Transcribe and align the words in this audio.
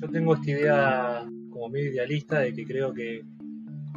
Yo 0.00 0.08
tengo 0.12 0.34
esta 0.34 0.50
idea 0.50 1.28
como 1.50 1.68
medio 1.68 1.90
idealista 1.90 2.38
de 2.40 2.54
que 2.54 2.64
creo 2.64 2.94
que 2.94 3.24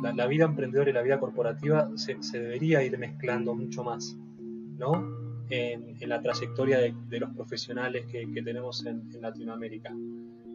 la, 0.01 0.25
vida 0.27 0.45
emprendedora 0.45 0.89
y 0.89 0.93
la 0.93 1.01
vida 1.01 1.19
corporativa 1.19 1.89
se, 1.95 2.17
debería 2.39 2.81
ir 2.83 2.97
mezclando 2.97 3.53
mucho 3.53 3.83
más, 3.83 4.17
¿no? 4.77 5.45
En, 5.51 5.97
la 6.09 6.21
trayectoria 6.21 6.79
de, 6.79 7.19
los 7.19 7.29
profesionales 7.35 8.05
que, 8.07 8.25
tenemos 8.41 8.85
en, 8.85 9.03
Latinoamérica. 9.21 9.93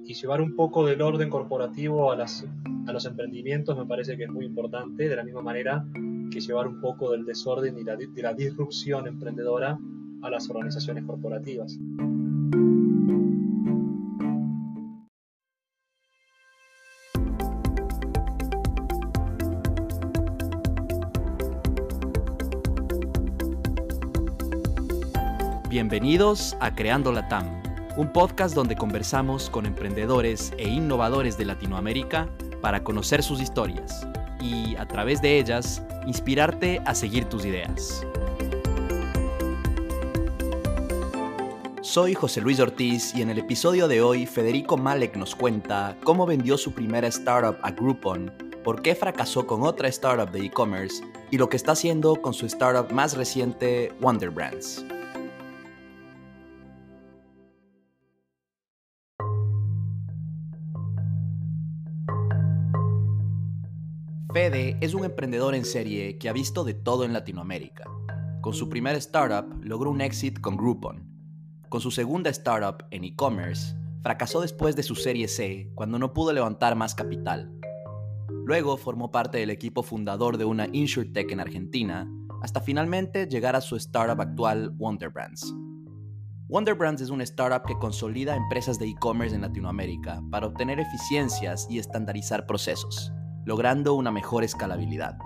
Y 0.07 0.15
llevar 0.15 0.41
un 0.41 0.57
poco 0.57 0.85
del 0.85 1.01
orden 1.03 1.31
corporativo 1.31 2.11
a, 2.11 2.17
las, 2.17 2.45
a 2.87 2.93
los 2.93 3.07
emprendimientos 3.07 3.79
me 3.79 3.87
parece 3.87 4.17
que 4.17 4.25
es 4.25 4.31
muy 4.31 4.46
importante, 4.46 5.09
de 5.09 5.17
la 5.17 5.23
misma 5.23 5.43
manera 5.43 5.87
que 6.31 6.41
llevar 6.41 6.67
un 6.67 6.81
poco 6.81 7.12
del 7.12 7.25
desorden 7.25 7.79
y 7.79 7.85
la, 7.85 7.96
de 7.96 8.23
la 8.23 8.35
disrupción 8.35 9.07
emprendedora 9.07 9.79
a 10.25 10.31
las 10.31 10.49
organizaciones 10.49 11.05
corporativas. 11.05 11.79
Bienvenidos 25.68 26.57
a 26.61 26.75
Creando 26.75 27.13
la 27.13 27.29
TAM, 27.29 27.46
un 27.96 28.11
podcast 28.13 28.54
donde 28.54 28.77
conversamos 28.77 29.51
con 29.51 29.67
emprendedores 29.67 30.54
e 30.57 30.68
innovadores 30.68 31.37
de 31.37 31.45
Latinoamérica 31.45 32.29
para 32.62 32.83
conocer 32.83 33.23
sus 33.23 33.43
historias 33.43 34.09
y, 34.41 34.77
a 34.77 34.87
través 34.87 35.20
de 35.20 35.39
ellas, 35.39 35.83
inspirarte 36.06 36.81
a 36.87 36.95
seguir 36.95 37.25
tus 37.27 37.45
ideas. 37.45 38.06
Soy 41.94 42.14
José 42.14 42.41
Luis 42.41 42.58
Ortiz 42.58 43.14
y 43.14 43.22
en 43.22 43.30
el 43.30 43.39
episodio 43.39 43.86
de 43.86 44.03
hoy 44.03 44.27
Federico 44.27 44.77
Malek 44.77 45.14
nos 45.14 45.37
cuenta 45.37 45.97
cómo 46.03 46.27
vendió 46.27 46.59
su 46.59 46.73
primera 46.73 47.06
startup 47.06 47.56
a 47.62 47.70
Groupon, 47.70 48.33
por 48.64 48.83
qué 48.83 48.97
fracasó 48.97 49.47
con 49.47 49.62
otra 49.62 49.86
startup 49.86 50.28
de 50.33 50.45
e-commerce 50.45 51.05
y 51.31 51.39
lo 51.39 51.48
que 51.48 51.56
está 51.56 51.70
haciendo 51.70 52.17
con 52.17 52.34
su 52.34 52.47
startup 52.47 52.92
más 52.92 53.17
reciente, 53.17 53.92
Wonder 54.01 54.31
Brands. 54.31 54.84
Fede 64.33 64.79
es 64.81 64.95
un 64.95 65.05
emprendedor 65.05 65.55
en 65.55 65.64
serie 65.64 66.19
que 66.19 66.29
ha 66.29 66.33
visto 66.33 66.64
de 66.64 66.75
todo 66.75 67.05
en 67.05 67.12
Latinoamérica. 67.12 67.84
Con 68.41 68.53
su 68.53 68.69
primera 68.69 68.98
startup 68.98 69.62
logró 69.62 69.92
un 69.92 70.01
éxito 70.01 70.41
con 70.42 70.56
Groupon. 70.56 71.14
Con 71.75 71.80
su 71.80 71.91
segunda 71.91 72.30
startup 72.30 72.86
en 72.92 73.03
e-commerce, 73.03 73.75
fracasó 74.00 74.41
después 74.41 74.77
de 74.77 74.84
su 74.84 74.94
serie 74.94 75.27
C 75.27 75.72
cuando 75.75 75.98
no 75.98 76.12
pudo 76.12 76.33
levantar 76.33 76.77
más 76.77 76.94
capital. 76.94 77.50
Luego 78.44 78.77
formó 78.77 79.11
parte 79.11 79.39
del 79.39 79.50
equipo 79.50 79.83
fundador 79.83 80.39
de 80.39 80.45
una 80.45 80.69
insurtech 80.70 81.33
en 81.33 81.41
Argentina, 81.41 82.08
hasta 82.42 82.61
finalmente 82.61 83.27
llegar 83.27 83.56
a 83.56 83.61
su 83.61 83.75
startup 83.75 84.20
actual 84.20 84.70
Wonder 84.70 85.08
Brands. 85.08 85.52
Wonder 86.47 86.77
Brands 86.77 87.02
es 87.02 87.11
una 87.11 87.25
startup 87.25 87.67
que 87.67 87.77
consolida 87.77 88.36
empresas 88.36 88.78
de 88.78 88.86
e-commerce 88.91 89.34
en 89.34 89.41
Latinoamérica 89.41 90.22
para 90.30 90.47
obtener 90.47 90.78
eficiencias 90.78 91.67
y 91.69 91.80
estandarizar 91.80 92.47
procesos 92.47 93.12
logrando 93.45 93.95
una 93.95 94.12
mejor 94.12 94.45
escalabilidad. 94.45 95.19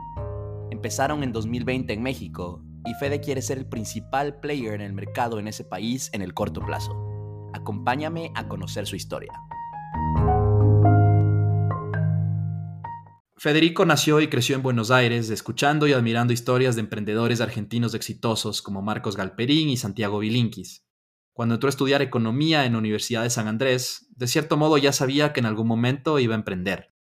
Empezaron 0.71 1.23
en 1.23 1.33
2020 1.33 1.93
en 1.93 2.03
México 2.03 2.63
y 2.89 2.95
Fede 2.95 3.21
quiere 3.21 3.43
ser 3.43 3.59
el 3.59 3.67
principal 3.67 4.41
player 4.41 4.73
en 4.73 4.81
el 4.81 4.95
mercado 4.95 5.39
en 5.39 5.47
ese 5.47 5.63
país 5.63 6.09
en 6.15 6.23
el 6.23 6.33
corto 6.33 6.65
plazo. 6.65 6.93
Acompáñame 7.53 8.33
a 8.35 8.49
conocer 8.49 8.87
su 8.87 8.97
historia. 8.97 9.33
Federico 13.37 13.85
nació 13.85 14.21
y 14.21 14.29
creció 14.29 14.57
en 14.57 14.63
Buenos 14.63 14.91
Aires, 14.91 15.29
escuchando 15.31 15.87
y 15.87 15.93
admirando 15.93 16.33
historias 16.33 16.75
de 16.75 16.81
emprendedores 16.81 17.41
argentinos 17.41 17.95
exitosos 17.95 18.63
como 18.63 18.83
Marcos 18.83 19.17
Galperín 19.17 19.69
y 19.69 19.77
Santiago 19.77 20.19
Bilinkis. 20.19 20.85
Cuando 21.35 21.55
entró 21.55 21.69
a 21.69 21.71
estudiar 21.71 22.03
economía 22.03 22.65
en 22.65 22.73
la 22.73 22.79
Universidad 22.79 23.23
de 23.23 23.31
San 23.31 23.47
Andrés, 23.47 24.09
de 24.17 24.27
cierto 24.27 24.57
modo 24.57 24.79
ya 24.79 24.93
sabía 24.93 25.33
que 25.33 25.41
en 25.41 25.47
algún 25.47 25.69
momento 25.69 26.19
iba 26.19 26.35
a 26.35 26.39
emprender 26.39 26.98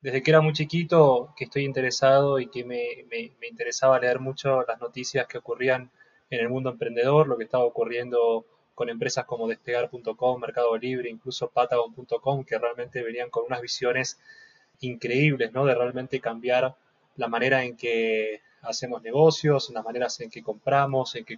desde 0.00 0.22
que 0.22 0.30
era 0.30 0.40
muy 0.40 0.52
chiquito 0.52 1.32
que 1.36 1.44
estoy 1.44 1.64
interesado 1.64 2.38
y 2.38 2.48
que 2.48 2.64
me, 2.64 3.06
interesaba 3.46 3.98
leer 3.98 4.18
mucho 4.20 4.62
las 4.66 4.80
noticias 4.80 5.26
que 5.26 5.38
ocurrían 5.38 5.90
en 6.30 6.40
el 6.40 6.48
mundo 6.48 6.70
emprendedor, 6.70 7.28
lo 7.28 7.36
que 7.36 7.44
estaba 7.44 7.64
ocurriendo 7.64 8.46
con 8.74 8.88
empresas 8.88 9.26
como 9.26 9.46
despegar.com, 9.46 10.40
Mercado 10.40 10.76
Libre, 10.78 11.10
incluso 11.10 11.50
Patagon.com, 11.50 12.44
que 12.44 12.58
realmente 12.58 13.02
venían 13.02 13.28
con 13.28 13.44
unas 13.44 13.60
visiones 13.60 14.18
increíbles, 14.80 15.52
¿no? 15.52 15.66
De 15.66 15.74
realmente 15.74 16.20
cambiar 16.20 16.74
la 17.16 17.28
manera 17.28 17.64
en 17.64 17.76
que 17.76 18.40
hacemos 18.62 19.02
negocios, 19.02 19.70
las 19.70 19.84
maneras 19.84 20.18
en 20.20 20.30
que 20.30 20.42
compramos, 20.42 21.14
en 21.14 21.24
que, 21.24 21.36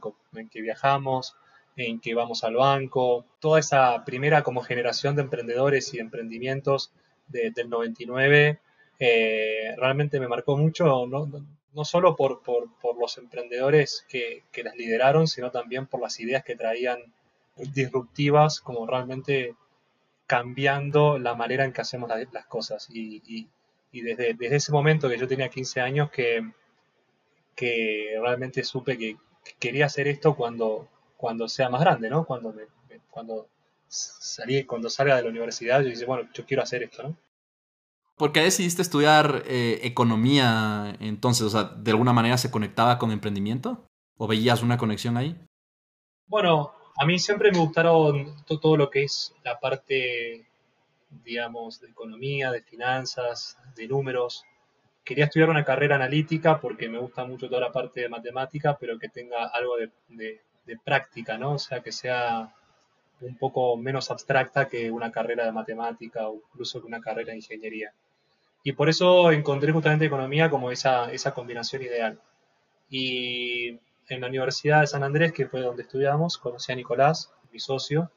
viajamos, 0.61 1.35
en 1.75 2.01
que 2.01 2.15
vamos 2.15 2.45
al 2.45 2.55
banco. 2.55 3.25
Toda 3.41 3.59
esa 3.59 4.05
primera 4.05 4.43
como 4.43 4.63
generación 4.63 5.17
de 5.17 5.23
emprendedores 5.23 5.93
y 5.95 5.99
emprendimientos 5.99 6.93
del 7.33 7.69
99 7.69 8.61
eh, 8.99 9.75
realmente 9.77 10.21
me 10.21 10.29
marcó 10.29 10.57
mucho, 10.57 11.07
no, 11.07 11.29
no 11.75 11.85
solo 11.85 12.15
por, 12.15 12.43
por, 12.43 12.69
los 13.01 13.19
emprendedores 13.19 14.07
que, 14.09 14.45
que, 14.53 14.63
las 14.63 14.77
lideraron, 14.77 15.27
sino 15.27 15.51
también 15.51 15.87
por 15.87 16.01
las 16.01 16.21
ideas 16.21 16.45
que 16.45 16.55
traían 16.55 17.01
disruptivas, 17.57 18.61
como 18.61 18.87
realmente 18.87 19.57
cambiando 20.27 21.19
la 21.19 21.35
manera 21.35 21.65
en 21.65 21.73
que 21.73 21.81
hacemos 21.81 22.11
las, 22.11 22.47
cosas. 22.47 22.89
Y, 22.91 23.49
y, 23.93 24.01
desde, 24.03 24.35
desde, 24.35 24.57
ese 24.57 24.73
momento 24.73 25.09
que 25.09 25.19
yo 25.19 25.29
tenía 25.29 25.49
15 25.49 25.81
años 25.81 26.11
que, 26.11 26.49
que 27.55 28.19
realmente 28.21 28.65
supe 28.65 28.97
que, 28.97 29.17
quería 29.59 29.87
hacer 29.87 30.07
esto 30.09 30.37
cuando, 30.37 30.89
cuando 31.17 31.49
sea 31.49 31.69
más 31.69 31.81
grande, 31.81 32.09
¿no? 32.09 32.25
Cuando, 32.25 32.55
cuando 33.11 33.49
salí, 33.93 34.65
cuando 34.65 34.89
salga 34.89 35.17
de 35.17 35.23
la 35.23 35.29
universidad, 35.29 35.83
yo 35.83 35.89
dije, 35.89 36.05
bueno, 36.05 36.29
yo 36.33 36.47
quiero 36.47 36.63
hacer 36.63 36.83
esto, 36.83 37.03
¿no? 37.03 37.17
¿Por 38.17 38.33
qué 38.33 38.41
decidiste 38.41 38.83
estudiar 38.83 39.43
eh, 39.47 39.81
economía 39.83 40.97
entonces? 41.01 41.47
O 41.47 41.51
sea, 41.51 41.65
¿de 41.65 41.91
alguna 41.91 42.13
manera 42.13 42.39
se 42.39 42.51
conectaba 42.51 42.99
con 42.99 43.11
emprendimiento? 43.11 43.85
¿O 44.17 44.27
veías 44.27 44.63
una 44.63 44.79
conexión 44.79 45.17
ahí? 45.17 45.37
Bueno, 46.27 46.73
a 46.97 47.05
mí 47.05 47.19
siempre 47.19 47.51
me 47.51 47.59
gustaron 47.59 48.45
todo 48.45 48.77
lo 48.77 48.91
que 48.91 49.05
es 49.05 49.35
la 49.45 49.59
parte, 49.59 50.47
digamos, 51.25 51.81
de 51.81 51.89
economía, 51.89 52.51
de 52.53 52.63
finanzas, 52.63 53.59
de 53.75 53.89
números. 53.89 54.45
Quería 55.05 55.25
estudiar 55.25 55.51
una 55.51 55.65
carrera 55.65 55.97
analítica 55.97 56.61
porque 56.61 56.89
me 56.89 56.99
gusta 56.99 57.25
mucho 57.25 57.49
toda 57.49 57.61
la 57.61 57.73
parte 57.73 58.03
de 58.03 58.09
matemática, 58.09 58.77
pero 58.79 58.99
que 58.99 59.09
tenga 59.09 59.47
algo 59.49 59.77
de, 59.77 59.91
de 60.65 60.79
práctica, 60.85 61.37
¿no? 61.39 61.55
O 61.55 61.59
sea, 61.59 61.83
que 61.83 61.91
sea 61.91 62.55
un 63.23 63.37
poco 63.37 63.77
menos 63.77 64.11
abstracta 64.11 64.69
que 64.69 64.91
una 64.91 65.11
carrera 65.11 65.45
de 65.45 65.53
matemática 65.53 66.29
o 66.29 66.43
incluso 66.51 66.81
que 66.81 66.87
una 66.87 67.01
carrera 67.01 67.31
de 67.31 67.39
ingeniería. 67.39 67.93
Y 68.65 68.73
por 68.73 68.89
eso 68.89 69.33
encontré 69.33 69.73
justamente 69.73 70.05
economía 70.07 70.51
como 70.51 70.71
esa, 70.71 71.11
esa 71.13 71.35
combinación 71.35 71.83
ideal. 71.83 72.21
Y 72.91 73.79
en 74.09 74.21
la 74.21 74.29
Universidad 74.29 74.81
de 74.81 74.87
San 74.87 75.03
Andrés, 75.03 75.33
que 75.33 75.47
fue 75.47 75.61
donde 75.61 75.83
estudiamos, 75.83 76.39
conocí 76.39 76.73
a 76.73 76.77
Nicolás, 76.77 77.33
mi 77.53 77.59
socio. 77.59 78.11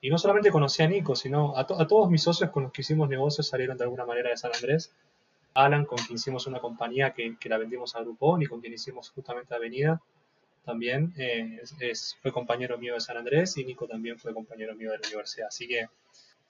Y 0.00 0.10
no 0.10 0.18
solamente 0.18 0.50
conocí 0.50 0.82
a 0.82 0.88
Nico, 0.88 1.14
sino 1.14 1.56
a, 1.56 1.66
todos 1.66 2.10
mis 2.10 2.22
socios 2.22 2.50
con 2.50 2.64
los 2.64 2.72
que 2.72 2.82
hicimos 2.82 3.08
negocios 3.08 3.48
salieron 3.48 3.76
de 3.76 3.84
alguna 3.84 4.04
manera 4.04 4.30
de 4.30 4.36
San 4.36 4.52
Andrés. 4.54 4.92
Alan, 5.54 5.86
con 5.86 5.98
quien 5.98 6.16
hicimos 6.16 6.46
una 6.46 6.60
compañía 6.60 7.12
que, 7.12 7.36
que 7.38 7.48
la 7.48 7.56
vendimos 7.56 7.96
a 7.96 8.00
Groupon 8.00 8.42
y 8.42 8.46
con 8.46 8.60
quien 8.60 8.74
hicimos 8.74 9.10
justamente 9.10 9.54
Avenida 9.54 10.02
también 10.66 11.14
eh, 11.16 11.60
es, 11.80 12.18
fue 12.20 12.32
compañero 12.32 12.76
mío 12.76 12.94
de 12.94 13.00
San 13.00 13.16
Andrés 13.16 13.56
y 13.56 13.64
Nico 13.64 13.86
también 13.86 14.18
fue 14.18 14.34
compañero 14.34 14.74
mío 14.74 14.90
de 14.90 14.98
la 14.98 15.06
universidad. 15.06 15.46
Así 15.46 15.68
que 15.68 15.88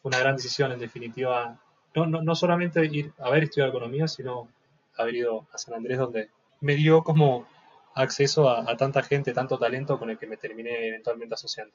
fue 0.01 0.09
una 0.09 0.19
gran 0.19 0.37
decisión, 0.37 0.73
en 0.73 0.79
definitiva, 0.79 1.61
no, 1.95 2.07
no, 2.07 2.23
no 2.23 2.35
solamente 2.35 2.85
ir, 2.87 3.13
haber 3.19 3.45
estudiado 3.45 3.71
economía, 3.71 4.09
sino 4.09 4.49
haber 4.97 5.17
ido 5.17 5.47
a 5.53 5.59
San 5.59 5.75
Andrés, 5.75 5.99
donde 5.99 6.31
me 6.61 6.75
dio 6.75 7.05
como 7.05 7.47
acceso 7.95 8.49
a, 8.49 8.71
a 8.71 8.77
tanta 8.77 9.03
gente, 9.03 9.35
tanto 9.35 9.59
talento 9.59 9.99
con 9.99 10.09
el 10.09 10.19
que 10.19 10.27
me 10.27 10.39
terminé 10.39 10.89
eventualmente 10.89 11.35
asociando. 11.35 11.75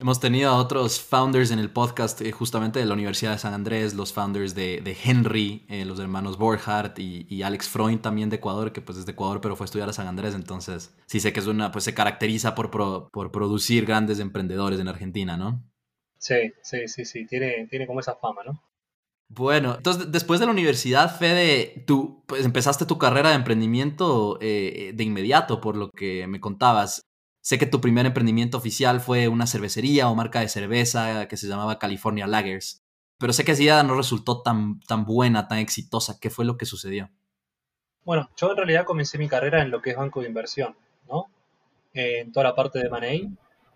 Hemos 0.00 0.18
tenido 0.18 0.48
a 0.48 0.56
otros 0.56 0.98
founders 0.98 1.50
en 1.50 1.58
el 1.58 1.68
podcast 1.68 2.22
eh, 2.22 2.32
justamente 2.32 2.78
de 2.78 2.86
la 2.86 2.94
Universidad 2.94 3.32
de 3.32 3.38
San 3.38 3.52
Andrés, 3.52 3.92
los 3.92 4.14
founders 4.14 4.54
de, 4.54 4.96
Henry, 5.04 5.66
eh, 5.68 5.84
los 5.84 6.00
hermanos 6.00 6.38
Borhardt 6.38 6.98
y, 6.98 7.42
Alex 7.42 7.68
Freund 7.68 8.00
también 8.00 8.30
de 8.30 8.36
Ecuador, 8.36 8.72
que 8.72 8.80
pues 8.80 8.96
es 8.96 9.04
de 9.04 9.12
Ecuador 9.12 9.42
pero 9.42 9.56
fue 9.56 9.64
a 9.64 9.66
estudiar 9.66 9.90
a 9.90 9.92
San 9.92 10.06
Andrés, 10.06 10.34
entonces 10.34 10.96
sí 11.04 11.20
sé 11.20 11.34
que 11.34 11.40
es 11.40 11.46
una, 11.46 11.70
pues 11.70 11.84
se 11.84 11.92
caracteriza 11.92 12.54
por, 12.54 12.70
por 12.70 13.30
producir 13.30 13.84
grandes 13.84 14.20
emprendedores 14.20 14.80
en 14.80 14.88
Argentina, 14.88 15.36
¿no? 15.36 15.62
Sí, 16.16 16.50
sí, 16.62 16.88
sí, 16.88 17.04
sí, 17.04 17.26
tiene, 17.26 17.66
tiene 17.68 17.86
como 17.86 18.00
esa 18.00 18.14
fama, 18.14 18.40
¿no? 18.42 18.58
Bueno, 19.28 19.74
entonces 19.76 20.10
después 20.10 20.40
de 20.40 20.46
la 20.46 20.52
universidad, 20.52 21.14
Fede, 21.14 21.84
tú 21.86 22.24
pues, 22.26 22.46
empezaste 22.46 22.86
tu 22.86 22.96
carrera 22.96 23.28
de 23.28 23.36
emprendimiento 23.36 24.38
eh, 24.40 24.92
de 24.94 25.04
inmediato, 25.04 25.60
por 25.60 25.76
lo 25.76 25.90
que 25.90 26.26
me 26.26 26.40
contabas. 26.40 27.02
Sé 27.40 27.58
que 27.58 27.66
tu 27.66 27.80
primer 27.80 28.06
emprendimiento 28.06 28.58
oficial 28.58 29.00
fue 29.00 29.28
una 29.28 29.46
cervecería 29.46 30.08
o 30.08 30.14
marca 30.14 30.40
de 30.40 30.48
cerveza 30.48 31.26
que 31.26 31.36
se 31.36 31.46
llamaba 31.48 31.78
California 31.78 32.26
Lagers, 32.26 32.84
pero 33.18 33.32
sé 33.32 33.44
que 33.44 33.52
esa 33.52 33.62
idea 33.62 33.82
no 33.82 33.94
resultó 33.96 34.42
tan, 34.42 34.80
tan 34.80 35.04
buena, 35.04 35.48
tan 35.48 35.58
exitosa. 35.58 36.18
¿Qué 36.20 36.30
fue 36.30 36.44
lo 36.44 36.56
que 36.56 36.66
sucedió? 36.66 37.10
Bueno, 38.04 38.30
yo 38.36 38.50
en 38.50 38.56
realidad 38.56 38.84
comencé 38.84 39.18
mi 39.18 39.28
carrera 39.28 39.62
en 39.62 39.70
lo 39.70 39.82
que 39.82 39.90
es 39.90 39.96
banco 39.96 40.20
de 40.20 40.28
inversión, 40.28 40.76
¿no? 41.08 41.26
en 41.92 42.32
toda 42.32 42.44
la 42.44 42.54
parte 42.54 42.78
de 42.78 42.88
Money. 42.88 43.30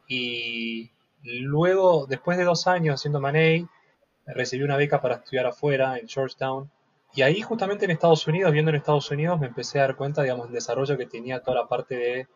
Y 0.08 0.90
luego, 1.22 2.06
después 2.06 2.38
de 2.38 2.44
dos 2.44 2.66
años 2.66 2.96
haciendo 2.96 3.20
Money, 3.20 3.66
recibí 4.26 4.62
una 4.62 4.76
beca 4.76 5.00
para 5.00 5.16
estudiar 5.16 5.46
afuera, 5.46 5.98
en 5.98 6.08
Georgetown. 6.08 6.70
Y 7.14 7.22
ahí 7.22 7.42
justamente 7.42 7.84
en 7.84 7.92
Estados 7.92 8.26
Unidos, 8.26 8.52
viendo 8.52 8.70
en 8.70 8.76
Estados 8.76 9.10
Unidos, 9.10 9.38
me 9.40 9.46
empecé 9.46 9.78
a 9.78 9.82
dar 9.82 9.96
cuenta, 9.96 10.22
digamos, 10.22 10.46
del 10.46 10.54
desarrollo 10.54 10.96
que 10.96 11.06
tenía 11.06 11.42
toda 11.42 11.62
la 11.62 11.68
parte 11.68 11.96
de, 11.96 12.28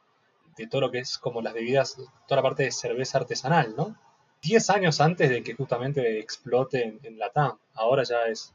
de 0.64 0.69
todo 0.69 0.82
lo 0.82 0.90
que 0.90 0.99
es 0.99 1.19
como 1.19 1.43
las 1.43 1.55
bebidas, 1.55 1.96
toda 2.26 2.37
la 2.37 2.43
parte 2.43 2.64
de 2.64 2.72
cerveza 2.72 3.19
artesanal, 3.19 3.75
¿no? 3.76 3.96
Diez 4.43 4.70
años 4.70 5.00
antes 5.00 5.31
de 5.31 5.43
que 5.43 5.55
justamente 5.55 6.19
explote 6.19 6.84
en, 6.84 7.00
en 7.02 7.19
Latam. 7.19 7.58
Ahora 7.75 8.05
ya 8.05 8.26
es... 8.26 8.55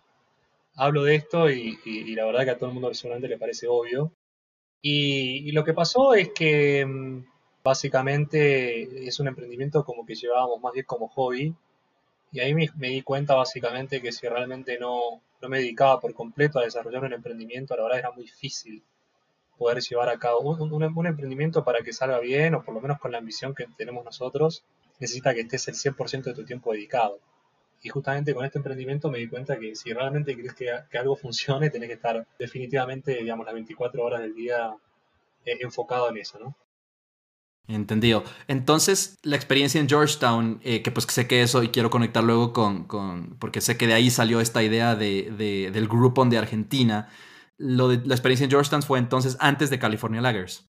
Hablo 0.75 1.03
de 1.03 1.15
esto 1.15 1.51
y, 1.51 1.79
y, 1.85 2.15
la 2.15 2.25
verdad 2.25 2.45
que 2.45 2.49
a 2.51 2.57
todo 2.57 2.69
el 2.69 2.73
mundo 2.73 2.93
seguramente 2.93 3.27
le 3.27 3.37
parece 3.37 3.67
obvio. 3.67 4.11
Y, 4.81 5.47
y 5.47 5.51
lo 5.51 5.63
que 5.63 5.73
pasó 5.73 6.15
es 6.15 6.29
que 6.29 6.85
mm, 6.85 7.25
básicamente 7.63 9.07
es 9.07 9.19
un 9.19 9.27
emprendimiento 9.27 9.83
como 9.85 10.05
que 10.05 10.15
llevábamos 10.15 10.61
más 10.61 10.73
bien 10.73 10.85
como 10.85 11.07
hobby 11.09 11.55
y 12.33 12.39
ahí 12.39 12.53
me, 12.55 12.67
di 12.75 13.03
cuenta 13.03 13.35
básicamente 13.35 14.01
que 14.01 14.11
si 14.11 14.27
realmente 14.27 14.79
no, 14.79 15.21
no, 15.39 15.49
me 15.49 15.59
dedicaba 15.59 15.99
por 15.99 16.15
completo 16.15 16.57
a 16.57 16.63
desarrollar 16.63 17.03
un 17.03 17.13
emprendimiento, 17.13 17.75
la 17.75 17.83
verdad 17.83 17.99
era 17.99 18.11
muy 18.11 18.23
difícil 18.23 18.83
poder 19.57 19.81
llevar 19.81 20.09
a 20.09 20.17
cabo 20.17 20.39
un, 20.39 20.73
un, 20.73 21.07
emprendimiento 21.07 21.63
para 21.63 21.81
que 21.81 21.93
salga 21.93 22.19
bien, 22.19 22.55
o 22.55 22.63
por 22.63 22.73
lo 22.73 22.81
menos 22.81 22.99
con 22.99 23.11
la 23.11 23.19
ambición 23.19 23.53
que 23.53 23.65
tenemos 23.77 24.03
nosotros, 24.03 24.63
necesita 24.99 25.33
que 25.33 25.41
estés 25.41 25.67
el 25.67 25.75
100% 25.75 26.23
de 26.23 26.33
tu 26.33 26.45
tiempo 26.45 26.73
dedicado. 26.73 27.19
Y 27.81 27.89
justamente 27.89 28.33
con 28.33 28.45
este 28.45 28.59
emprendimiento 28.59 29.11
me 29.11 29.19
di 29.19 29.27
cuenta 29.27 29.59
que 29.59 29.75
si 29.75 29.91
realmente 29.91 30.35
querés 30.35 30.53
que, 30.53 30.71
que 30.89 30.97
algo 30.97 31.15
funcione, 31.15 31.69
tenés 31.69 31.89
que 31.89 31.95
estar 31.95 32.25
definitivamente, 32.39 33.15
digamos, 33.15 33.45
las 33.45 33.53
24 33.53 34.03
horas 34.03 34.21
del 34.21 34.33
día 34.33 34.73
eh, 35.45 35.57
enfocado 35.61 36.09
en 36.09 36.17
eso, 36.17 36.39
¿no? 36.39 36.55
Entendido. 37.67 38.25
Entonces, 38.47 39.17
la 39.23 39.37
experiencia 39.37 39.79
en 39.79 39.87
Georgetown, 39.87 40.59
eh, 40.63 40.81
que 40.81 40.91
pues 40.91 41.05
sé 41.05 41.27
que 41.27 41.41
eso 41.41 41.63
y 41.63 41.69
quiero 41.69 41.89
conectar 41.89 42.21
luego 42.21 42.51
con, 42.51 42.83
con, 42.85 43.37
porque 43.39 43.61
sé 43.61 43.77
que 43.77 43.87
de 43.87 43.93
ahí 43.93 44.09
salió 44.09 44.41
esta 44.41 44.63
idea 44.63 44.95
de, 44.95 45.31
de, 45.37 45.71
del 45.71 45.87
Groupon 45.87 46.29
de 46.29 46.37
Argentina. 46.37 47.09
Lo 47.57 47.87
de, 47.87 48.05
la 48.05 48.15
experiencia 48.15 48.45
en 48.45 48.51
Georgetown 48.51 48.83
fue 48.83 48.99
entonces 48.99 49.37
antes 49.39 49.69
de 49.69 49.79
California 49.79 50.21
Lagers. 50.21 50.69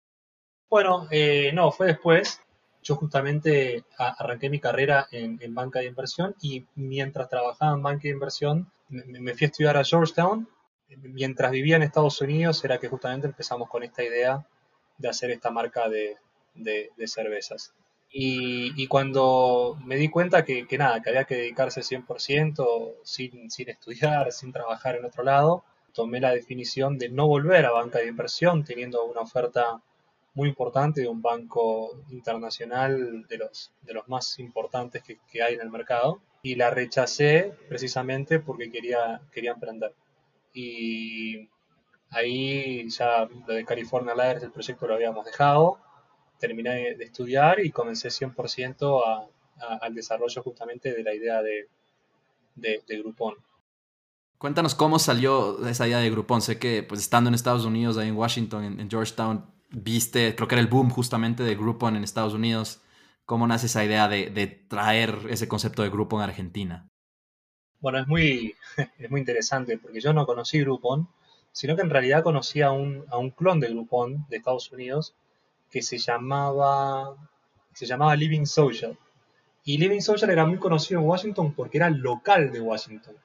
Bueno, 0.69 1.09
eh, 1.11 1.51
no, 1.53 1.73
fue 1.73 1.89
después. 1.89 2.41
Yo 2.83 2.97
justamente 2.97 3.85
arranqué 3.99 4.49
mi 4.49 4.59
carrera 4.59 5.07
en, 5.11 5.39
en, 5.43 5.55
banca 5.55 5.81
de 5.81 5.87
inversión 5.87 6.35
y 6.41 6.67
mientras 6.77 7.29
trabajaba 7.29 7.75
en 7.75 7.83
banca 7.83 8.03
de 8.05 8.11
inversión 8.11 8.73
me, 8.89 9.05
me 9.05 9.35
fui 9.35 9.45
a 9.45 9.49
estudiar 9.49 9.77
a 9.77 9.85
Georgetown. 9.85 10.49
Mientras 10.89 11.51
vivía 11.51 11.77
en 11.77 11.83
Estados 11.83 12.21
Unidos 12.21 12.65
era 12.65 12.79
que 12.79 12.89
justamente 12.89 13.27
empezamos 13.27 13.69
con 13.69 13.83
esta 13.83 14.03
idea 14.03 14.47
de 14.97 15.09
hacer 15.09 15.31
esta 15.31 15.51
marca 15.51 15.89
de, 15.89 16.17
de, 16.55 17.09
cervezas. 17.09 17.73
Y, 18.13 18.87
cuando 18.89 19.79
me 19.85 19.97
di 19.97 20.09
cuenta 20.09 20.45
que, 20.45 20.67
nada, 20.77 21.01
que 21.01 21.11
había 21.11 21.25
que 21.25 21.37
dedicarse 21.37 21.81
100% 21.81 22.95
sin, 23.05 23.51
sin 23.51 23.69
estudiar, 23.71 24.33
sin 24.33 24.53
trabajar 24.53 24.97
en 24.97 25.05
otro 25.05 25.23
lado, 25.23 25.65
tomé 25.93 26.21
la 26.21 26.33
definición 26.33 26.99
de 26.99 27.09
no 27.09 27.27
volver 27.27 27.67
a 27.67 27.73
banca 27.73 27.99
de 27.99 28.09
inversión 28.09 28.65
teniendo 28.65 29.05
una 29.05 29.21
oferta 29.21 29.83
muy 30.35 30.49
importante 30.49 31.01
de 31.01 31.09
un 31.09 31.23
banco 31.23 32.03
internacional 32.11 33.27
de 33.27 33.39
los, 33.39 33.73
de 33.83 33.95
los 33.95 34.09
más 34.09 34.39
importantes 34.39 35.03
que, 35.03 35.19
que 35.31 35.43
hay 35.43 35.55
en 35.55 35.61
el 35.61 35.71
mercado 35.71 36.21
y 36.43 36.55
la 36.55 36.71
rechacé 36.71 37.53
precisamente 37.69 38.39
porque 38.39 38.71
quería, 38.71 39.21
quería 39.33 39.53
emprender. 39.53 39.93
Y 40.55 41.49
ahí 42.11 42.89
ya 42.89 43.29
lo 43.47 43.55
de 43.55 43.65
California 43.65 44.15
Lighters, 44.15 44.45
el 44.45 44.53
proyecto 44.53 44.87
lo 44.87 44.95
habíamos 44.95 45.25
dejado 45.25 45.79
terminé 46.41 46.97
de 46.97 47.05
estudiar 47.05 47.61
y 47.61 47.71
comencé 47.71 48.09
100% 48.09 49.03
a, 49.07 49.29
al 49.77 49.95
desarrollo 49.95 50.43
justamente 50.43 50.93
de 50.93 51.03
la 51.05 51.15
idea 51.15 51.43
de, 51.43 51.69
de, 52.57 52.99
Groupon. 52.99 53.37
Cuéntanos 54.41 54.75
cómo 54.75 54.99
salió 54.99 55.69
esa 55.69 55.87
idea 55.87 55.99
de 55.99 56.09
Groupon. 56.11 56.41
Sé 56.41 56.59
que 56.59 56.83
pues 56.83 56.99
estando 57.03 57.29
en 57.29 57.35
Estados 57.35 57.67
Unidos, 57.67 57.99
ahí 57.99 58.09
en 58.09 58.17
Washington, 58.17 58.81
en, 58.81 58.89
Georgetown, 58.89 59.45
viste, 59.69 60.35
creo 60.35 60.49
que 60.49 60.55
era 60.55 60.63
el 60.63 60.67
boom 60.67 60.89
justamente 60.89 61.43
de 61.43 61.55
Groupon 61.57 61.95
en 61.95 62.05
Estados 62.05 62.33
Unidos. 62.33 62.81
¿Cómo 63.27 63.47
nace 63.47 63.67
esa 63.67 63.85
idea 63.85 64.09
de, 64.09 64.47
traer 64.67 65.15
ese 65.29 65.47
concepto 65.47 65.83
de 65.83 65.91
Groupon 65.91 66.23
a 66.23 66.25
Argentina? 66.25 66.89
Bueno, 67.81 67.99
es 67.99 68.09
muy, 68.09 68.55
es 68.99 69.11
muy 69.11 69.21
interesante 69.21 69.77
porque 69.77 70.01
yo 70.01 70.15
no 70.15 70.25
conocí 70.25 70.59
Groupon, 70.61 71.07
sino 71.53 71.77
que 71.77 71.83
en 71.83 71.91
realidad 71.91 72.23
conocí 72.23 72.63
a 72.63 72.71
un, 72.71 73.05
a 73.11 73.19
un 73.19 73.33
clon 73.33 73.61
de 73.61 73.69
Groupon 73.69 74.25
de 74.31 74.39
Estados 74.39 74.73
Unidos 74.73 75.15
que 75.71 75.83
se 75.83 75.99
llamaba, 75.99 77.15
se 77.75 77.85
llamaba 77.85 78.17
Living 78.17 78.47
Social. 78.47 78.97
Y 79.65 79.77
Living 79.77 80.01
Social 80.01 80.31
era 80.31 80.47
muy 80.47 80.57
conocido 80.57 80.99
en 80.99 81.07
Washington 81.07 81.53
porque 81.53 81.77
era 81.77 81.91
local 81.91 82.51
de 82.51 82.63
Washington. 82.63 83.17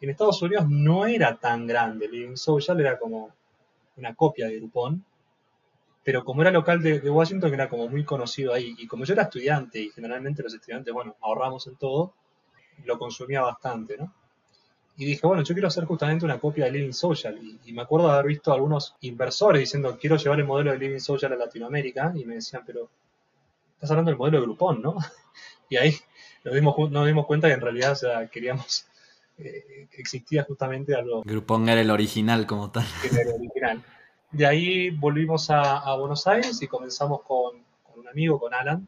En 0.00 0.10
Estados 0.10 0.40
Unidos 0.42 0.66
no 0.68 1.06
era 1.06 1.36
tan 1.36 1.66
grande. 1.66 2.08
Living 2.08 2.36
Social 2.36 2.80
era 2.80 2.98
como 2.98 3.34
una 3.96 4.14
copia 4.14 4.46
de 4.46 4.56
Groupon. 4.56 5.04
Pero 6.02 6.24
como 6.24 6.40
era 6.40 6.50
local 6.50 6.82
de, 6.82 7.00
de, 7.00 7.10
Washington, 7.10 7.52
era 7.52 7.68
como 7.68 7.88
muy 7.88 8.04
conocido 8.04 8.54
ahí. 8.54 8.74
Y 8.78 8.86
como 8.86 9.04
yo 9.04 9.12
era 9.12 9.24
estudiante, 9.24 9.80
y 9.80 9.90
generalmente 9.90 10.42
los 10.42 10.54
estudiantes, 10.54 10.92
bueno, 10.94 11.16
ahorramos 11.20 11.66
en 11.66 11.76
todo, 11.76 12.14
lo 12.84 12.98
consumía 12.98 13.42
bastante, 13.42 13.98
¿no? 13.98 14.12
y 15.00 15.06
dije, 15.06 15.26
bueno, 15.26 15.42
yo 15.42 15.54
quiero 15.54 15.68
hacer 15.68 15.86
justamente 15.86 16.26
una 16.26 16.38
copia 16.38 16.66
de 16.66 16.72
Living 16.72 16.92
Social. 16.92 17.38
Y, 17.64 17.72
me 17.72 17.80
acuerdo 17.80 18.08
de 18.08 18.12
haber 18.12 18.26
visto 18.26 18.52
algunos 18.52 18.96
inversores 19.00 19.60
diciendo, 19.60 19.96
quiero 19.98 20.16
llevar 20.16 20.38
el 20.38 20.44
modelo 20.44 20.72
de 20.72 20.78
Living 20.78 20.98
Social 20.98 21.32
a 21.32 21.36
Latinoamérica. 21.36 22.12
Y 22.14 22.26
me 22.26 22.34
decían, 22.34 22.64
pero 22.66 22.90
estás 23.72 23.90
hablando 23.90 24.10
del 24.10 24.18
modelo 24.18 24.38
de 24.38 24.44
Groupon, 24.44 24.82
¿no? 24.82 24.96
Y 25.70 25.78
ahí 25.78 25.94
nos 26.44 26.54
dimos, 26.54 26.90
nos 26.90 27.06
dimos 27.06 27.24
cuenta 27.24 27.48
que 27.48 27.54
en 27.54 27.62
realidad 27.62 27.96
queríamos, 28.30 28.88
eh, 29.42 29.88
existía 29.92 30.44
justamente 30.44 30.94
algo. 30.94 31.22
Groupon 31.24 31.68
era 31.68 31.80
el 31.80 31.90
original 31.90 32.46
como 32.46 32.70
tal. 32.70 32.84
Era 33.04 33.22
el 33.22 33.34
original. 33.34 33.84
De 34.30 34.46
ahí 34.46 34.90
volvimos 34.90 35.50
a, 35.50 35.78
a 35.78 35.96
Buenos 35.96 36.26
Aires 36.26 36.62
y 36.62 36.68
comenzamos 36.68 37.22
con, 37.22 37.62
con 37.82 38.00
un 38.00 38.08
amigo, 38.08 38.38
con 38.38 38.54
Alan, 38.54 38.86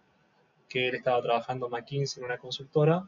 que 0.69 0.89
él 0.89 0.95
estaba 0.95 1.21
trabajando 1.23 1.67
en 1.67 1.73
McKinsey 1.73 2.21
en 2.21 2.27
una 2.27 2.39
consultora 2.39 3.05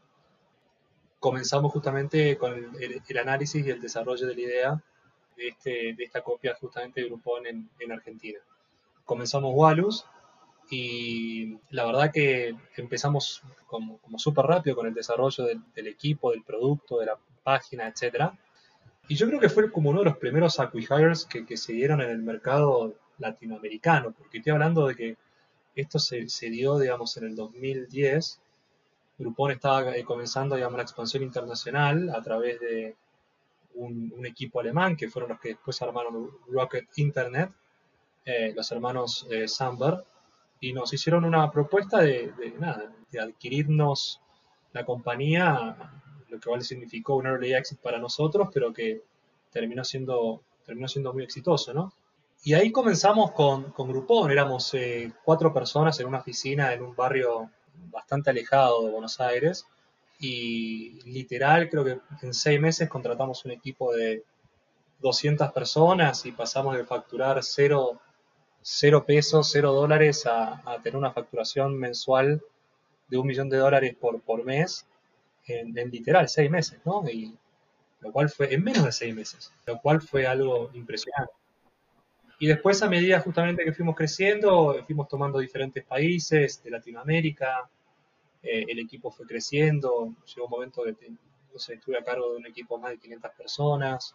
comenzamos 1.25 1.73
justamente 1.73 2.37
con 2.37 2.53
el, 2.53 3.19
análisis 3.19 3.65
y 3.65 3.71
el 3.71 3.81
desarrollo 3.81 4.27
de 4.27 4.35
la 4.35 4.41
idea 4.43 4.83
de, 5.39 5.49
este, 5.49 5.95
de 5.95 6.05
esta 6.05 6.21
copia 6.21 6.55
justamente 6.61 7.01
de 7.01 7.07
Groupon 7.07 7.47
en, 7.47 7.71
en 7.79 7.93
Argentina. 7.93 8.41
Comenzamos 9.07 9.53
Walus 9.55 10.05
y 10.71 11.59
la 11.71 11.85
verdad 11.85 12.11
que 12.13 12.57
empezamos 12.77 13.43
como, 13.67 13.99
como 13.99 14.19
súper 14.19 14.47
rápido 14.47 14.77
con 14.77 14.87
el 14.87 14.95
desarrollo 14.95 15.45
del, 15.45 15.87
equipo, 15.87 16.31
del 16.31 16.43
producto, 16.43 16.99
de 16.99 17.07
la 17.07 17.19
página, 17.43 17.89
etc. 17.89 18.33
Y 19.09 19.17
yo 19.17 19.27
creo 19.27 19.41
que 19.41 19.49
fue 19.49 19.71
como 19.71 19.91
uno 19.91 20.01
de 20.01 20.07
los 20.07 20.17
primeros 20.17 20.59
acquihires 20.61 21.27
que, 21.27 21.45
que 21.45 21.57
se 21.57 21.73
dieron 21.73 22.01
en 22.01 22.11
el 22.11 22.23
mercado 22.23 22.95
latinoamericano, 23.19 24.13
porque 24.13 24.39
estoy 24.39 24.53
hablando 24.53 24.87
de 24.87 24.97
que 24.97 25.17
esto 25.77 25.99
se, 25.99 26.29
se 26.29 26.51
dio, 26.51 26.79
digamos, 26.79 27.17
en 27.17 27.25
el 27.25 27.37
2010 27.37 28.41
Groupon 29.19 29.53
estaba 29.53 29.97
eh, 29.97 30.05
comenzando 30.05 30.57
digamos, 30.57 30.77
la 30.77 30.83
expansión 30.83 31.23
internacional 31.23 32.11
a 32.11 32.21
través 32.23 32.59
de 32.61 32.97
un, 33.75 34.13
un, 34.17 34.27
equipo 34.27 34.61
alemán, 34.61 34.97
que 34.97 35.09
fueron 35.09 35.31
los 35.31 35.41
que 35.41 35.51
después 35.51 35.81
armaron 35.83 36.31
Rocket 36.49 36.87
Internet, 36.97 37.51
eh, 38.25 38.53
los 38.55 38.71
hermanos 38.73 39.27
eh, 39.31 39.47
Samberg, 39.47 40.05
y 40.61 40.73
nos 40.73 40.93
hicieron 40.93 41.25
una 41.25 41.51
propuesta 41.51 42.01
de, 42.01 42.33
de, 42.39 42.55
nada, 42.59 42.93
de 43.11 43.21
adquirirnos 43.21 44.21
la 44.73 44.85
compañía, 44.85 45.77
lo 46.29 46.41
que 46.41 46.49
igual 46.49 46.63
significó 46.63 47.17
un 47.17 47.27
early 47.27 47.55
exit 47.55 47.79
para 47.79 47.99
nosotros, 47.99 48.49
pero 48.53 48.73
que 48.73 49.03
terminó 49.51 49.85
siendo, 49.85 50.43
terminó 50.65 50.89
siendo 50.89 51.13
muy 51.13 51.23
exitoso, 51.23 51.73
¿no? 51.73 51.93
Y 52.43 52.53
ahí 52.53 52.73
comenzamos 52.73 53.33
con, 53.33 53.73
con 53.73 53.89
Groupon, 53.89 54.31
éramos 54.31 54.75
eh, 54.75 55.13
cuatro 55.25 55.55
personas 55.55 55.99
en 56.01 56.07
una 56.07 56.19
oficina 56.19 56.75
en 56.75 56.83
un 56.83 56.95
barrio 56.95 57.51
bastante 57.91 58.31
alejado 58.31 58.85
de 58.85 58.91
Buenos 58.91 59.19
Aires 59.21 59.67
y 60.19 61.01
literal 61.11 61.71
creo 61.71 61.85
que 61.85 62.01
en 62.23 62.35
seis 62.35 62.61
meses 62.61 62.89
contratamos 62.89 63.45
un 63.45 63.53
equipo 63.53 63.93
de 63.95 64.25
200 65.01 65.53
personas 65.53 66.27
y 66.27 66.33
pasamos 66.33 66.77
de 66.77 66.85
facturar 66.85 67.43
cero, 67.43 68.01
cero 68.67 69.05
pesos, 69.07 69.51
cero 69.53 69.75
dólares 69.75 70.25
a, 70.25 70.63
tener 70.83 70.97
una 70.97 71.13
facturación 71.13 71.79
mensual 71.79 72.43
de 73.09 73.19
un 73.19 73.27
millón 73.27 73.51
de 73.51 73.59
dólares 73.59 73.95
por, 73.95 74.23
por 74.23 74.43
mes 74.43 74.87
en, 75.47 75.75
literal 75.91 76.31
seis 76.31 76.51
meses, 76.51 76.81
¿no? 76.87 77.07
Y 77.07 77.37
lo 78.01 78.11
cual 78.11 78.31
fue 78.31 78.55
en 78.55 78.65
menos 78.65 78.83
de 78.87 78.93
seis 78.93 79.15
meses, 79.15 79.53
lo 79.67 79.79
cual 79.81 80.01
fue 80.01 80.27
algo 80.27 80.71
impresionante. 80.73 81.35
Y 82.39 82.47
después, 82.47 82.83
a 82.83 82.89
medida 82.89 83.21
justamente 83.21 83.65
que 83.65 83.73
fuimos 83.75 83.95
creciendo, 83.95 84.83
fuimos 84.87 85.09
tomando 85.09 85.39
diferentes 85.39 85.85
países 85.85 86.63
de 86.63 86.71
Latinoamérica, 86.71 87.69
eh, 88.43 88.65
el 88.67 88.79
equipo 88.79 89.11
fue 89.11 89.27
creciendo, 89.27 90.15
llegó 90.35 90.47
un 90.47 90.51
momento 90.51 90.85
que 90.85 91.11
no 91.53 91.59
sé, 91.59 91.75
estuve 91.75 91.99
a 91.99 92.03
cargo 92.03 92.33
de 92.33 92.39
un 92.39 92.47
equipo 92.47 92.77
de 92.77 92.83
más 92.83 92.91
de 92.93 92.99
500 92.99 93.31
personas, 93.33 94.15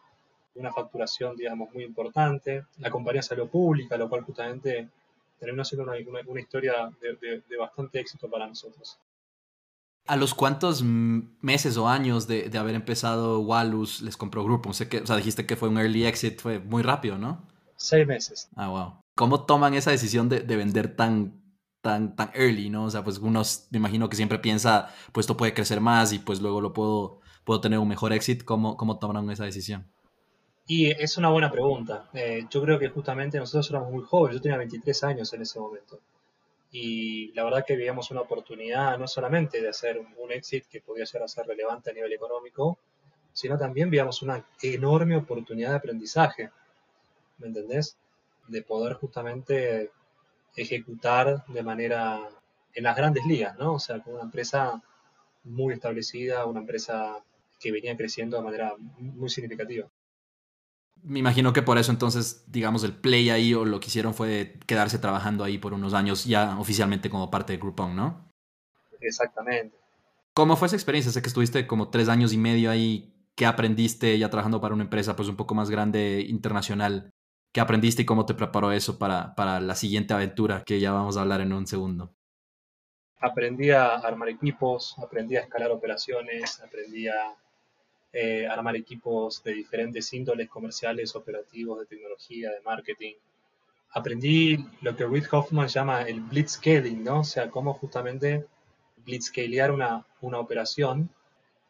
una 0.55 0.71
facturación, 0.71 1.35
digamos, 1.35 1.73
muy 1.73 1.83
importante. 1.83 2.65
La 2.79 2.89
compañía 2.89 3.21
salió 3.21 3.47
pública, 3.47 3.97
lo 3.97 4.09
cual 4.09 4.23
justamente 4.23 4.89
terminó 5.39 5.63
siendo 5.63 5.83
una, 5.83 5.93
una, 6.27 6.39
historia 6.39 6.91
de, 7.01 7.43
de, 7.47 7.57
bastante 7.57 7.99
éxito 7.99 8.29
para 8.29 8.47
nosotros. 8.47 8.99
¿A 10.05 10.15
los 10.15 10.33
cuántos 10.33 10.83
meses 10.83 11.77
o 11.77 11.87
años 11.87 12.27
de, 12.27 12.49
de 12.49 12.57
haber 12.57 12.75
empezado 12.75 13.39
Walus 13.39 14.01
les 14.01 14.17
compró 14.17 14.43
Grupo? 14.43 14.73
Sé 14.73 14.89
que, 14.89 14.99
o 14.99 15.05
sea, 15.07 15.15
dijiste 15.15 15.45
que 15.45 15.55
fue 15.55 15.69
un 15.69 15.77
early 15.77 16.05
exit, 16.05 16.41
fue 16.41 16.59
muy 16.59 16.83
rápido, 16.83 17.17
¿no? 17.17 17.47
Seis 17.75 18.05
meses. 18.05 18.49
Ah, 18.55 18.69
wow. 18.69 19.01
¿Cómo 19.15 19.45
toman 19.45 19.73
esa 19.73 19.91
decisión 19.91 20.27
de, 20.27 20.41
de 20.41 20.55
vender 20.55 20.95
tan, 20.95 21.41
tan, 21.81 22.15
tan 22.15 22.31
early, 22.33 22.69
no? 22.69 22.85
O 22.85 22.89
sea, 22.89 23.03
pues 23.03 23.19
uno, 23.19 23.43
me 23.71 23.77
imagino 23.77 24.09
que 24.09 24.15
siempre 24.15 24.39
piensa, 24.39 24.93
pues 25.11 25.25
esto 25.25 25.37
puede 25.37 25.53
crecer 25.53 25.79
más 25.79 26.11
y 26.11 26.19
pues 26.19 26.41
luego 26.41 26.59
lo 26.59 26.73
puedo, 26.73 27.19
puedo 27.45 27.61
tener 27.61 27.79
un 27.79 27.87
mejor 27.87 28.11
éxito. 28.11 28.45
¿Cómo, 28.45 28.77
cómo 28.77 28.97
tomaron 28.99 29.29
esa 29.31 29.45
decisión? 29.45 29.89
Y 30.71 30.91
es 30.91 31.17
una 31.17 31.29
buena 31.29 31.49
pregunta. 31.51 32.07
Eh, 32.13 32.45
yo 32.47 32.61
creo 32.61 32.77
que 32.77 32.89
justamente 32.89 33.39
nosotros 33.39 33.71
éramos 33.71 33.91
muy 33.91 34.03
jóvenes, 34.03 34.35
yo 34.35 34.41
tenía 34.43 34.59
23 34.59 35.03
años 35.03 35.33
en 35.33 35.41
ese 35.41 35.59
momento. 35.59 35.99
Y 36.71 37.31
la 37.33 37.43
verdad 37.43 37.65
que 37.65 37.75
veíamos 37.75 38.11
una 38.11 38.21
oportunidad 38.21 38.95
no 38.99 39.07
solamente 39.07 39.63
de 39.63 39.69
hacer 39.69 39.97
un 39.97 40.31
exit 40.31 40.67
que 40.67 40.79
podía 40.81 41.07
ser 41.07 41.23
hacer 41.23 41.47
relevante 41.47 41.89
a 41.89 41.93
nivel 41.93 42.13
económico, 42.13 42.77
sino 43.33 43.57
también 43.57 43.89
veíamos 43.89 44.21
una 44.21 44.45
enorme 44.61 45.17
oportunidad 45.17 45.71
de 45.71 45.77
aprendizaje. 45.77 46.51
¿Me 47.39 47.47
entendés? 47.47 47.97
De 48.47 48.61
poder 48.61 48.93
justamente 48.93 49.89
ejecutar 50.55 51.47
de 51.47 51.63
manera 51.63 52.29
en 52.75 52.83
las 52.83 52.95
grandes 52.95 53.25
ligas, 53.25 53.57
¿no? 53.57 53.73
O 53.73 53.79
sea, 53.79 54.01
con 54.03 54.13
una 54.13 54.23
empresa 54.23 54.79
muy 55.45 55.73
establecida, 55.73 56.45
una 56.45 56.59
empresa 56.59 57.23
que 57.59 57.71
venía 57.71 57.97
creciendo 57.97 58.37
de 58.37 58.43
manera 58.43 58.75
muy 58.99 59.29
significativa. 59.29 59.89
Me 61.03 61.19
imagino 61.19 61.53
que 61.53 61.61
por 61.61 61.77
eso 61.77 61.91
entonces, 61.91 62.43
digamos, 62.47 62.83
el 62.83 62.93
play 62.93 63.29
ahí 63.29 63.53
o 63.53 63.65
lo 63.65 63.79
que 63.79 63.87
hicieron 63.87 64.13
fue 64.13 64.59
quedarse 64.67 64.99
trabajando 64.99 65.43
ahí 65.43 65.57
por 65.57 65.73
unos 65.73 65.93
años 65.93 66.25
ya 66.25 66.59
oficialmente 66.59 67.09
como 67.09 67.31
parte 67.31 67.53
de 67.53 67.59
Groupon, 67.59 67.95
¿no? 67.95 68.29
Exactamente. 68.99 69.77
¿Cómo 70.33 70.55
fue 70.55 70.67
esa 70.67 70.75
experiencia? 70.75 71.11
Sé 71.11 71.21
que 71.21 71.27
estuviste 71.27 71.67
como 71.67 71.89
tres 71.89 72.09
años 72.09 72.33
y 72.33 72.37
medio 72.37 72.69
ahí. 72.71 73.13
¿Qué 73.35 73.45
aprendiste 73.45 74.17
ya 74.17 74.29
trabajando 74.29 74.59
para 74.59 74.73
una 74.73 74.83
empresa 74.83 75.15
pues 75.15 75.29
un 75.29 75.35
poco 75.35 75.55
más 75.55 75.69
grande, 75.69 76.25
internacional? 76.27 77.11
¿Qué 77.53 77.61
aprendiste 77.61 78.03
y 78.03 78.05
cómo 78.05 78.25
te 78.25 78.35
preparó 78.35 78.71
eso 78.71 78.99
para, 78.99 79.33
para 79.35 79.59
la 79.59 79.75
siguiente 79.75 80.13
aventura 80.13 80.63
que 80.63 80.79
ya 80.79 80.91
vamos 80.91 81.17
a 81.17 81.21
hablar 81.21 81.41
en 81.41 81.53
un 81.53 81.65
segundo? 81.65 82.13
Aprendí 83.21 83.71
a 83.71 83.95
armar 83.95 84.29
equipos, 84.29 84.95
aprendí 84.99 85.35
a 85.35 85.41
escalar 85.41 85.71
operaciones, 85.71 86.61
aprendí 86.61 87.07
a 87.07 87.35
eh, 88.11 88.47
armar 88.47 88.75
equipos 88.75 89.43
de 89.43 89.53
diferentes 89.53 90.11
índoles 90.13 90.49
comerciales, 90.49 91.15
operativos, 91.15 91.79
de 91.79 91.85
tecnología, 91.85 92.51
de 92.51 92.61
marketing. 92.61 93.15
Aprendí 93.91 94.65
lo 94.81 94.95
que 94.95 95.05
Reid 95.05 95.25
Hoffman 95.31 95.67
llama 95.67 96.03
el 96.03 96.21
blitzscaling, 96.21 97.03
¿no? 97.03 97.21
O 97.21 97.23
sea, 97.23 97.49
cómo 97.49 97.73
justamente 97.73 98.45
blitzscalear 99.05 99.71
una, 99.71 100.05
una 100.21 100.39
operación, 100.39 101.09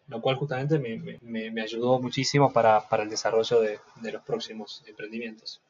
lo 0.07 0.21
cual 0.21 0.35
justamente 0.37 0.79
me, 0.79 1.19
me, 1.21 1.51
me 1.51 1.61
ayudó 1.61 1.99
muchísimo 1.99 2.51
para, 2.51 2.87
para 2.89 3.03
el 3.03 3.09
desarrollo 3.09 3.61
de, 3.61 3.79
de 4.01 4.11
los 4.11 4.23
próximos 4.23 4.83
emprendimientos. 4.87 5.61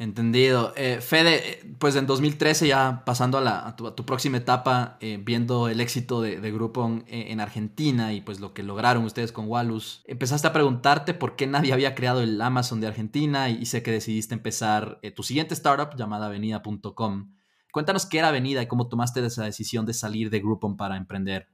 Entendido. 0.00 0.72
Eh, 0.76 1.00
Fede, 1.00 1.50
eh, 1.50 1.74
pues 1.80 1.96
en 1.96 2.06
2013 2.06 2.68
ya 2.68 3.02
pasando 3.04 3.38
a, 3.38 3.74
tu, 3.74 4.06
próxima 4.06 4.36
etapa, 4.36 4.96
eh, 5.00 5.18
viendo 5.20 5.68
el 5.68 5.80
éxito 5.80 6.22
de, 6.22 6.40
de 6.40 6.52
Groupon 6.52 7.04
en 7.08 7.40
Argentina 7.40 8.12
y 8.12 8.20
pues 8.20 8.38
lo 8.38 8.54
que 8.54 8.62
lograron 8.62 9.04
ustedes 9.04 9.32
con 9.32 9.48
Walus, 9.48 10.04
empezaste 10.06 10.46
a 10.46 10.52
preguntarte 10.52 11.14
por 11.14 11.34
qué 11.34 11.48
nadie 11.48 11.72
había 11.72 11.96
creado 11.96 12.22
el 12.22 12.40
Amazon 12.40 12.80
de 12.80 12.86
Argentina 12.86 13.50
y, 13.50 13.66
sé 13.66 13.82
que 13.82 13.90
decidiste 13.90 14.34
empezar 14.34 15.00
tu 15.16 15.24
siguiente 15.24 15.54
startup 15.54 15.96
llamada 15.96 16.26
Avenida.com. 16.26 17.34
Cuéntanos 17.72 18.06
qué 18.06 18.20
era 18.20 18.28
Avenida 18.28 18.62
y 18.62 18.68
cómo 18.68 18.88
tomaste 18.88 19.24
esa 19.26 19.44
decisión 19.44 19.84
de 19.84 19.94
salir 19.94 20.30
de 20.30 20.38
Groupon 20.38 20.76
para 20.76 20.96
emprender 20.96 21.48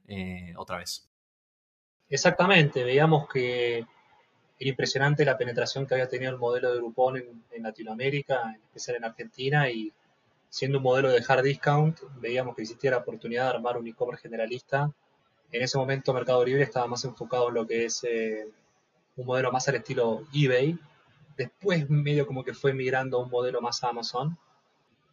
otra 0.58 0.76
vez. 0.76 1.08
Exactamente, 2.10 2.84
veíamos 2.84 3.26
que 3.26 3.86
era 4.58 4.70
impresionante 4.70 5.24
la 5.24 5.36
penetración 5.36 5.86
que 5.86 5.94
había 5.94 6.08
tenido 6.08 6.30
el 6.30 6.38
modelo 6.38 6.70
de 6.70 6.76
Groupon 6.76 7.16
en, 7.16 7.62
Latinoamérica, 7.62 8.42
en 8.54 8.60
especial 8.62 8.96
en 8.96 9.04
Argentina, 9.04 9.70
y 9.70 9.92
siendo 10.48 10.78
un 10.78 10.84
modelo 10.84 11.10
de 11.10 11.24
hard 11.26 11.42
discount, 11.42 11.98
veíamos 12.20 12.54
que 12.54 12.62
existía 12.62 12.92
la 12.92 12.98
oportunidad 12.98 13.44
de 13.44 13.56
armar 13.56 13.76
un 13.76 13.88
e-commerce 13.88 14.22
generalista. 14.22 14.92
En 15.50 15.62
ese 15.62 15.78
momento 15.78 16.14
Mercado 16.14 16.44
Libre 16.44 16.62
estaba 16.62 16.86
más 16.86 17.04
enfocado 17.04 17.48
en 17.48 17.54
lo 17.54 17.66
que 17.66 17.86
es 17.86 18.04
eh, 18.04 18.46
un 19.16 19.26
modelo 19.26 19.50
más 19.50 19.66
al 19.68 19.76
estilo 19.76 20.24
eBay. 20.32 20.78
Después 21.36 21.90
medio 21.90 22.26
como 22.26 22.44
que 22.44 22.54
fue 22.54 22.72
migrando 22.72 23.18
a 23.18 23.22
un 23.24 23.30
modelo 23.30 23.60
más 23.60 23.82
Amazon 23.82 24.38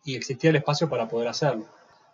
y 0.03 0.15
existía 0.15 0.51
el 0.51 0.57
espacio 0.57 0.87
para 0.87 1.07
poder 1.07 1.27
hacerlo. 1.27 1.65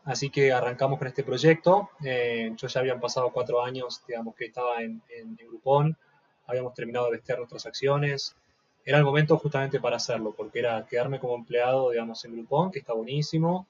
Así 0.06 0.30
que 0.30 0.54
arrancamos 0.54 0.98
con 0.98 1.10
este 1.10 1.24
proyecto. 1.24 1.90
Eh, 2.04 2.54
yo 2.56 2.68
ya 2.68 2.80
habían 2.80 3.02
pasado 3.02 3.32
cuatro 3.34 3.62
años, 3.62 4.02
digamos, 4.08 4.36
que 4.36 4.46
estaba 4.46 4.82
en, 4.82 5.02
en, 5.10 5.38
en 5.40 5.48
Groupon 5.48 5.98
habíamos 6.48 6.74
terminado 6.74 7.06
de 7.06 7.12
vestir 7.14 7.38
nuestras 7.38 7.66
acciones. 7.66 8.36
Era 8.86 8.98
el 8.98 9.04
momento 9.04 9.38
justamente 9.38 9.80
para 9.80 9.98
hacerlo, 9.98 10.34
porque 10.36 10.60
era 10.60 10.86
quedarme 10.86 11.20
como 11.20 11.36
empleado, 11.36 11.92
digamos, 11.92 12.24
en 12.26 12.34
Groupon, 12.34 12.72
que 12.72 12.80
está 12.80 12.94
buenísimo, 12.94 13.68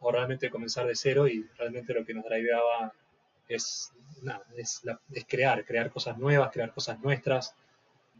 o 0.00 0.12
realmente 0.12 0.50
comenzar 0.50 0.86
de 0.86 0.94
cero 0.94 1.26
y 1.26 1.46
realmente 1.56 1.94
lo 1.94 2.04
que 2.04 2.14
nos 2.14 2.24
driveaba 2.24 2.92
es, 3.48 3.92
es, 4.56 4.82
es 5.12 5.24
crear, 5.26 5.64
crear 5.64 5.90
cosas 5.90 6.18
nuevas, 6.18 6.50
crear 6.52 6.72
cosas 6.72 7.00
nuestras. 7.00 7.54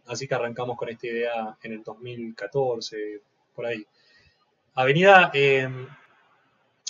Así 0.07 0.27
que 0.27 0.35
arrancamos 0.35 0.77
con 0.77 0.89
esta 0.89 1.07
idea 1.07 1.57
en 1.63 1.73
el 1.73 1.83
2014, 1.83 3.21
por 3.55 3.67
ahí. 3.67 3.87
Avenida 4.75 5.31
eh, 5.35 5.69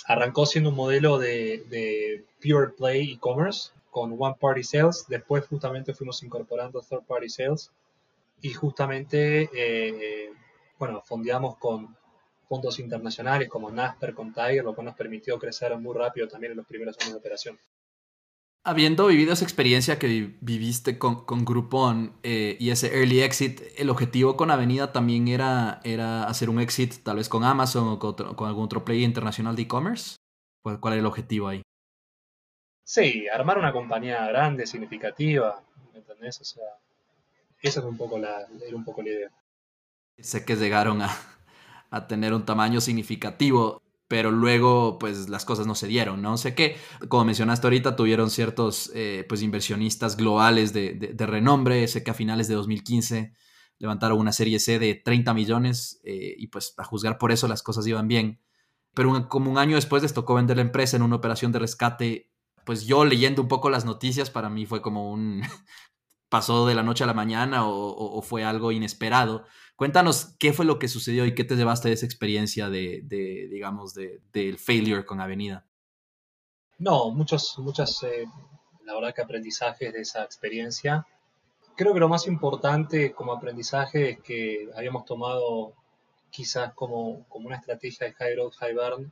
arrancó 0.05 0.45
siendo 0.45 0.69
un 0.69 0.75
modelo 0.75 1.17
de, 1.17 1.65
de 1.69 2.25
Pure 2.41 2.69
Play 2.69 3.13
e-commerce, 3.13 3.71
con 3.91 4.15
One 4.17 4.35
Party 4.39 4.63
Sales. 4.63 5.05
Después 5.07 5.45
justamente 5.45 5.93
fuimos 5.93 6.23
incorporando 6.23 6.81
Third 6.81 7.03
Party 7.03 7.29
Sales 7.29 7.71
y 8.41 8.53
justamente, 8.53 9.49
eh, 9.53 10.31
bueno, 10.79 11.03
fondeamos 11.05 11.57
con 11.57 11.95
fondos 12.49 12.79
internacionales 12.79 13.47
como 13.47 13.69
Nasper, 13.69 14.13
con 14.13 14.33
Tiger, 14.33 14.63
lo 14.63 14.73
cual 14.73 14.85
nos 14.85 14.95
permitió 14.95 15.37
crecer 15.37 15.77
muy 15.77 15.95
rápido 15.95 16.27
también 16.27 16.51
en 16.51 16.57
los 16.57 16.65
primeros 16.65 16.97
años 16.99 17.13
de 17.13 17.19
operación. 17.19 17.59
Habiendo 18.63 19.07
vivido 19.07 19.33
esa 19.33 19.43
experiencia 19.43 19.97
que 19.97 20.35
viviste 20.39 20.99
con, 20.99 21.25
con 21.25 21.45
Groupon 21.45 22.13
eh, 22.21 22.57
y 22.59 22.69
ese 22.69 22.95
early 22.95 23.21
exit, 23.21 23.61
¿el 23.77 23.89
objetivo 23.89 24.37
con 24.37 24.51
Avenida 24.51 24.91
también 24.91 25.27
era, 25.27 25.79
era 25.83 26.25
hacer 26.25 26.49
un 26.49 26.59
exit 26.59 27.01
tal 27.03 27.17
vez 27.17 27.27
con 27.27 27.43
Amazon 27.43 27.87
o 27.87 27.99
con, 27.99 28.13
con 28.35 28.47
algún 28.47 28.65
otro 28.65 28.85
player 28.85 29.03
internacional 29.03 29.55
de 29.55 29.63
e-commerce? 29.63 30.17
¿Cuál 30.61 30.93
era 30.93 30.99
el 30.99 31.07
objetivo 31.07 31.47
ahí? 31.47 31.63
Sí, 32.83 33.27
armar 33.27 33.57
una 33.57 33.71
compañía 33.71 34.25
grande, 34.27 34.65
significativa, 34.67 35.63
¿me 35.93 35.99
entendés? 35.99 36.41
O 36.41 36.43
sea, 36.43 36.63
esa 37.61 37.79
es 37.79 37.85
un 37.85 37.97
poco 37.97 38.17
la, 38.17 38.47
era 38.65 38.75
un 38.75 38.83
poco 38.83 39.01
la 39.01 39.09
idea. 39.09 39.31
Sé 40.19 40.43
que 40.45 40.55
llegaron 40.55 41.01
a, 41.01 41.09
a 41.91 42.07
tener 42.07 42.33
un 42.33 42.45
tamaño 42.45 42.81
significativo, 42.81 43.81
pero 44.07 44.31
luego 44.31 44.97
pues 44.99 45.29
las 45.29 45.45
cosas 45.45 45.67
no 45.67 45.75
se 45.75 45.87
dieron, 45.87 46.21
¿no? 46.21 46.37
Sé 46.37 46.55
que, 46.55 46.75
como 47.07 47.25
mencionaste 47.25 47.67
ahorita, 47.67 47.95
tuvieron 47.95 48.29
ciertos 48.29 48.91
eh, 48.95 49.25
pues 49.29 49.41
inversionistas 49.41 50.17
globales 50.17 50.73
de, 50.73 50.93
de, 50.93 51.25
renombre, 51.25 51.87
sé 51.87 52.03
que 52.03 52.11
a 52.11 52.13
finales 52.13 52.47
de 52.47 52.55
2015 52.55 53.33
levantaron 53.77 54.19
una 54.19 54.33
serie 54.33 54.59
C 54.59 54.79
de 54.79 54.95
30 54.95 55.33
millones 55.33 56.01
eh, 56.03 56.35
y 56.37 56.47
pues 56.47 56.73
a 56.77 56.83
juzgar 56.83 57.17
por 57.17 57.31
eso 57.31 57.47
las 57.47 57.63
cosas 57.63 57.87
iban 57.87 58.07
bien. 58.07 58.41
Pero 58.93 59.29
como 59.29 59.49
un 59.49 59.57
año 59.57 59.75
después 59.75 60.03
les 60.03 60.13
tocó 60.13 60.35
vender 60.35 60.57
la 60.57 60.63
empresa 60.63 60.97
en 60.97 61.03
una 61.03 61.15
operación 61.15 61.51
de 61.51 61.59
rescate 61.59 62.30
pues 62.65 62.85
yo 62.85 63.05
leyendo 63.05 63.41
un 63.41 63.47
poco 63.47 63.69
las 63.69 63.85
noticias, 63.85 64.29
para 64.29 64.49
mí 64.49 64.65
fue 64.65 64.81
como 64.81 65.11
un... 65.11 65.41
pasó 66.31 66.65
de 66.65 66.75
la 66.75 66.81
noche 66.81 67.03
a 67.03 67.07
la 67.07 67.13
mañana 67.13 67.67
o, 67.67 68.21
fue 68.21 68.45
algo 68.45 68.71
inesperado. 68.71 69.43
Cuéntanos 69.75 70.37
qué 70.39 70.53
fue 70.53 70.63
lo 70.63 70.79
que 70.79 70.87
sucedió 70.87 71.25
y 71.25 71.35
qué 71.35 71.43
te 71.43 71.57
llevaste 71.57 71.89
de 71.89 71.95
esa 71.95 72.05
experiencia 72.05 72.69
de, 72.69 73.01
digamos, 73.51 73.93
de, 73.93 74.21
del 74.31 74.57
failure 74.57 75.05
con 75.05 75.19
Avenida. 75.19 75.65
No, 76.79 77.11
muchos, 77.11 77.59
muchas, 77.59 78.01
eh, 78.03 78.25
la 78.85 78.95
verdad 78.95 79.13
que 79.13 79.21
aprendizajes 79.21 79.91
de 79.91 79.99
esa 79.99 80.23
experiencia. 80.23 81.05
Creo 81.75 81.93
que 81.93 81.99
lo 81.99 82.07
más 82.07 82.25
importante 82.27 83.11
como 83.11 83.33
aprendizaje 83.33 84.11
es 84.11 84.19
que 84.21 84.69
habíamos 84.77 85.03
tomado 85.03 85.73
quizás 86.29 86.73
como, 86.73 87.25
como 87.27 87.47
una 87.47 87.57
estrategia 87.57 88.07
de 88.07 88.13
high 88.13 88.35
growth, 88.35 88.55
high 88.55 88.73
burn, 88.73 89.11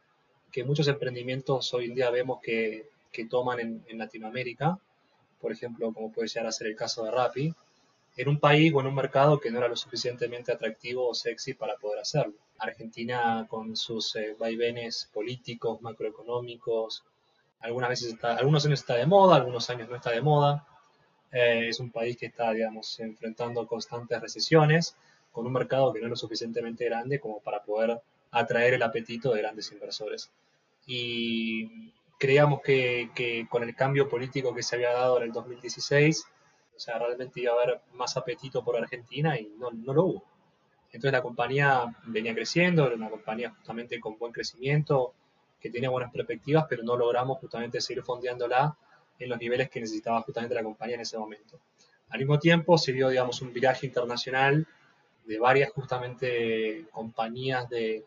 que 0.53 0.63
muchos 0.63 0.87
emprendimientos 0.87 1.73
hoy 1.73 1.87
en 1.87 1.95
día 1.95 2.09
vemos 2.11 2.39
que 2.41 2.89
que 3.11 3.25
toman 3.25 3.59
en, 3.59 3.97
Latinoamérica, 3.97 4.77
por 5.39 5.51
ejemplo, 5.51 5.93
como 5.93 6.11
puede 6.11 6.27
llegar 6.27 6.47
a 6.47 6.51
ser 6.51 6.67
el 6.67 6.75
caso 6.75 7.03
de 7.03 7.11
Rappi, 7.11 7.53
en 8.17 8.27
un 8.27 8.39
país 8.39 8.73
o 8.73 8.81
en 8.81 8.87
un 8.87 8.95
mercado 8.95 9.39
que 9.39 9.51
no 9.51 9.59
era 9.59 9.67
lo 9.67 9.75
suficientemente 9.75 10.51
atractivo 10.51 11.07
o 11.07 11.13
sexy 11.13 11.53
para 11.53 11.75
poder 11.75 11.99
hacerlo. 11.99 12.33
Argentina 12.57 13.45
con 13.49 13.77
sus 13.77 14.15
eh, 14.15 14.35
vaivenes 14.37 15.09
políticos, 15.13 15.81
macroeconómicos, 15.81 17.03
algunas 17.61 17.89
veces 17.89 18.13
está, 18.13 18.35
algunos 18.35 18.65
años 18.65 18.79
está 18.81 18.95
de 18.95 19.05
moda, 19.05 19.35
algunos 19.35 19.69
años 19.69 19.89
no 19.89 19.95
está 19.95 20.11
de 20.11 20.21
moda. 20.21 20.65
Eh, 21.31 21.69
es 21.69 21.79
un 21.79 21.91
país 21.91 22.17
que 22.17 22.27
está, 22.27 22.51
digamos, 22.51 22.99
enfrentando 22.99 23.67
constantes 23.67 24.19
recesiones, 24.19 24.95
con 25.31 25.45
un 25.45 25.53
mercado 25.53 25.93
que 25.93 25.99
no 25.99 26.07
es 26.07 26.09
lo 26.09 26.15
suficientemente 26.15 26.85
grande 26.85 27.19
como 27.19 27.39
para 27.39 27.63
poder 27.63 28.01
atraer 28.31 28.75
el 28.75 28.83
apetito 28.83 29.33
de 29.33 29.41
grandes 29.41 29.71
inversores. 29.71 30.29
Y 30.87 31.91
creíamos 32.19 32.61
que, 32.61 33.47
con 33.49 33.63
el 33.63 33.75
cambio 33.75 34.07
político 34.07 34.53
que 34.53 34.61
se 34.61 34.75
había 34.75 34.91
dado 34.91 35.17
en 35.17 35.23
el 35.23 35.31
2016, 35.31 36.25
o 36.75 36.79
sea, 36.79 36.99
realmente 36.99 37.41
iba 37.41 37.53
a 37.53 37.55
haber 37.55 37.81
más 37.93 38.15
apetito 38.17 38.63
por 38.63 38.77
Argentina 38.77 39.39
y 39.39 39.51
no, 39.57 39.71
no 39.71 39.93
lo 39.93 40.05
hubo. 40.05 40.23
Entonces 40.91 41.11
la 41.11 41.21
compañía 41.21 41.95
venía 42.03 42.33
creciendo, 42.33 42.85
era 42.85 42.95
una 42.95 43.09
compañía 43.09 43.51
justamente 43.51 43.99
con 43.99 44.17
buen 44.17 44.31
crecimiento, 44.31 45.13
que 45.59 45.69
tenía 45.69 45.89
buenas 45.89 46.11
perspectivas, 46.11 46.65
pero 46.69 46.83
no 46.83 46.95
logramos 46.95 47.39
justamente 47.39 47.81
seguir 47.81 48.03
fondeándola 48.03 48.75
en 49.17 49.29
los 49.29 49.39
niveles 49.39 49.69
que 49.69 49.81
necesitaba 49.81 50.21
justamente 50.21 50.55
la 50.55 50.63
compañía 50.63 50.95
en 50.95 51.01
ese 51.01 51.17
momento. 51.17 51.59
Al 52.09 52.19
mismo 52.19 52.39
tiempo 52.39 52.77
se 52.77 52.93
dio, 52.93 53.09
digamos, 53.09 53.41
un 53.41 53.53
viraje 53.53 53.85
internacional 53.85 54.67
de 55.25 55.39
varias 55.39 55.71
justamente 55.71 56.85
compañías 56.91 57.69
de... 57.69 58.05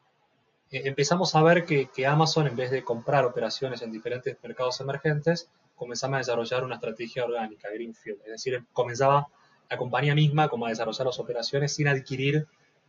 Eh, 0.73 0.89
empezamos 0.89 1.35
a 1.35 1.43
ver 1.43 1.67
que, 1.67 2.07
Amazon, 2.07 2.47
en 2.47 2.57
vez 2.57 2.71
de 2.71 2.83
comprar 2.83 3.27
operaciones 3.27 3.83
en 3.83 3.93
diferentes 3.93 4.37
mercados 4.43 4.81
emergentes, 4.81 5.51
comenzaba 5.77 6.17
a 6.17 6.19
desarrollar 6.19 6.65
una 6.65 6.77
estrategia 6.77 7.25
orgánica, 7.25 7.69
Greenfield. 7.71 8.21
Es 8.25 8.33
decir, 8.33 8.65
comenzaba 8.73 9.29
la 9.71 9.77
compañía 9.77 10.15
misma 10.15 10.45
a 10.45 10.69
desarrollar 10.69 11.07
las 11.07 11.19
operaciones 11.19 11.75
sin 11.75 11.89
adquirir, 11.89 12.47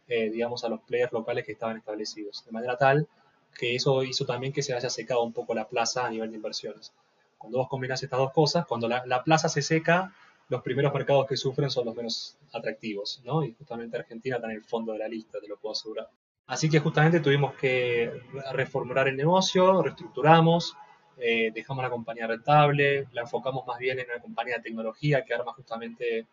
eh, 0.07 0.29
digamos, 0.29 0.63
a 0.63 0.69
los 0.69 0.79
players 0.81 1.11
locales 1.11 1.45
que 1.45 1.51
estaban 1.51 1.77
establecidos. 1.77 2.45
De 2.45 2.51
manera 2.51 2.77
tal 2.77 3.07
que 3.53 3.75
eso 3.75 4.01
hizo 4.03 4.25
también 4.25 4.53
que 4.53 4.63
se 4.63 4.73
haya 4.73 4.89
secado 4.89 5.21
un 5.21 5.33
poco 5.33 5.53
la 5.53 5.67
plaza 5.67 6.05
a 6.05 6.09
nivel 6.09 6.31
de 6.31 6.37
inversiones. 6.37 6.93
Cuando 7.37 7.59
vos 7.59 7.67
combinas 7.67 8.01
estas 8.01 8.17
dos 8.17 8.31
cosas, 8.31 8.65
cuando 8.65 8.87
la, 8.87 9.03
la, 9.05 9.23
plaza 9.23 9.49
se 9.49 9.61
seca, 9.61 10.13
los 10.49 10.61
primeros 10.61 10.93
mercados 10.93 11.27
que 11.27 11.37
sufren 11.37 11.69
son 11.69 11.85
los 11.85 11.95
menos 11.95 12.37
atractivos, 12.53 13.21
¿no? 13.25 13.43
Y 13.43 13.53
justamente 13.53 13.97
Argentina 13.97 14.37
está 14.37 14.49
en 14.49 14.57
el 14.57 14.63
fondo 14.63 14.93
de 14.93 14.99
la 14.99 15.07
lista, 15.07 15.39
te 15.39 15.47
lo 15.47 15.57
puedo 15.57 15.73
asegurar. 15.73 16.07
Así 16.47 16.69
que 16.69 16.79
justamente 16.79 17.19
tuvimos 17.19 17.55
que 17.55 18.11
reformular 18.51 19.07
el 19.07 19.15
negocio, 19.15 19.81
reestructuramos, 19.81 20.75
eh, 21.17 21.51
dejamos 21.53 21.83
la 21.83 21.89
compañía 21.89 22.27
rentable, 22.27 23.07
la 23.13 23.21
enfocamos 23.21 23.65
más 23.65 23.79
bien 23.79 23.99
en 23.99 24.07
una 24.09 24.21
compañía 24.21 24.57
de 24.57 24.63
tecnología 24.63 25.23
que 25.23 25.33
arma 25.33 25.53
justamente 25.53 26.27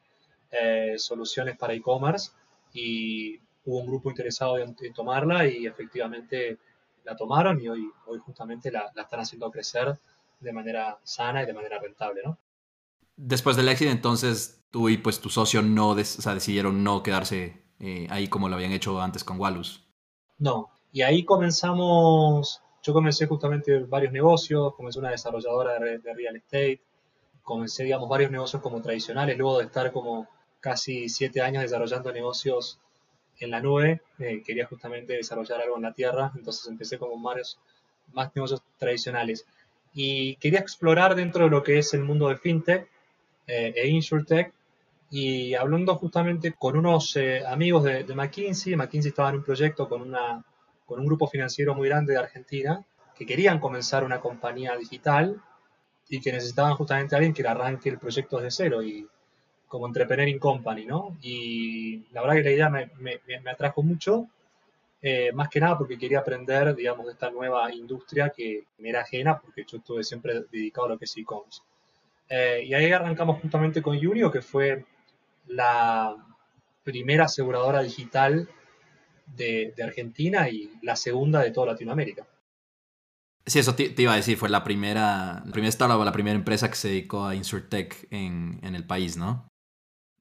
eh, 0.51 0.95
soluciones 0.97 1.57
para 1.57 1.75
e-commerce 1.75 2.33
y 2.73 3.39
hubo 3.65 3.79
un 3.79 3.87
grupo 3.87 4.11
interesado 4.11 4.59
en, 4.59 4.77
en, 4.81 4.93
tomarla 4.93 5.47
y 5.47 5.67
efectivamente 5.67 6.59
la 7.05 7.15
tomaron 7.15 7.61
y 7.61 7.69
hoy, 7.69 7.89
hoy 8.07 8.19
justamente 8.19 8.71
la, 8.71 8.91
la 8.95 9.03
están 9.03 9.21
haciendo 9.21 9.51
crecer 9.51 9.97
de 10.41 10.53
manera 10.53 10.99
sana 11.05 11.43
y 11.43 11.47
de 11.47 11.53
manera 11.53 11.79
rentable, 11.79 12.23
¿no? 12.25 12.39
Después 13.17 13.55
del 13.57 13.69
éxito, 13.69 13.91
entonces, 13.91 14.65
tú 14.71 14.89
y 14.89 14.97
pues 14.97 15.21
tu 15.21 15.29
socio 15.29 15.61
no 15.61 15.91
o 15.91 16.05
sea, 16.05 16.35
decidieron 16.35 16.83
no 16.83 17.03
quedarse 17.03 17.63
eh, 17.79 18.07
ahí 18.11 18.29
como 18.29 18.49
lo 18.49 18.57
habían 18.57 18.73
hecho 18.73 19.01
antes 19.01 19.25
con 19.25 19.39
Walus. 19.39 19.87
No, 20.41 20.71
y 20.93 21.03
ahí 21.03 21.25
comenzamos, 21.25 22.61
yo 22.83 22.93
comencé 22.93 23.27
justamente 23.27 23.79
varios 23.81 24.13
negocios, 24.13 24.75
comencé 24.75 24.99
una 24.99 25.11
desarrolladora 25.11 25.79
de, 25.79 25.99
de 25.99 26.15
real 26.15 26.35
estate, 26.35 26.81
comencé, 27.43 27.85
digamos, 27.85 28.09
varios 28.09 28.31
negocios 28.31 28.61
como 28.63 28.83
tradicionales, 28.83 29.39
luego 29.39 29.59
de 29.59 29.67
estar 29.67 29.93
como 29.93 30.29
casi 30.61 31.09
siete 31.09 31.41
años 31.43 31.63
desarrollando 31.63 32.13
negocios 32.13 32.81
en 33.39 33.51
la 33.51 33.61
nube, 33.61 34.03
eh, 34.19 34.43
quería 34.45 34.67
justamente 34.67 35.15
desarrollar 35.15 35.61
algo 35.61 35.77
en 35.77 35.83
la 35.83 35.93
tierra, 35.93 36.33
entonces 36.37 36.67
empecé 36.69 36.99
como 36.99 37.21
varios 37.23 37.59
más 38.13 38.35
negocios 38.35 38.63
tradicionales. 38.79 39.47
Y 39.93 40.37
quería 40.37 40.61
explorar 40.61 41.15
dentro 41.15 41.45
de 41.45 41.51
lo 41.51 41.63
que 41.63 41.79
es 41.79 41.95
el 41.95 42.03
mundo 42.03 42.29
de 42.29 42.37
fintech 42.37 42.89
eh, 43.47 43.73
e 43.77 43.89
insurtech 43.89 44.53
y 45.11 45.55
hablando 45.55 45.97
justamente 45.97 46.53
con 46.53 46.77
unos 46.77 47.17
eh, 47.17 47.43
amigos 47.47 47.85
de, 47.85 48.05
de, 48.05 48.15
McKinsey, 48.15 48.77
McKinsey 48.77 49.11
estaba 49.11 49.31
en 49.31 49.37
un 49.37 49.45
proyecto 49.45 49.89
con, 49.89 50.03
una, 50.03 50.45
con 50.87 51.01
un 51.01 51.07
grupo 51.07 51.27
financiero 51.27 51.75
muy 51.75 51.89
grande 51.89 52.13
de 52.13 52.21
Argentina 52.21 52.85
que 53.17 53.27
querían 53.27 53.59
comenzar 53.59 54.05
una 54.05 54.21
compañía 54.21 54.77
digital 54.77 55.43
y 56.09 56.21
que 56.21 56.33
necesitaban 56.33 56.75
justamente 56.75 57.15
a 57.15 57.19
alguien 57.19 57.35
que 57.35 57.47
arranque 57.47 57.89
el 57.89 57.99
proyecto 57.99 58.39
desde 58.39 58.65
cero 58.65 58.83
y 58.83 59.07
como 59.69 59.87
Entrepreneur 59.87 60.39
Company, 60.39 60.87
¿no? 60.87 61.17
Y 61.23 62.05
la 62.13 62.23
verdad 62.23 62.37
que 62.37 62.43
la 62.43 62.51
idea 62.51 62.71
me, 62.71 62.91
me, 62.99 63.21
me 63.27 63.51
atrajo 63.51 63.83
mucho 63.83 64.29
eh, 65.03 65.33
más 65.33 65.49
que 65.49 65.61
nada 65.61 65.79
porque 65.79 65.99
quería 65.99 66.19
aprender, 66.19 66.75
digamos, 66.75 67.07
de 67.07 67.13
esta 67.13 67.31
nueva 67.31 67.73
industria 67.73 68.31
que 68.31 68.65
me 68.79 68.91
era 68.91 69.01
ajena, 69.01 69.39
porque 69.41 69.65
yo 69.67 69.79
estuve 69.79 70.05
siempre 70.05 70.43
dedicado 70.51 70.87
a 70.87 70.91
lo 70.91 70.99
que 70.99 71.07
es 71.07 71.17
e-commerce. 71.17 71.63
Eh, 72.29 72.65
y 72.67 72.75
ahí 72.75 72.93
arrancamos 72.93 73.41
justamente 73.41 73.81
con 73.81 73.97
Unio, 73.97 74.31
que 74.31 74.43
fue 74.43 74.85
la 75.51 76.15
primera 76.83 77.25
aseguradora 77.25 77.83
digital 77.83 78.49
de, 79.27 79.75
Argentina 79.83 80.49
y 80.49 80.71
la 80.83 80.97
segunda 80.97 81.41
de 81.41 81.51
toda 81.51 81.69
Latinoamérica. 81.69 82.27
Sí, 83.47 83.59
eso 83.59 83.75
te, 83.75 83.95
iba 83.97 84.13
a 84.13 84.17
decir, 84.17 84.37
fue 84.37 84.49
la 84.49 84.63
primera, 84.63 85.43
la 85.45 85.53
primera 85.53 85.71
startup, 85.71 86.05
la 86.05 86.13
primera 86.13 86.37
empresa 86.37 86.69
que 86.69 86.77
se 86.77 86.89
dedicó 86.89 87.27
a 87.27 87.35
InsurTech 87.35 88.07
en, 88.11 88.61
en 88.63 88.75
el 88.75 88.87
país, 88.87 89.17
¿no? 89.17 89.49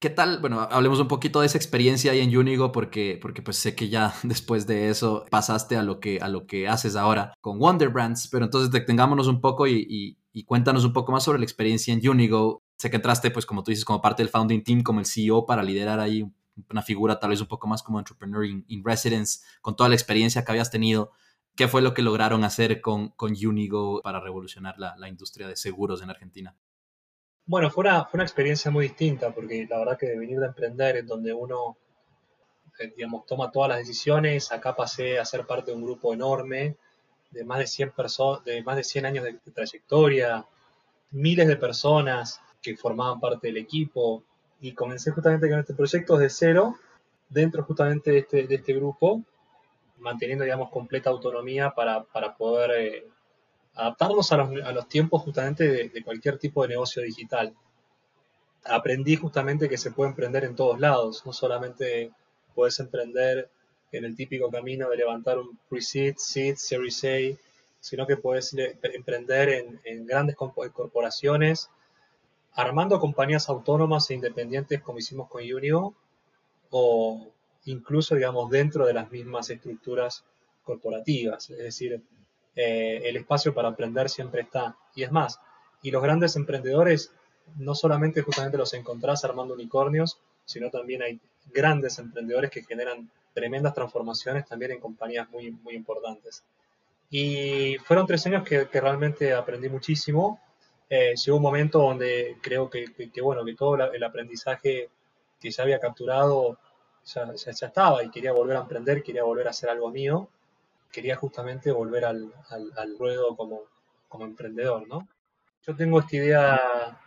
¿Qué 0.02 0.10
tal? 0.10 0.40
Bueno, 0.40 0.62
hablemos 0.62 1.00
un 1.00 1.10
poquito 1.10 1.42
de 1.42 1.48
esa 1.48 1.58
experiencia 1.58 2.14
ahí 2.14 2.22
en 2.22 2.36
Unigo 2.36 2.72
porque, 2.72 3.20
porque 3.22 3.42
pues 3.42 3.58
sé 3.58 3.76
que 3.76 3.90
ya 3.90 4.14
después 4.24 4.66
de 4.66 4.90
eso 4.90 5.26
pasaste 5.30 5.76
a 5.76 5.84
lo 5.84 6.00
que, 6.00 6.20
a 6.22 6.30
lo 6.30 6.48
que 6.48 6.68
haces 6.70 6.96
ahora 6.96 7.34
con 7.42 7.60
Wonder 7.60 7.90
Brands, 7.90 8.30
pero 8.32 8.46
entonces 8.46 8.72
detengámonos 8.72 9.28
un 9.28 9.42
poco 9.42 9.68
y 9.68 10.18
cuéntanos 10.46 10.86
un 10.86 10.94
poco 10.94 11.12
más 11.12 11.24
sobre 11.24 11.40
la 11.40 11.44
experiencia 11.44 11.94
en 11.94 12.08
Unigo. 12.08 12.64
Sé 12.80 12.90
que 12.90 12.96
entraste, 12.96 13.30
pues 13.30 13.46
como 13.46 13.62
tú 13.62 13.72
dices, 13.72 13.84
como 13.84 14.02
parte 14.02 14.24
del 14.24 14.30
founding 14.30 14.64
team, 14.64 14.84
como 14.84 15.02
el 15.02 15.06
CEO 15.06 15.46
para 15.46 15.62
liderar 15.62 16.00
ahí 16.00 16.26
una 16.70 16.82
figura 16.82 17.20
tal 17.20 17.32
vez 17.32 17.42
un 17.42 17.48
poco 17.48 17.68
más 17.68 17.84
como 17.84 18.00
entrepreneur 18.00 18.46
in, 18.46 18.84
residence, 18.86 19.42
con 19.60 19.76
toda 19.76 19.90
la 19.90 19.96
experiencia 19.96 20.46
que 20.46 20.52
habías 20.54 20.72
tenido. 20.72 21.12
¿Qué 21.58 21.68
fue 21.68 21.82
lo 21.82 21.94
que 21.94 22.02
lograron 22.02 22.46
hacer 22.46 22.80
con, 22.80 23.10
con 23.10 23.34
Unigo 23.46 24.02
para 24.02 24.22
revolucionar 24.22 24.80
la, 24.80 24.96
la 24.96 25.10
industria 25.10 25.46
de 25.50 25.58
seguros 25.58 26.02
en 26.02 26.10
Argentina? 26.10 26.56
Bueno, 27.46 27.70
fue 27.70 27.82
una, 27.82 28.06
fue 28.06 28.18
una 28.20 28.24
experiencia 28.24 28.72
muy 28.72 28.88
distinta, 28.88 29.32
porque 29.32 29.68
la 29.70 29.80
verdad 29.80 29.98
que 29.98 30.18
venir 30.18 30.40
de 30.40 30.46
emprender 30.46 30.96
en 30.96 31.06
donde 31.06 31.34
uno, 31.34 31.76
eh, 32.80 32.94
digamos, 32.96 33.26
toma 33.26 33.52
todas 33.52 33.68
las 33.68 33.80
decisiones, 33.80 34.54
acá 34.54 34.74
pasé 34.74 35.20
a 35.20 35.26
ser 35.26 35.46
parte 35.46 35.72
de 35.72 35.76
un 35.76 35.84
grupo 35.84 36.14
enorme, 36.14 36.78
de 37.30 37.44
más 37.44 37.60
de 37.60 37.68
100 37.68 37.92
personas, 37.92 38.46
de 38.46 38.64
más 38.64 38.78
de 38.78 38.86
100 38.86 39.06
años 39.06 39.26
de, 39.26 39.34
trayectoria, 39.54 40.46
miles 41.12 41.46
de 41.46 41.58
personas 41.58 42.40
que 42.62 42.76
formaban 42.76 43.20
parte 43.20 43.48
del 43.48 43.58
equipo, 43.58 44.24
y 44.62 44.74
comencé 44.74 45.12
justamente 45.12 45.50
con 45.50 45.60
este 45.60 45.74
proyecto 45.74 46.18
de 46.18 46.30
cero, 46.30 46.76
dentro 47.30 47.64
justamente 47.64 48.12
de 48.12 48.18
este, 48.20 48.48
de 48.48 48.56
este 48.56 48.74
grupo, 48.74 49.24
manteniendo, 50.00 50.44
digamos, 50.44 50.70
completa 50.70 51.10
autonomía 51.10 51.72
para, 51.72 52.04
para 52.04 52.36
poder 52.36 52.72
eh, 52.72 53.08
adaptarnos 53.76 54.32
a 54.32 54.38
los, 54.38 54.62
a 54.64 54.72
los 54.72 54.88
tiempos 54.88 55.22
justamente 55.22 55.90
de, 55.90 56.04
cualquier 56.04 56.38
tipo 56.38 56.64
de 56.64 56.70
negocio 56.70 57.02
digital. 57.04 57.54
Aprendí 58.66 59.16
justamente 59.16 59.70
que 59.70 59.78
se 59.78 59.92
puede 59.92 60.10
emprender 60.10 60.44
en 60.44 60.56
todos 60.56 60.80
lados, 60.80 61.26
no 61.26 61.32
solamente 61.32 62.12
puedes 62.54 62.80
emprender 62.80 63.50
en 63.92 64.06
el 64.06 64.16
típico 64.16 64.50
camino 64.50 64.90
de 64.90 64.98
levantar 64.98 65.38
un 65.40 65.58
pre-seed, 65.70 66.16
seed, 66.18 66.56
series 66.56 67.04
A, 67.06 67.40
sino 67.80 68.06
que 68.06 68.18
puedes 68.18 68.54
emprender 68.84 69.50
en, 69.50 69.80
en 69.86 70.06
grandes 70.06 70.36
corporaciones, 70.36 71.70
armando 72.54 73.00
compañías 73.00 73.50
autónomas 73.50 74.10
e 74.10 74.16
independientes 74.16 74.82
como 74.82 75.00
hicimos 75.00 75.30
con 75.30 75.42
Unio, 75.42 75.94
o 76.72 77.32
incluso, 77.66 78.16
digamos, 78.16 78.50
dentro 78.50 78.86
de 78.86 78.94
las 78.94 79.12
mismas 79.12 79.50
estructuras 79.50 80.24
corporativas. 80.64 81.50
Es 81.50 81.58
decir, 81.58 82.02
eh, 82.56 83.02
el 83.06 83.18
espacio 83.18 83.54
para 83.54 83.70
aprender 83.70 84.10
siempre 84.10 84.42
está. 84.42 84.76
Y 84.96 85.04
es 85.04 85.12
más, 85.12 85.40
y 85.82 85.92
los 85.92 86.04
grandes 86.04 86.36
emprendedores 86.36 87.12
no 87.58 87.74
solamente 87.74 88.22
justamente 88.22 88.58
los 88.58 88.74
encontrás 88.74 89.24
armando 89.24 89.54
unicornios, 89.54 90.20
sino 90.46 90.70
también 90.70 91.02
hay 91.02 91.20
grandes 91.52 91.98
emprendedores 92.00 92.52
que 92.52 92.64
generan 92.64 93.10
tremendas 93.34 93.74
transformaciones 93.74 94.46
también 94.46 94.72
en 94.72 94.80
compañías 94.80 95.30
muy, 95.30 95.52
muy 95.52 95.76
importantes. 95.76 96.44
Y 97.10 97.78
fueron 97.86 98.06
tres 98.06 98.26
años 98.28 98.44
que, 98.44 98.68
que 98.68 98.82
realmente 98.82 99.34
aprendí 99.34 99.70
muchísimo. 99.70 100.40
Eh, 100.90 101.14
llegó 101.16 101.38
un 101.38 101.44
momento 101.44 101.80
donde 101.80 102.38
creo 102.42 102.70
que, 102.70 102.94
que, 102.94 103.12
que, 103.12 103.22
bueno, 103.22 103.46
que 103.46 103.56
todo 103.56 103.76
el 103.76 104.04
aprendizaje 104.04 104.90
que 105.40 105.52
ya 105.52 105.64
había 105.64 105.80
capturado 105.80 106.58
ya, 107.06 107.34
ya, 107.34 107.52
estaba 107.52 108.04
y 108.04 108.10
quería 108.10 108.34
volver 108.34 108.58
a 108.58 108.62
emprender, 108.62 109.04
quería 109.04 109.24
volver 109.24 109.48
a 109.48 109.52
hacer 109.52 109.70
algo 109.70 109.90
mío 109.92 110.30
quería 110.92 111.16
justamente 111.16 111.72
volver 111.72 112.06
al, 112.06 112.34
al, 112.50 112.98
ruedo 112.98 113.36
como, 113.36 113.62
como 114.08 114.26
emprendedor, 114.26 114.88
¿no? 114.88 115.08
Yo 115.66 115.76
tengo 115.76 116.00
esta 116.00 116.16
idea 116.16 117.00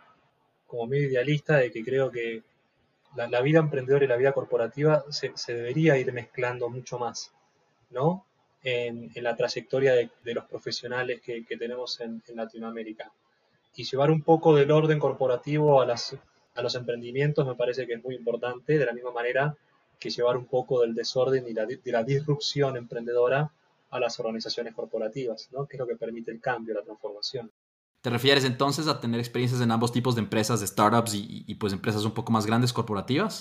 como 0.67 0.87
medio 0.87 1.09
idealista 1.09 1.57
de 1.57 1.71
que 1.71 1.83
creo 1.83 2.09
que 2.09 2.43
la, 3.15 3.27
la 3.27 3.41
vida 3.41 3.59
emprendedora 3.59 4.05
y 4.05 4.07
la 4.07 4.15
vida 4.15 4.31
corporativa 4.31 5.03
se, 5.09 5.33
se, 5.35 5.53
debería 5.53 5.97
ir 5.97 6.11
mezclando 6.13 6.69
mucho 6.69 6.97
más. 6.97 7.33
¿no? 7.89 8.25
En, 8.63 9.11
la 9.15 9.35
trayectoria 9.35 9.93
de, 9.93 10.09
los 10.33 10.45
profesionales 10.45 11.21
que, 11.21 11.45
tenemos 11.59 11.99
en, 11.99 12.23
Latinoamérica. 12.33 13.11
Y 13.75 13.83
llevar 13.83 14.11
un 14.11 14.21
poco 14.21 14.55
del 14.55 14.71
orden 14.71 14.99
corporativo 14.99 15.81
a, 15.81 15.85
las, 15.85 16.15
a 16.55 16.61
los 16.61 16.75
emprendimientos 16.75 17.45
me 17.47 17.55
parece 17.55 17.87
que 17.87 17.93
es 17.93 18.03
muy 18.03 18.15
importante, 18.15 18.77
de 18.77 18.85
la 18.85 18.93
misma 18.93 19.11
manera 19.11 19.55
que 19.99 20.09
llevar 20.09 20.37
un 20.37 20.45
poco 20.45 20.81
del 20.81 20.93
desorden 20.93 21.47
y 21.47 21.53
la, 21.53 21.65
de 21.65 21.79
la 21.85 22.03
disrupción 22.03 22.77
emprendedora 22.77 23.51
a 23.89 23.99
las 23.99 24.19
organizaciones 24.19 24.73
corporativas, 24.73 25.49
¿no? 25.51 25.65
que 25.65 25.77
es 25.77 25.79
lo 25.79 25.87
que 25.87 25.95
permite 25.95 26.31
el 26.31 26.41
cambio, 26.41 26.73
la 26.73 26.81
transformación. 26.81 27.51
¿Te 28.01 28.09
refieres 28.09 28.43
entonces 28.43 28.87
a 28.87 28.99
tener 28.99 29.19
experiencias 29.19 29.61
en 29.61 29.71
ambos 29.71 29.93
tipos 29.93 30.15
de 30.15 30.21
empresas, 30.21 30.59
de 30.59 30.67
startups 30.67 31.13
y, 31.13 31.45
y, 31.47 31.55
pues 31.55 31.71
empresas 31.71 32.03
un 32.03 32.11
poco 32.11 32.33
más 32.33 32.45
grandes 32.45 32.73
corporativas? 32.73 33.39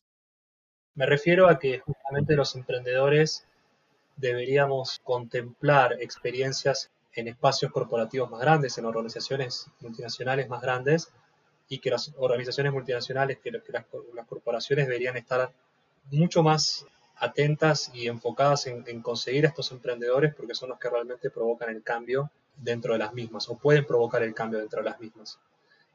Me 0.95 1.07
refiero 1.07 1.49
a 1.49 1.59
que 1.59 1.81
justamente 1.81 2.37
los 2.37 2.55
emprendedores 2.55 3.45
deberíamos 4.17 5.01
contemplar 5.03 5.97
experiencias 6.01 6.91
en 7.15 7.29
espacios 7.29 7.71
corporativos 7.73 8.31
más 8.31 8.41
grandes, 8.41 8.79
en 8.79 8.87
organizaciones 8.87 9.67
multinacionales 9.81 10.49
más 10.49 10.63
grandes, 10.63 11.13
y 11.69 11.79
que 11.79 11.91
las 11.91 12.13
organizaciones 12.17 12.73
multinacionales, 12.73 13.39
que, 13.39 13.51
las, 13.51 13.85
corporaciones 14.27 14.87
deberían 14.87 15.17
estar 15.17 15.53
mucho 16.11 16.43
más 16.43 16.87
atentas 17.17 17.91
y 17.95 18.09
enfocadas 18.09 18.67
en, 18.67 18.85
en, 18.87 19.01
conseguir 19.01 19.47
a 19.47 19.49
estos 19.49 19.71
emprendedores 19.73 20.35
porque 20.35 20.55
son 20.55 20.71
los 20.71 20.79
que 20.79 20.91
realmente 20.91 21.31
provocan 21.31 21.71
el 21.71 21.83
cambio 21.83 22.31
dentro 22.57 22.93
de 22.93 22.99
las 22.99 23.15
mismas 23.15 23.49
o 23.49 23.57
pueden 23.57 23.87
provocar 23.87 24.23
el 24.23 24.35
cambio 24.35 24.59
dentro 24.59 24.83
de 24.83 24.91
las 24.91 25.01
mismas. 25.01 25.39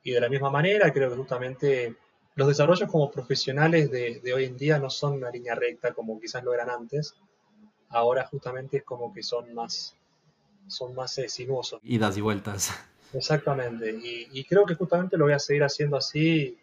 Y 0.04 0.12
de 0.12 0.22
la 0.22 0.30
misma 0.30 0.50
manera, 0.50 0.92
creo 0.94 1.10
que 1.10 1.18
justamente 1.18 1.96
los 2.38 2.48
desarrollos 2.48 2.90
como 2.90 3.12
profesionales 3.12 3.92
de, 3.92 4.22
hoy 4.34 4.46
en 4.46 4.56
día 4.56 4.78
no 4.80 4.90
son 4.90 5.14
una 5.16 5.32
línea 5.32 5.56
recta 5.56 5.94
como 5.94 6.20
quizás 6.20 6.44
lo 6.44 6.54
eran 6.54 6.70
antes. 6.70 7.16
Ahora 7.90 8.26
justamente 8.28 8.78
es 8.78 8.84
como 8.84 9.14
que 9.14 9.22
son 9.22 9.54
más, 9.54 9.97
son 10.68 10.96
más 10.96 11.18
eh, 11.18 11.30
sinuosos. 11.30 11.80
Idas 11.84 12.18
y 12.18 12.22
vueltas. 12.22 12.72
Exactamente. 13.14 13.92
Y, 14.32 14.44
creo 14.44 14.66
que 14.66 14.76
justamente 14.76 15.18
lo 15.18 15.26
voy 15.26 15.34
a 15.34 15.40
seguir 15.40 15.64
haciendo 15.64 15.98
así 15.98 16.58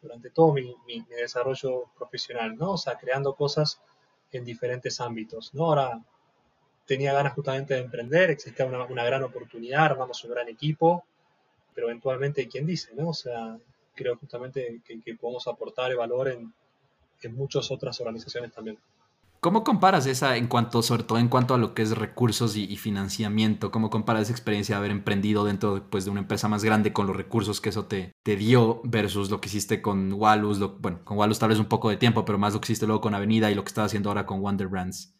durante 0.00 0.30
todo 0.30 0.52
mi, 0.52 0.74
mi, 0.86 1.02
desarrollo 1.08 1.84
profesional, 1.96 2.56
¿no? 2.56 2.72
O 2.72 2.78
sea, 2.78 2.96
creando 2.96 3.34
cosas 3.34 3.80
en 4.30 4.44
diferentes 4.44 5.00
ámbitos, 5.00 5.52
¿no? 5.54 5.66
Ahora 5.66 6.00
tenía 6.86 7.12
ganas 7.12 7.34
justamente 7.34 7.74
de 7.74 7.80
emprender, 7.80 8.30
existía 8.30 8.64
una, 8.64 8.84
una, 8.84 9.04
gran 9.04 9.22
oportunidad, 9.22 9.84
armamos 9.84 10.22
un 10.24 10.30
gran 10.30 10.48
equipo, 10.48 11.04
pero 11.74 11.88
eventualmente, 11.88 12.48
¿quién 12.48 12.64
dice? 12.64 12.94
¿no? 12.94 13.10
O 13.10 13.14
sea, 13.14 13.58
creo 13.94 14.16
justamente 14.16 14.80
que, 14.84 15.14
podemos 15.14 15.46
aportar 15.48 15.94
valor 15.96 16.28
en, 16.28 16.52
en 17.22 17.34
muchas 17.34 17.70
otras 17.70 18.00
organizaciones 18.00 18.52
también. 18.52 18.78
¿Cómo 19.40 19.62
comparas 19.62 20.06
esa 20.06 20.36
en 20.36 20.48
cuanto, 20.48 20.82
sobre 20.82 21.04
todo 21.04 21.18
en 21.18 21.28
cuanto 21.28 21.54
a 21.54 21.58
lo 21.58 21.72
que 21.72 21.82
es 21.82 21.96
recursos 21.96 22.56
y, 22.56 22.76
financiamiento? 22.76 23.70
¿Cómo 23.70 23.88
comparas 23.88 24.22
esa 24.22 24.32
experiencia 24.32 24.74
de 24.74 24.78
haber 24.80 24.90
emprendido 24.90 25.44
dentro 25.44 25.88
pues, 25.90 26.04
de 26.04 26.10
una 26.10 26.20
empresa 26.20 26.48
más 26.48 26.64
grande 26.64 26.92
con 26.92 27.06
los 27.06 27.16
recursos 27.16 27.60
que 27.60 27.68
eso 27.68 27.86
te, 27.86 28.12
te 28.24 28.34
dio 28.34 28.80
versus 28.82 29.30
lo 29.30 29.40
que 29.40 29.48
hiciste 29.48 29.80
con 29.80 30.12
Walus? 30.12 30.58
bueno, 30.80 31.04
con 31.04 31.16
Walus 31.18 31.38
tal 31.38 31.50
vez 31.50 31.60
un 31.60 31.66
poco 31.66 31.88
de 31.88 31.96
tiempo, 31.96 32.24
pero 32.24 32.36
más 32.36 32.52
lo 32.52 32.60
que 32.60 32.66
hiciste 32.66 32.86
luego 32.86 33.00
con 33.00 33.14
Avenida 33.14 33.48
y 33.48 33.54
lo 33.54 33.62
que 33.62 33.68
estás 33.68 33.86
haciendo 33.86 34.10
ahora 34.10 34.26
con 34.26 34.40
Wonder 34.40 34.66
Brands. 34.66 35.14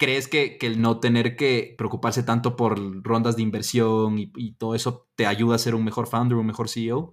¿Crees 0.00 0.26
que, 0.26 0.58
el 0.62 0.80
no 0.80 0.98
tener 0.98 1.36
que 1.36 1.74
preocuparse 1.78 2.22
tanto 2.22 2.56
por 2.56 3.04
rondas 3.04 3.36
de 3.36 3.42
inversión 3.42 4.18
y, 4.18 4.54
todo 4.54 4.74
eso 4.74 5.06
te 5.14 5.26
ayuda 5.26 5.56
a 5.56 5.58
ser 5.58 5.74
un 5.76 5.84
mejor 5.84 6.08
founder, 6.08 6.38
un 6.38 6.46
mejor 6.46 6.68
CEO? 6.68 7.12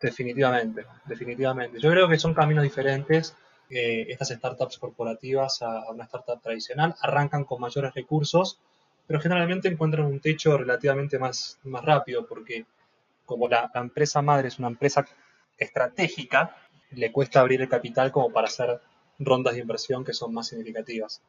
Definitivamente, 0.00 0.86
definitivamente. 1.06 1.80
Yo 1.80 1.90
creo 1.90 2.08
que 2.08 2.18
son 2.18 2.32
caminos 2.34 2.62
diferentes. 2.62 3.36
Estas 3.72 4.28
startups 4.28 4.78
corporativas 4.78 5.62
a, 5.62 5.90
una 5.90 6.04
startup 6.04 6.40
tradicional 6.42 6.94
arrancan 7.00 7.44
con 7.44 7.60
mayores 7.60 7.94
recursos, 7.94 8.58
pero 9.06 9.20
generalmente 9.20 9.68
encuentran 9.68 10.06
un 10.06 10.20
techo 10.20 10.56
relativamente 10.58 11.18
más, 11.18 11.58
más 11.64 11.84
rápido 11.84 12.26
porque 12.26 12.66
como 13.24 13.48
la, 13.48 13.70
la 13.74 13.80
empresa 13.80 14.20
madre 14.20 14.48
es 14.48 14.58
una 14.58 14.68
empresa 14.68 15.06
estratégica, 15.56 16.56
le 16.90 17.10
cuesta 17.12 17.40
abrir 17.40 17.62
el 17.62 17.68
capital 17.68 18.12
como 18.12 18.30
para 18.30 18.48
hacer 18.48 18.80
rondas 19.18 19.54
de 19.54 19.60
inversión 19.60 20.04
que 20.04 20.12
son 20.12 20.34
más 20.34 20.48
significativas. 20.48 21.22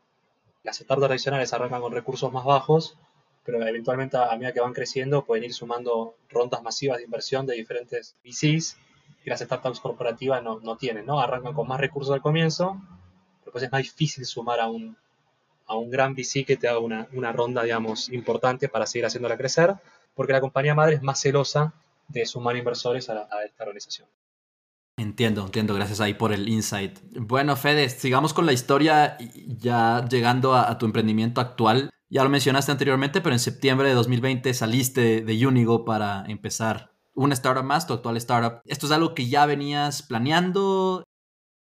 Las 0.63 0.77
startups 0.77 1.07
tradicionales 1.07 1.53
arrancan 1.53 1.81
con 1.81 1.93
recursos 1.93 2.31
más 2.31 2.43
bajos, 2.43 2.97
pero 3.45 3.65
eventualmente 3.65 4.17
a 4.17 4.31
medida 4.35 4.53
que 4.53 4.61
van 4.61 4.73
creciendo 4.73 5.25
pueden 5.25 5.45
ir 5.45 5.53
sumando 5.53 6.15
rondas 6.29 6.63
masivas 6.63 6.97
de 6.97 7.03
inversión 7.03 7.45
de 7.45 7.55
diferentes 7.55 8.15
VCs 8.23 8.77
que 9.23 9.29
las 9.29 9.39
startups 9.39 9.79
corporativas 9.79 10.43
no, 10.43 10.59
no 10.59 10.77
tienen, 10.77 11.05
¿no? 11.05 11.19
Arrancan 11.19 11.53
con 11.53 11.67
más 11.67 11.79
recursos 11.79 12.13
al 12.13 12.21
comienzo, 12.21 12.81
pero 13.39 13.51
pues 13.51 13.63
es 13.63 13.71
más 13.71 13.81
difícil 13.81 14.25
sumar 14.25 14.59
a 14.59 14.67
un, 14.67 14.97
a 15.65 15.75
un 15.75 15.89
gran 15.89 16.13
VC 16.13 16.45
que 16.45 16.57
te 16.57 16.67
haga 16.67 16.79
una, 16.79 17.07
una 17.13 17.31
ronda, 17.31 17.63
digamos, 17.63 18.09
importante 18.09 18.69
para 18.69 18.85
seguir 18.85 19.05
haciéndola 19.05 19.37
crecer, 19.37 19.75
porque 20.13 20.33
la 20.33 20.41
compañía 20.41 20.75
madre 20.75 20.95
es 20.95 21.01
más 21.01 21.19
celosa 21.19 21.73
de 22.07 22.25
sumar 22.25 22.57
inversores 22.57 23.09
a, 23.09 23.27
a 23.31 23.43
esta 23.45 23.63
organización. 23.63 24.07
Entiendo, 24.97 25.43
entiendo, 25.43 25.73
gracias 25.73 26.01
ahí 26.01 26.13
por 26.13 26.33
el 26.33 26.47
insight. 26.47 26.99
Bueno, 27.19 27.55
Fede, 27.55 27.89
sigamos 27.89 28.33
con 28.33 28.45
la 28.45 28.53
historia, 28.53 29.17
ya 29.47 30.05
llegando 30.07 30.53
a, 30.55 30.77
tu 30.77 30.85
emprendimiento 30.85 31.41
actual. 31.41 31.89
Ya 32.09 32.23
lo 32.23 32.29
mencionaste 32.29 32.71
anteriormente, 32.71 33.19
pero 33.19 33.33
en 33.33 33.39
septiembre 33.39 33.87
de 33.87 33.95
2020 33.95 34.53
saliste 34.53 35.21
de 35.21 35.47
Unigo 35.47 35.83
para 35.83 36.25
empezar 36.27 36.92
una 37.13 37.33
startup 37.33 37.63
más, 37.63 37.87
tu 37.87 37.93
actual 37.93 38.17
startup. 38.17 38.61
¿Esto 38.65 38.85
es 38.85 38.91
algo 38.91 39.13
que 39.13 39.27
ya 39.27 39.45
venías 39.45 40.03
planeando? 40.03 41.03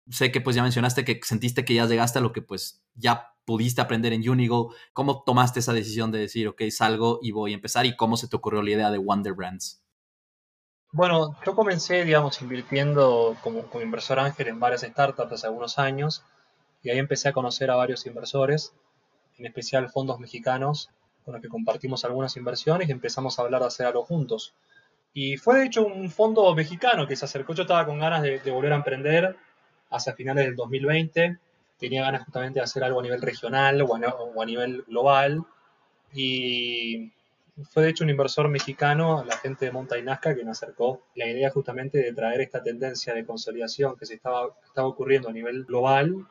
Sé 0.10 0.32
que 0.32 0.42
pues 0.42 0.56
ya 0.56 0.64
mencionaste 0.64 1.06
que 1.06 1.20
sentiste 1.24 1.66
que 1.66 1.76
ya 1.76 1.86
llegaste 1.86 2.20
a 2.20 2.22
lo 2.22 2.34
que 2.34 2.42
pues 2.42 2.84
ya 2.96 3.34
pudiste 3.46 3.82
aprender 3.82 4.14
en 4.14 4.28
Unigo. 4.30 4.74
¿Cómo 4.94 5.24
tomaste 5.24 5.60
esa 5.60 5.74
decisión 5.74 6.12
de 6.12 6.20
decir, 6.20 6.48
ok, 6.48 6.62
salgo 6.70 7.20
y 7.22 7.32
voy 7.32 7.52
a 7.52 7.56
empezar? 7.56 7.86
¿Y 7.86 7.96
cómo 7.96 8.18
se 8.18 8.28
te 8.28 8.36
ocurrió 8.36 8.62
la 8.62 8.72
idea 8.72 8.92
de 8.92 8.98
Wonder 8.98 9.34
Brands? 9.34 9.84
Bueno, 10.92 11.36
yo 11.44 11.56
comencé, 11.56 12.06
digamos, 12.06 12.40
invirtiendo 12.42 13.36
como, 13.42 13.66
inversor 13.82 14.20
ángel 14.20 14.48
en 14.48 14.60
varias 14.60 14.82
startups 14.82 15.32
hace 15.32 15.48
algunos 15.48 15.80
años 15.80 16.24
y 16.84 16.92
ahí 16.92 17.00
empecé 17.00 17.30
a 17.30 17.34
conocer 17.34 17.72
a 17.72 17.76
varios 17.76 18.06
inversores, 18.06 18.74
en 19.38 19.48
especial 19.48 19.90
fondos 19.90 20.20
mexicanos 20.20 20.92
con 21.26 21.34
los 21.34 21.42
que 21.42 21.48
compartimos 21.48 22.06
algunas 22.06 22.38
inversiones 22.38 22.90
y 22.90 22.92
empezamos 22.92 23.40
a 23.40 23.42
hablar 23.42 23.62
de 23.62 23.68
hacer 23.68 23.88
algo 23.88 24.04
juntos. 24.04 24.54
Y 25.14 25.38
fue 25.38 25.60
de 25.60 25.66
hecho 25.66 25.86
un 25.86 26.10
fondo 26.10 26.54
mexicano 26.56 27.08
que 27.08 27.16
se 27.16 27.26
acercó, 27.26 27.54
yo 27.54 27.64
estaba 27.64 27.86
con 27.86 28.00
ganas 28.00 28.22
de, 28.24 28.40
volver 28.52 28.74
a 28.74 28.78
emprender 28.78 29.36
hacia 29.92 30.14
finales 30.14 30.46
del 30.46 30.56
2020, 30.56 31.38
tenía 31.78 32.02
ganas 32.02 32.24
justamente 32.24 32.60
de 32.60 32.64
hacer 32.64 32.84
algo 32.84 33.00
a 33.00 33.04
nivel 33.04 33.22
regional 33.22 33.82
o 33.82 34.42
a 34.42 34.46
nivel 34.46 34.84
global. 34.84 35.44
Y 36.14 37.12
fue 37.70 37.84
de 37.84 37.90
hecho 37.90 38.04
un 38.04 38.10
inversor 38.10 38.50
mexicano, 38.50 39.24
la 39.24 39.38
gente 39.38 39.66
de 39.66 39.72
Monta 39.72 40.02
Nazca, 40.02 40.36
que 40.36 40.44
me 40.44 40.52
acercó 40.52 41.04
la 41.16 41.28
idea 41.28 41.52
justamente 41.52 42.00
de 42.00 42.14
traer 42.14 42.42
esta 42.42 42.64
tendencia 42.64 43.14
de 43.14 43.26
consolidación 43.26 43.96
que 43.96 44.08
se 44.08 44.16
estaba, 44.16 44.50
estaba 44.66 44.88
ocurriendo 44.88 45.30
a 45.30 45.34
nivel 45.34 45.64
global, 45.66 46.26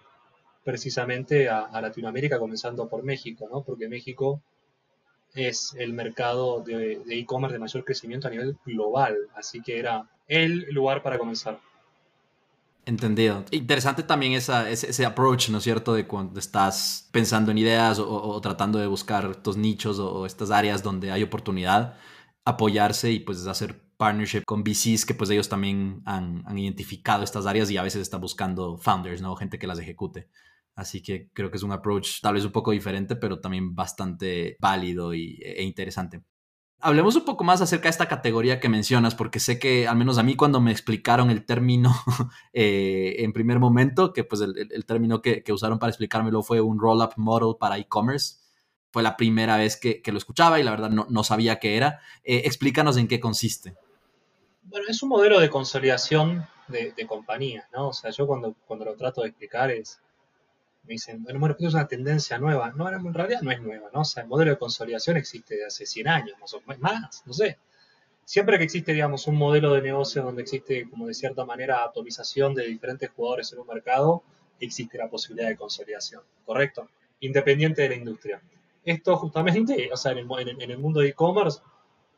precisamente 0.64 1.48
a, 1.48 1.80
Latinoamérica, 1.80 2.38
comenzando 2.38 2.88
por 2.88 3.04
México, 3.04 3.48
¿no? 3.50 3.62
porque 3.62 3.88
México 3.88 4.40
es 5.34 5.74
el 5.78 5.92
mercado 5.92 6.60
de 6.60 7.02
e-commerce 7.08 7.54
de 7.54 7.58
mayor 7.58 7.84
crecimiento 7.84 8.28
a 8.28 8.30
nivel 8.30 8.56
global, 8.64 9.16
así 9.34 9.60
que 9.62 9.78
era 9.78 10.08
el 10.28 10.66
lugar 10.72 11.02
para 11.02 11.18
comenzar. 11.18 11.58
Entendido. 12.84 13.44
Interesante 13.52 14.02
también 14.02 14.32
esa, 14.32 14.68
ese, 14.68 15.06
approach, 15.06 15.50
¿no 15.50 15.58
es 15.58 15.64
cierto? 15.64 15.94
De 15.94 16.06
cuando 16.08 16.40
estás 16.40 17.08
pensando 17.12 17.52
en 17.52 17.58
ideas 17.58 18.00
o, 18.00 18.40
tratando 18.40 18.80
de 18.80 18.88
buscar 18.88 19.30
estos 19.30 19.56
nichos 19.56 20.00
o, 20.00 20.26
estas 20.26 20.50
áreas 20.50 20.82
donde 20.82 21.12
hay 21.12 21.22
oportunidad, 21.22 21.96
apoyarse 22.44 23.12
y 23.12 23.20
pues 23.20 23.46
hacer 23.46 23.80
partnership 23.96 24.42
con 24.44 24.64
VCs 24.64 25.06
que 25.06 25.14
pues 25.14 25.30
ellos 25.30 25.48
también 25.48 26.02
han, 26.06 26.44
identificado 26.58 27.22
estas 27.22 27.46
áreas 27.46 27.70
y 27.70 27.76
a 27.76 27.82
veces 27.82 28.02
están 28.02 28.20
buscando 28.20 28.76
founders, 28.76 29.22
¿no? 29.22 29.36
Gente 29.36 29.60
que 29.60 29.68
las 29.68 29.78
ejecute. 29.78 30.28
Así 30.74 31.02
que 31.02 31.28
creo 31.32 31.50
que 31.50 31.58
es 31.58 31.62
un 31.62 31.72
approach 31.72 32.20
tal 32.20 32.34
vez 32.34 32.44
un 32.44 32.52
poco 32.52 32.70
diferente, 32.70 33.16
pero 33.16 33.40
también 33.40 33.74
bastante 33.74 34.56
válido 34.58 35.14
y, 35.14 35.38
e 35.42 35.62
interesante. 35.62 36.22
Hablemos 36.80 37.14
un 37.14 37.24
poco 37.24 37.44
más 37.44 37.60
acerca 37.60 37.84
de 37.84 37.90
esta 37.90 38.08
categoría 38.08 38.58
que 38.58 38.68
mencionas, 38.68 39.14
porque 39.14 39.38
sé 39.38 39.58
que 39.58 39.86
al 39.86 39.96
menos 39.96 40.18
a 40.18 40.24
mí 40.24 40.34
cuando 40.34 40.60
me 40.60 40.72
explicaron 40.72 41.30
el 41.30 41.44
término 41.44 41.94
eh, 42.52 43.16
en 43.18 43.32
primer 43.32 43.60
momento, 43.60 44.12
que 44.12 44.24
pues 44.24 44.40
el, 44.40 44.84
término 44.84 45.22
que, 45.22 45.44
usaron 45.52 45.78
para 45.78 45.90
explicármelo 45.90 46.42
fue 46.42 46.60
un 46.60 46.80
roll-up 46.80 47.12
model 47.16 47.56
para 47.60 47.78
e-commerce, 47.78 48.38
fue 48.90 49.02
la 49.02 49.16
primera 49.16 49.56
vez 49.58 49.76
que, 49.76 50.02
lo 50.06 50.18
escuchaba 50.18 50.58
y 50.58 50.64
la 50.64 50.72
verdad 50.72 50.90
no, 50.90 51.24
sabía 51.24 51.60
qué 51.60 51.76
era. 51.76 52.00
Eh, 52.24 52.42
explícanos 52.46 52.96
en 52.96 53.06
qué 53.06 53.20
consiste. 53.20 53.74
Bueno, 54.64 54.86
es 54.88 55.02
un 55.02 55.10
modelo 55.10 55.38
de 55.38 55.50
consolidación 55.50 56.46
de, 56.66 56.92
de 56.92 57.06
compañías, 57.06 57.66
¿no? 57.72 57.88
O 57.88 57.92
sea, 57.92 58.10
yo 58.10 58.26
cuando, 58.26 58.54
cuando 58.66 58.86
lo 58.86 58.96
trato 58.96 59.22
de 59.22 59.28
explicar 59.28 59.70
es, 59.70 60.00
me 60.84 60.94
dicen, 60.94 61.22
bueno, 61.22 61.38
bueno, 61.40 61.52
esto 61.54 61.68
es 61.68 61.74
una 61.74 61.86
tendencia 61.86 62.38
nueva. 62.38 62.72
No, 62.72 62.88
en 62.88 63.14
realidad 63.14 63.42
no 63.42 63.50
es 63.50 63.60
nueva, 63.60 63.88
¿no? 63.92 64.00
O 64.00 64.04
sea, 64.04 64.22
el 64.22 64.28
modelo 64.28 64.50
de 64.50 64.58
consolidación 64.58 65.16
existe 65.16 65.56
de 65.56 65.66
hace 65.66 65.86
100 65.86 66.08
años, 66.08 66.36
más 66.40 66.52
o 66.54 66.62
más, 66.78 67.22
no 67.24 67.32
sé. 67.32 67.58
Siempre 68.24 68.58
que 68.58 68.64
existe, 68.64 68.92
digamos, 68.92 69.26
un 69.26 69.36
modelo 69.36 69.72
de 69.74 69.82
negocio 69.82 70.22
donde 70.22 70.42
existe, 70.42 70.88
como 70.88 71.06
de 71.06 71.14
cierta 71.14 71.44
manera, 71.44 71.84
atomización 71.84 72.54
de 72.54 72.66
diferentes 72.66 73.10
jugadores 73.10 73.52
en 73.52 73.60
un 73.60 73.66
mercado, 73.66 74.22
existe 74.60 74.98
la 74.98 75.08
posibilidad 75.08 75.48
de 75.48 75.56
consolidación, 75.56 76.22
¿correcto? 76.44 76.88
independiente 77.22 77.82
de 77.82 77.88
la 77.88 77.94
industria. 77.94 78.42
Esto 78.84 79.16
justamente, 79.16 79.88
o 79.92 79.96
sea, 79.96 80.12
en 80.12 80.18
el, 80.18 80.78
mundo 80.78 81.00
de 81.00 81.08
e-commerce 81.08 81.60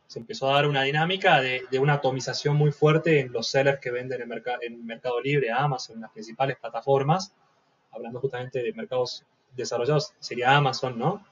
se 0.07 0.19
empezó 0.19 0.51
a 0.51 0.55
dar 0.55 0.67
una 0.67 0.83
dinámica 0.83 1.41
de, 1.41 1.63
una 1.79 1.95
atomización 1.95 2.57
muy 2.57 2.73
fuerte 2.73 3.21
en 3.21 3.33
los 3.33 3.49
sellers 3.49 3.81
que 3.81 3.91
venden 3.91 4.23
en, 4.23 4.43
en 4.63 4.87
Mercado 4.87 5.21
Libre, 5.21 5.51
Amazon, 5.53 5.97
en 5.97 6.03
las 6.03 6.11
principales 6.11 6.57
plataformas, 6.57 7.35
hablando 7.95 8.21
justamente 8.21 8.63
de 8.63 8.73
mercados 8.73 9.25
desarrollados, 9.57 10.13
sería 10.19 10.57
Amazon, 10.57 10.99
¿no? 10.99 11.25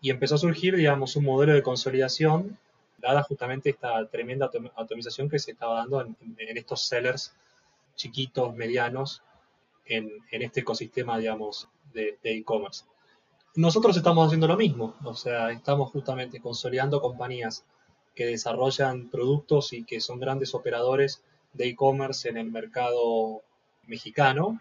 Y 0.00 0.10
empezó 0.10 0.34
a 0.34 0.38
surgir, 0.38 0.76
digamos, 0.76 1.14
un 1.16 1.24
modelo 1.24 1.52
de 1.52 1.62
consolidación, 1.62 2.58
dada 2.98 3.22
justamente 3.22 3.70
esta 3.70 4.06
tremenda 4.08 4.50
atomización 4.76 5.28
que 5.28 5.38
se 5.38 5.52
estaba 5.52 5.76
dando 5.76 6.00
en, 6.00 6.16
estos 6.56 6.82
sellers 6.86 7.34
chiquitos, 7.94 8.54
medianos, 8.54 9.22
en, 9.86 10.10
este 10.30 10.60
ecosistema, 10.60 11.18
digamos, 11.18 11.68
de 11.92 12.18
e-commerce. 12.22 12.84
Nosotros 13.54 13.94
estamos 13.98 14.26
haciendo 14.26 14.48
lo 14.48 14.56
mismo, 14.56 14.96
o 15.04 15.14
sea, 15.14 15.50
estamos 15.50 15.90
justamente 15.90 16.40
consolidando 16.40 17.02
compañías 17.02 17.66
que 18.14 18.24
desarrollan 18.24 19.10
productos 19.10 19.74
y 19.74 19.84
que 19.84 20.00
son 20.00 20.18
grandes 20.18 20.54
operadores 20.54 21.22
de 21.52 21.68
e-commerce 21.68 22.30
en 22.30 22.38
el 22.38 22.50
mercado 22.50 23.42
mexicano, 23.86 24.58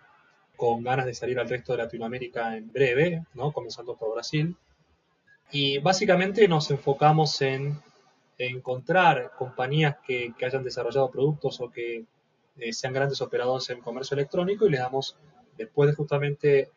con 0.62 0.84
ganas 0.84 1.08
de 1.08 1.16
salir 1.16 1.40
al 1.40 1.50
resto 1.50 1.72
de 1.72 1.80
Latinoamérica 1.80 2.56
en 2.56 2.72
breve, 2.72 3.26
¿no? 3.34 3.52
comenzando 3.52 3.96
por 3.96 4.14
Brasil. 4.14 4.56
Y 5.50 5.80
básicamente 5.80 6.48
nos 6.48 6.70
enfocamos 6.70 7.42
en, 7.42 7.82
encontrar 8.38 9.32
compañías 9.36 9.96
que, 10.06 10.32
hayan 10.46 10.64
desarrollado 10.64 11.10
productos 11.10 11.60
o 11.62 11.72
que 11.72 12.06
eh, 12.60 12.74
sean 12.74 12.94
grandes 12.94 13.22
operadores 13.22 13.72
en 13.72 13.82
comercio 13.82 14.14
electrónico 14.14 14.68
y 14.68 14.70
les 14.70 14.82
damos, 14.82 15.18
después 15.58 15.90
de 15.90 15.96
justamente 15.96 16.70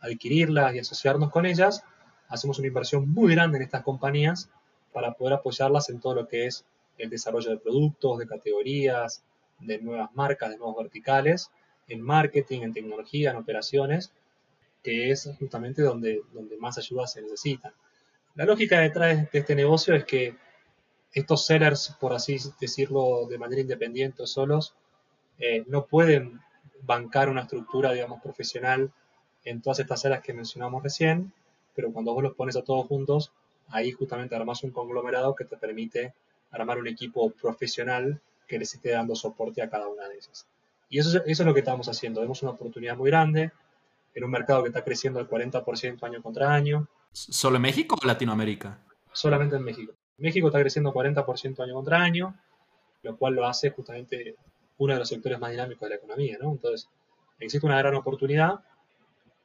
adquirirlas 0.00 0.74
y 0.74 0.80
asociarnos 0.80 1.30
con 1.30 1.46
ellas, 1.46 1.84
hacemos 2.26 2.58
una 2.58 2.66
inversión 2.66 3.08
muy 3.08 3.32
grande 3.32 3.58
en 3.58 3.62
estas 3.62 3.84
compañías 3.84 4.50
para 4.92 5.12
poder 5.12 5.34
apoyarlas 5.34 5.88
en 5.88 6.00
todo 6.00 6.16
lo 6.16 6.26
que 6.26 6.46
es 6.46 6.64
el 6.98 7.10
desarrollo 7.10 7.50
de 7.50 7.58
productos, 7.58 8.18
de 8.18 8.26
categorías, 8.26 9.22
de 9.60 9.78
nuevas 9.78 10.12
marcas, 10.16 10.50
de 10.50 10.56
nuevos 10.56 10.78
verticales 10.78 11.52
en 11.88 12.00
marketing, 12.00 12.62
en 12.62 12.72
tecnología, 12.72 13.30
en 13.30 13.36
operaciones, 13.36 14.12
que 14.82 15.10
es 15.10 15.30
justamente 15.38 15.82
donde, 15.82 16.22
donde 16.32 16.56
más 16.58 16.78
ayuda 16.78 17.06
se 17.06 17.22
necesita. 17.22 17.72
La 18.34 18.44
lógica 18.44 18.80
detrás 18.80 19.30
de 19.30 19.38
este 19.38 19.54
negocio 19.54 19.94
es 19.94 20.04
que 20.04 20.36
estos 21.12 21.46
sellers, 21.46 21.96
por 22.00 22.12
así 22.12 22.36
decirlo, 22.60 23.26
de 23.28 23.38
manera 23.38 23.60
independiente 23.60 24.22
o 24.22 24.26
solos, 24.26 24.74
eh, 25.38 25.64
no 25.68 25.86
pueden 25.86 26.40
bancar 26.82 27.28
una 27.28 27.42
estructura, 27.42 27.92
digamos, 27.92 28.20
profesional 28.20 28.92
en 29.44 29.62
todas 29.62 29.78
estas 29.78 30.04
áreas 30.04 30.22
que 30.22 30.32
mencionamos 30.32 30.82
recién, 30.82 31.32
pero 31.74 31.92
cuando 31.92 32.12
vos 32.12 32.22
los 32.22 32.34
pones 32.34 32.56
a 32.56 32.62
todos 32.62 32.86
juntos, 32.86 33.32
ahí 33.68 33.92
justamente 33.92 34.34
armas 34.34 34.62
un 34.64 34.70
conglomerado 34.70 35.34
que 35.34 35.44
te 35.44 35.56
permite 35.56 36.14
armar 36.50 36.78
un 36.78 36.88
equipo 36.88 37.30
profesional 37.30 38.20
que 38.46 38.58
les 38.58 38.74
esté 38.74 38.90
dando 38.90 39.14
soporte 39.14 39.62
a 39.62 39.70
cada 39.70 39.88
una 39.88 40.08
de 40.08 40.18
esas. 40.18 40.46
Y 40.88 40.98
eso, 40.98 41.18
eso 41.18 41.42
es 41.42 41.46
lo 41.46 41.54
que 41.54 41.60
estamos 41.60 41.88
haciendo. 41.88 42.20
Vemos 42.20 42.42
una 42.42 42.52
oportunidad 42.52 42.96
muy 42.96 43.10
grande 43.10 43.52
en 44.14 44.24
un 44.24 44.30
mercado 44.30 44.62
que 44.62 44.68
está 44.68 44.84
creciendo 44.84 45.18
al 45.18 45.28
40% 45.28 46.02
año 46.02 46.22
contra 46.22 46.52
año. 46.52 46.88
¿Solo 47.12 47.56
en 47.56 47.62
México 47.62 47.96
o 48.00 48.06
Latinoamérica? 48.06 48.78
Solamente 49.12 49.56
en 49.56 49.62
México. 49.62 49.92
México 50.18 50.46
está 50.46 50.60
creciendo 50.60 50.92
40% 50.92 51.60
año 51.60 51.74
contra 51.74 52.00
año, 52.00 52.34
lo 53.02 53.16
cual 53.16 53.34
lo 53.34 53.46
hace 53.46 53.70
justamente 53.70 54.36
uno 54.78 54.92
de 54.92 54.98
los 54.98 55.08
sectores 55.08 55.38
más 55.38 55.50
dinámicos 55.50 55.82
de 55.82 55.90
la 55.90 55.96
economía, 55.96 56.38
¿no? 56.40 56.52
Entonces, 56.52 56.88
existe 57.38 57.66
una 57.66 57.78
gran 57.78 57.94
oportunidad 57.94 58.60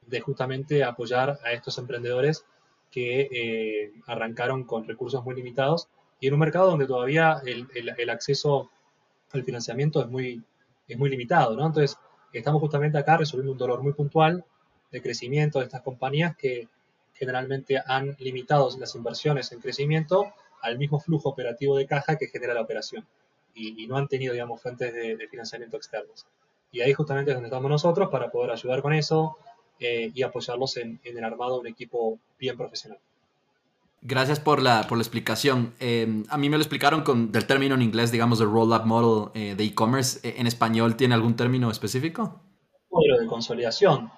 de 0.06 0.20
justamente 0.20 0.82
apoyar 0.84 1.38
a 1.44 1.52
estos 1.52 1.78
emprendedores 1.78 2.44
que 2.90 3.28
eh, 3.30 3.92
arrancaron 4.06 4.64
con 4.64 4.86
recursos 4.86 5.24
muy 5.24 5.34
limitados 5.34 5.88
y 6.18 6.26
en 6.26 6.34
un 6.34 6.40
mercado 6.40 6.70
donde 6.70 6.86
todavía 6.86 7.40
el, 7.44 7.68
el 7.74 8.10
acceso 8.10 8.70
al 9.32 9.44
financiamiento 9.44 10.00
es 10.00 10.08
muy, 10.08 10.42
es 10.92 10.98
muy 10.98 11.10
limitado, 11.10 11.56
¿no? 11.56 11.66
Entonces, 11.66 11.96
estamos 12.32 12.60
justamente 12.60 12.98
acá 12.98 13.16
resolviendo 13.16 13.52
un 13.52 13.58
dolor 13.58 13.82
muy 13.82 13.92
puntual 13.92 14.44
de 14.90 15.02
crecimiento 15.02 15.58
de 15.58 15.66
estas 15.66 15.82
compañías 15.82 16.36
que 16.36 16.68
generalmente 17.14 17.80
han 17.86 18.16
limitado 18.18 18.68
las 18.78 18.94
inversiones 18.94 19.52
en 19.52 19.60
crecimiento 19.60 20.32
al 20.62 20.78
mismo 20.78 21.00
flujo 21.00 21.28
operativo 21.28 21.76
de 21.76 21.86
caja 21.86 22.16
que 22.16 22.28
genera 22.28 22.54
la 22.54 22.62
operación 22.62 23.06
y, 23.54 23.86
no 23.86 23.96
han 23.96 24.08
tenido, 24.08 24.32
digamos, 24.32 24.60
fuentes 24.62 24.94
de, 24.94 25.28
financiamiento 25.28 25.76
externos. 25.76 26.26
Y 26.72 26.80
ahí 26.80 26.92
justamente 26.92 27.32
es 27.32 27.36
donde 27.36 27.48
estamos 27.48 27.70
nosotros 27.70 28.08
para 28.08 28.30
poder 28.30 28.52
ayudar 28.52 28.80
con 28.80 28.94
eso 28.94 29.36
eh, 29.80 30.10
y 30.14 30.22
apoyarlos 30.22 30.76
en, 30.76 31.00
en 31.04 31.18
el 31.18 31.24
armado 31.24 31.54
de 31.54 31.60
un 31.60 31.66
equipo 31.66 32.18
bien 32.38 32.56
profesional. 32.56 32.98
Gracias 34.02 34.40
por 34.40 34.62
la, 34.62 34.86
por 34.88 34.96
la 34.96 35.02
explicación. 35.02 35.74
Eh, 35.78 36.24
a 36.30 36.38
mí 36.38 36.48
me 36.48 36.56
lo 36.56 36.62
explicaron 36.62 37.02
con 37.02 37.30
del 37.32 37.46
término 37.46 37.74
en 37.74 37.82
inglés, 37.82 38.10
digamos, 38.10 38.38
de 38.38 38.46
roll-up 38.46 38.86
model 38.86 39.30
eh, 39.34 39.54
de 39.54 39.64
e-commerce. 39.64 40.26
Eh, 40.26 40.36
¿En 40.38 40.46
español 40.46 40.96
tiene 40.96 41.14
algún 41.14 41.36
término 41.36 41.70
específico? 41.70 42.40
Modelo 42.90 43.20
de 43.20 43.26
consolidación. 43.26 44.10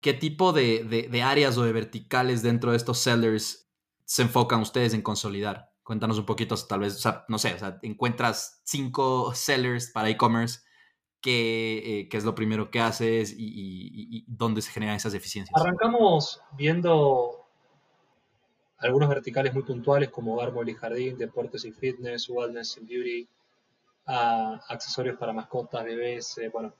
¿Qué 0.00 0.12
tipo 0.12 0.52
de, 0.52 1.08
de, 1.10 1.22
áreas 1.22 1.56
o 1.56 1.62
de 1.62 1.72
verticales 1.72 2.42
dentro 2.42 2.72
de 2.72 2.76
estos 2.76 2.98
sellers 2.98 3.70
se 4.04 4.22
enfocan 4.22 4.60
ustedes 4.60 4.92
en 4.92 5.02
consolidar? 5.02 5.70
Cuéntanos 5.84 6.18
un 6.18 6.26
poquito, 6.26 6.56
tal 6.56 6.80
vez, 6.80 7.02
no 7.28 7.38
sé, 7.38 7.54
o 7.54 7.58
sea, 7.58 7.78
encuentras 7.82 8.60
cinco 8.64 9.34
sellers 9.34 9.90
para 9.90 10.08
e-commerce, 10.08 10.60
¿qué, 11.20 12.06
¿qué, 12.10 12.16
es 12.16 12.24
lo 12.24 12.34
primero 12.34 12.70
que 12.70 12.80
haces 12.80 13.32
y, 13.32 13.44
y, 13.44 14.18
y 14.18 14.24
dónde 14.28 14.62
se 14.62 14.70
generan 14.70 14.96
esas 14.96 15.14
eficiencias? 15.14 15.60
Arrancamos 15.60 16.40
viendo 16.56 17.37
algunos 18.78 19.08
verticales 19.08 19.52
muy 19.52 19.64
puntuales 19.64 20.08
como 20.10 20.40
árbol 20.40 20.68
y 20.68 20.74
jardín, 20.74 21.18
deportes 21.18 21.64
y 21.64 21.72
fitness, 21.72 22.28
wellness 22.28 22.78
y 22.78 22.84
beauty, 22.84 23.28
accesorios 24.06 25.18
para 25.18 25.32
mascotas, 25.32 25.84
bebés, 25.84 26.38
eh, 26.38 26.48
bueno, 26.48 26.72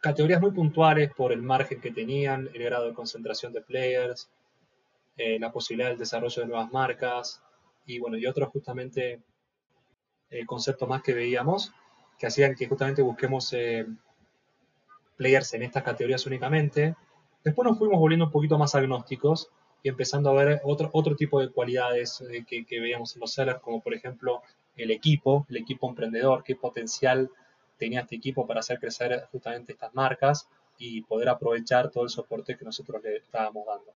categorías 0.00 0.40
muy 0.40 0.50
puntuales 0.50 1.12
por 1.14 1.32
el 1.32 1.42
margen 1.42 1.80
que 1.80 1.92
tenían, 1.92 2.48
el 2.54 2.64
grado 2.64 2.86
de 2.86 2.94
concentración 2.94 3.52
de 3.52 3.60
players, 3.60 4.28
eh, 5.16 5.38
la 5.38 5.52
posibilidad 5.52 5.90
del 5.90 5.98
desarrollo 5.98 6.42
de 6.42 6.48
nuevas 6.48 6.72
marcas 6.72 7.42
y 7.84 7.98
bueno, 8.00 8.16
y 8.16 8.26
otros 8.26 8.48
justamente 8.48 9.22
eh, 10.30 10.44
conceptos 10.44 10.88
más 10.88 11.02
que 11.02 11.14
veíamos 11.14 11.72
que 12.18 12.26
hacían 12.26 12.54
que 12.54 12.66
justamente 12.66 13.02
busquemos 13.02 13.54
players 15.16 15.52
en 15.52 15.62
estas 15.62 15.82
categorías 15.82 16.24
únicamente. 16.24 16.96
Después 17.44 17.68
nos 17.68 17.78
fuimos 17.78 18.00
volviendo 18.00 18.24
un 18.24 18.30
poquito 18.32 18.56
más 18.56 18.74
agnósticos 18.74 19.50
y 19.86 19.88
empezando 19.88 20.30
a 20.30 20.44
ver 20.44 20.60
otro, 20.64 20.90
otro 20.92 21.14
tipo 21.14 21.38
de 21.38 21.48
cualidades 21.48 22.20
eh, 22.22 22.44
que, 22.44 22.80
veíamos 22.80 23.14
en 23.14 23.20
los 23.20 23.32
sellers, 23.32 23.60
como 23.60 23.80
por 23.80 23.94
ejemplo 23.94 24.42
el 24.74 24.90
equipo, 24.90 25.46
el 25.48 25.58
equipo 25.58 25.88
emprendedor, 25.88 26.42
qué 26.42 26.56
potencial 26.56 27.30
tenía 27.78 28.00
este 28.00 28.16
equipo 28.16 28.48
para 28.48 28.58
hacer 28.58 28.80
crecer 28.80 29.28
justamente 29.30 29.74
estas 29.74 29.94
marcas 29.94 30.48
y 30.76 31.02
poder 31.02 31.28
aprovechar 31.28 31.92
todo 31.92 32.02
el 32.02 32.10
soporte 32.10 32.56
que 32.56 32.64
nosotros 32.64 33.00
le 33.04 33.18
estábamos 33.18 33.64
dando. 33.64 33.94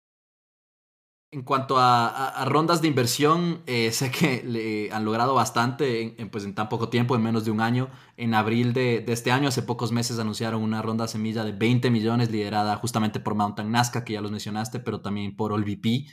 En 1.29 1.41
cuanto 1.41 1.75
a, 1.77 2.45
rondas 2.45 2.81
de 2.81 2.87
inversión, 2.87 3.61
eh, 3.65 3.91
sé 3.91 4.11
que 4.11 4.43
le 4.45 4.91
han 4.93 5.03
logrado 5.03 5.33
bastante 5.33 6.21
en, 6.21 6.29
pues 6.29 6.45
en 6.45 6.55
tan 6.55 6.69
poco 6.69 6.87
tiempo, 6.87 7.15
en 7.15 7.23
menos 7.23 7.43
de 7.43 7.51
un 7.51 7.59
año. 7.59 7.89
En 8.15 8.33
abril 8.33 8.71
de, 8.71 9.03
este 9.07 9.31
año, 9.31 9.49
hace 9.49 9.61
pocos 9.61 9.91
meses, 9.91 10.19
anunciaron 10.19 10.63
una 10.63 10.81
ronda 10.81 11.07
semilla 11.07 11.43
de 11.43 11.51
20 11.51 11.89
millones 11.91 12.31
liderada 12.31 12.77
justamente 12.77 13.19
por 13.19 13.35
Mountain 13.35 13.69
Nazca, 13.71 14.05
que 14.05 14.13
ya 14.13 14.21
los 14.21 14.31
mencionaste, 14.31 14.79
pero 14.79 15.01
también 15.01 15.35
por 15.35 15.51
OLVP, 15.51 16.05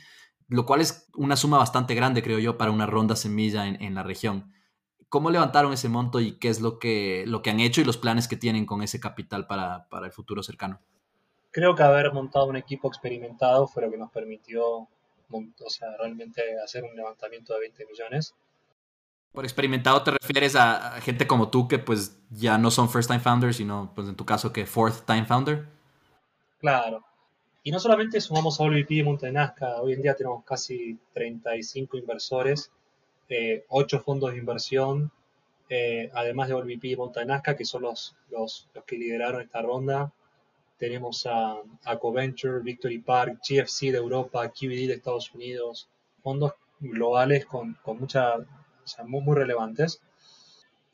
lo 0.49 0.65
cual 0.65 0.81
es 0.81 1.09
una 1.15 1.37
suma 1.37 1.57
bastante 1.57 1.95
grande, 1.95 2.21
creo 2.21 2.39
yo, 2.39 2.57
para 2.57 2.71
una 2.71 2.85
ronda 2.85 3.15
semilla 3.15 3.67
en, 3.67 3.95
la 3.95 4.03
región. 4.03 4.51
¿Cómo 5.07 5.29
levantaron 5.29 5.71
ese 5.71 5.87
monto 5.87 6.19
y 6.19 6.37
qué 6.39 6.49
es 6.49 6.59
lo 6.59 6.77
que, 6.77 7.23
lo 7.25 7.41
que 7.41 7.51
han 7.51 7.61
hecho 7.61 7.79
y 7.79 7.85
los 7.85 7.97
planes 7.97 8.27
que 8.27 8.35
tienen 8.35 8.65
con 8.65 8.81
ese 8.81 8.99
capital 8.99 9.47
para, 9.47 9.87
para 9.87 10.07
el 10.07 10.11
futuro 10.11 10.43
cercano? 10.43 10.81
Creo 11.51 11.73
que 11.73 11.83
haber 11.83 12.11
montado 12.11 12.47
un 12.47 12.57
equipo 12.57 12.89
experimentado 12.89 13.65
fue 13.65 13.83
lo 13.83 13.89
que 13.89 13.97
nos 13.97 14.11
permitió 14.11 14.89
o 15.31 15.69
sea, 15.69 15.95
realmente 15.97 16.41
hacer 16.63 16.83
un 16.83 16.95
levantamiento 16.95 17.53
de 17.53 17.61
20 17.61 17.85
millones. 17.85 18.33
Por 19.31 19.43
experimentado 19.43 20.01
te 20.03 20.11
refieres 20.11 20.55
a, 20.55 21.01
gente 21.01 21.27
como 21.27 21.49
tú 21.49 21.67
que 21.67 21.77
pues 21.77 22.17
ya 22.29 22.57
no 22.57 22.71
son 22.71 22.89
first 22.89 23.09
time 23.09 23.19
founders, 23.19 23.57
sino 23.57 23.91
pues 23.93 24.07
en 24.07 24.15
tu 24.15 24.25
caso 24.25 24.53
que 24.53 24.65
fourth 24.65 25.05
time 25.05 25.25
founder. 25.25 25.65
Claro. 26.59 27.03
Y 27.61 27.71
no 27.71 27.79
solamente 27.79 28.21
sumamos 28.21 28.59
a 28.59 28.63
OLVP 28.63 28.93
y 28.93 29.03
Montenazca, 29.03 29.81
hoy 29.81 29.93
en 29.93 30.01
día 30.03 30.15
tenemos 30.15 30.43
casi 30.45 30.97
35 31.13 31.97
inversores, 31.97 32.71
eh, 33.27 33.65
8 33.69 34.01
fondos 34.01 34.31
de 34.31 34.37
inversión, 34.37 35.11
eh, 35.67 36.11
además 36.13 36.47
de 36.47 36.53
OLVP 36.53 36.89
y 36.89 36.95
Montenazca, 36.95 37.55
que 37.55 37.65
son 37.65 37.81
los, 37.81 38.15
los, 38.29 38.69
los 38.73 38.83
que 38.85 38.97
lideraron 38.97 39.41
esta 39.41 39.63
ronda, 39.63 40.13
tenemos 40.77 41.25
a, 41.25 41.55
a 41.83 41.97
Coventure, 41.97 42.61
Victory 42.61 42.99
Park, 42.99 43.39
GFC 43.47 43.91
de 43.91 43.97
Europa, 43.97 44.51
QED 44.51 44.87
de 44.87 44.93
Estados 44.93 45.33
Unidos, 45.33 45.89
fondos 46.21 46.53
globales 46.79 47.45
con, 47.45 47.77
con 47.83 47.99
mucha, 47.99 48.35
o 48.37 48.87
sea, 48.87 49.05
muy, 49.05 49.21
muy 49.21 49.35
relevantes, 49.35 50.01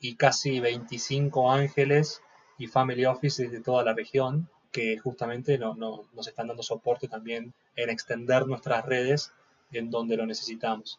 y 0.00 0.16
casi 0.16 0.60
25 0.60 1.50
ángeles 1.50 2.22
y 2.58 2.66
family 2.66 3.04
offices 3.04 3.50
de 3.50 3.60
toda 3.60 3.84
la 3.84 3.94
región, 3.94 4.48
que 4.70 4.98
justamente 4.98 5.58
no, 5.58 5.74
nos 5.74 6.28
están 6.28 6.48
dando 6.48 6.62
soporte 6.62 7.06
también 7.06 7.52
en 7.76 7.90
extender 7.90 8.46
nuestras 8.46 8.84
redes 8.84 9.32
en 9.70 9.90
donde 9.90 10.16
lo 10.16 10.26
necesitamos. 10.26 10.98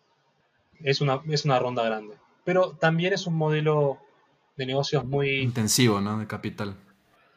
Es 0.79 1.01
una, 1.01 1.21
es 1.29 1.45
una 1.45 1.59
ronda 1.59 1.83
grande. 1.83 2.15
Pero 2.43 2.71
también 2.71 3.13
es 3.13 3.25
un 3.27 3.35
modelo 3.35 3.99
de 4.57 4.65
negocios 4.65 5.05
muy... 5.05 5.41
Intensivo, 5.41 6.01
¿no? 6.01 6.19
De 6.19 6.27
capital. 6.27 6.75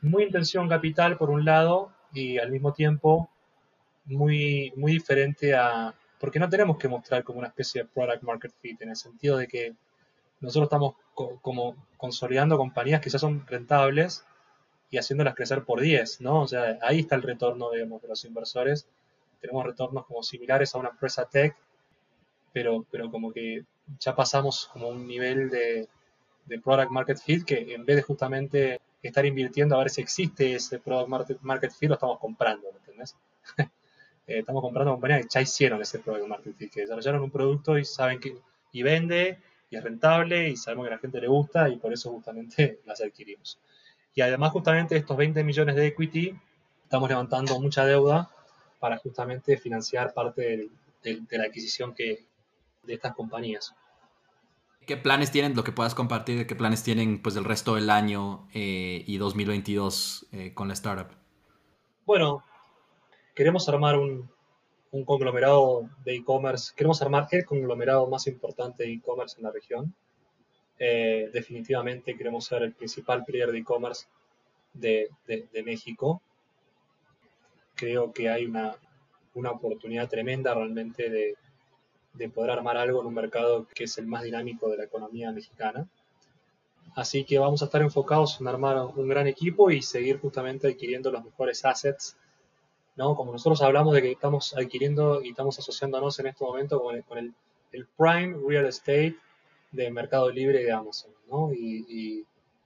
Muy 0.06 0.22
intensivo 0.22 0.62
en 0.62 0.68
capital, 0.68 1.16
por 1.16 1.30
un 1.30 1.44
lado, 1.44 1.92
y 2.12 2.38
al 2.38 2.50
mismo 2.50 2.72
tiempo 2.72 3.28
muy, 4.04 4.72
muy 4.76 4.92
diferente 4.92 5.54
a... 5.54 5.94
Porque 6.20 6.38
no 6.38 6.48
tenemos 6.48 6.78
que 6.78 6.88
mostrar 6.88 7.24
como 7.24 7.40
una 7.40 7.48
especie 7.48 7.82
de 7.82 7.88
product 7.88 8.22
market 8.22 8.52
fit, 8.60 8.80
en 8.82 8.90
el 8.90 8.96
sentido 8.96 9.36
de 9.36 9.48
que 9.48 9.74
nosotros 10.40 10.66
estamos 10.66 10.94
como 11.42 11.74
consolidando 11.96 12.56
compañías 12.56 13.00
que 13.00 13.10
ya 13.10 13.18
son 13.18 13.44
rentables 13.46 14.24
y 14.90 14.98
haciéndolas 14.98 15.34
crecer 15.34 15.64
por 15.64 15.80
10, 15.80 16.20
¿no? 16.20 16.42
O 16.42 16.46
sea, 16.46 16.78
ahí 16.82 17.00
está 17.00 17.16
el 17.16 17.22
retorno, 17.22 17.72
digamos, 17.72 18.00
de 18.00 18.08
los 18.08 18.24
inversores. 18.24 18.86
Tenemos 19.40 19.66
retornos 19.66 20.06
como 20.06 20.22
similares 20.22 20.74
a 20.74 20.78
una 20.78 20.90
empresa 20.90 21.24
tech, 21.26 21.56
pero, 22.52 22.86
pero 22.90 23.10
como 23.10 23.32
que 23.32 23.64
ya 23.98 24.14
pasamos 24.14 24.68
como 24.72 24.88
un 24.88 25.06
nivel 25.06 25.50
de, 25.50 25.88
de 26.46 26.60
product 26.60 26.90
market 26.90 27.18
fit 27.18 27.44
que 27.44 27.74
en 27.74 27.84
vez 27.84 27.96
de 27.96 28.02
justamente 28.02 28.80
estar 29.02 29.24
invirtiendo 29.24 29.76
a 29.76 29.78
ver 29.78 29.90
si 29.90 30.00
existe 30.00 30.54
ese 30.54 30.78
product 30.78 31.40
market 31.42 31.72
fit, 31.72 31.88
lo 31.88 31.94
estamos 31.94 32.18
comprando, 32.18 32.68
¿me 32.72 32.78
entiendes? 32.78 33.16
Eh, 34.28 34.40
estamos 34.40 34.60
comprando 34.60 34.90
compañías 34.90 35.20
que 35.20 35.28
ya 35.30 35.40
hicieron 35.40 35.80
ese 35.80 36.00
product 36.00 36.26
market 36.26 36.56
fit, 36.56 36.72
que 36.72 36.80
desarrollaron 36.80 37.22
un 37.22 37.30
producto 37.30 37.78
y 37.78 37.84
saben 37.84 38.18
que 38.18 38.36
y 38.72 38.82
vende 38.82 39.38
y 39.70 39.76
es 39.76 39.84
rentable 39.84 40.48
y 40.48 40.56
sabemos 40.56 40.86
que 40.86 40.92
a 40.92 40.96
la 40.96 41.00
gente 41.00 41.20
le 41.20 41.28
gusta 41.28 41.68
y 41.68 41.76
por 41.76 41.92
eso 41.92 42.10
justamente 42.10 42.80
las 42.86 43.00
adquirimos. 43.00 43.60
Y 44.16 44.22
además 44.22 44.50
justamente 44.50 44.96
estos 44.96 45.16
20 45.16 45.44
millones 45.44 45.76
de 45.76 45.86
equity 45.86 46.36
estamos 46.82 47.08
levantando 47.08 47.60
mucha 47.60 47.84
deuda 47.84 48.28
para 48.80 48.96
justamente 48.98 49.56
financiar 49.58 50.12
parte 50.12 50.68
de 51.02 51.38
la 51.38 51.44
adquisición 51.44 51.94
que, 51.94 52.24
de 52.82 52.94
estas 52.94 53.14
compañías. 53.14 53.74
¿Qué 54.86 54.96
planes 54.96 55.32
tienen, 55.32 55.56
lo 55.56 55.64
que 55.64 55.72
puedas 55.72 55.96
compartir, 55.96 56.46
qué 56.46 56.54
planes 56.54 56.84
tienen 56.84 57.20
pues 57.20 57.34
el 57.34 57.44
resto 57.44 57.74
del 57.74 57.90
año 57.90 58.48
eh, 58.54 59.02
y 59.04 59.18
2022 59.18 60.28
eh, 60.30 60.54
con 60.54 60.68
la 60.68 60.74
startup? 60.74 61.08
Bueno, 62.04 62.44
queremos 63.34 63.68
armar 63.68 63.98
un, 63.98 64.30
conglomerado 65.04 65.90
de 66.04 66.14
e-commerce, 66.14 66.72
queremos 66.76 67.02
armar 67.02 67.26
el 67.32 67.44
conglomerado 67.44 68.06
más 68.06 68.28
importante 68.28 68.84
de 68.84 68.92
e-commerce 68.92 69.36
en 69.38 69.42
la 69.42 69.50
región. 69.50 69.94
Eh, 70.78 71.30
definitivamente 71.32 72.16
queremos 72.16 72.44
ser 72.44 72.62
el 72.62 72.72
principal 72.72 73.24
player 73.24 73.50
de 73.50 73.58
e-commerce 73.58 74.06
de, 74.72 75.10
México. 75.64 76.22
Creo 77.74 78.12
que 78.12 78.30
hay 78.30 78.46
una, 78.46 78.76
oportunidad 79.50 80.08
tremenda 80.08 80.54
realmente 80.54 81.10
de, 81.10 81.34
poder 82.34 82.50
armar 82.50 82.76
algo 82.76 83.00
en 83.00 83.06
un 83.06 83.14
mercado 83.14 83.66
que 83.74 83.84
es 83.84 83.98
el 83.98 84.06
más 84.06 84.22
dinámico 84.22 84.68
de 84.70 84.78
la 84.78 84.84
economía 84.84 85.32
mexicana. 85.32 85.86
Así 86.94 87.24
que 87.24 87.38
vamos 87.38 87.62
a 87.62 87.66
estar 87.66 87.82
enfocados 87.82 88.40
en 88.40 88.48
armar 88.48 88.78
un 88.94 89.08
gran 89.08 89.26
equipo 89.26 89.70
y 89.70 89.82
seguir 89.82 90.18
justamente 90.18 90.68
adquiriendo 90.68 91.10
los 91.10 91.24
mejores 91.24 91.64
assets 91.64 92.16
¿no? 92.96 93.14
Como 93.14 93.32
nosotros 93.32 93.62
hablamos 93.62 93.94
de 93.94 94.02
que 94.02 94.12
estamos 94.12 94.54
adquiriendo 94.56 95.22
y 95.22 95.30
estamos 95.30 95.58
asociándonos 95.58 96.18
en 96.18 96.28
este 96.28 96.44
momento 96.44 96.82
con 96.82 97.18
el, 97.18 97.34
el 97.72 97.86
prime 97.86 98.36
real 98.46 98.66
estate 98.66 99.16
de 99.70 99.90
Mercado 99.90 100.30
Libre 100.30 100.64
de 100.64 100.72
Amazon, 100.72 101.12
¿no? 101.30 101.52
Y, 101.52 102.24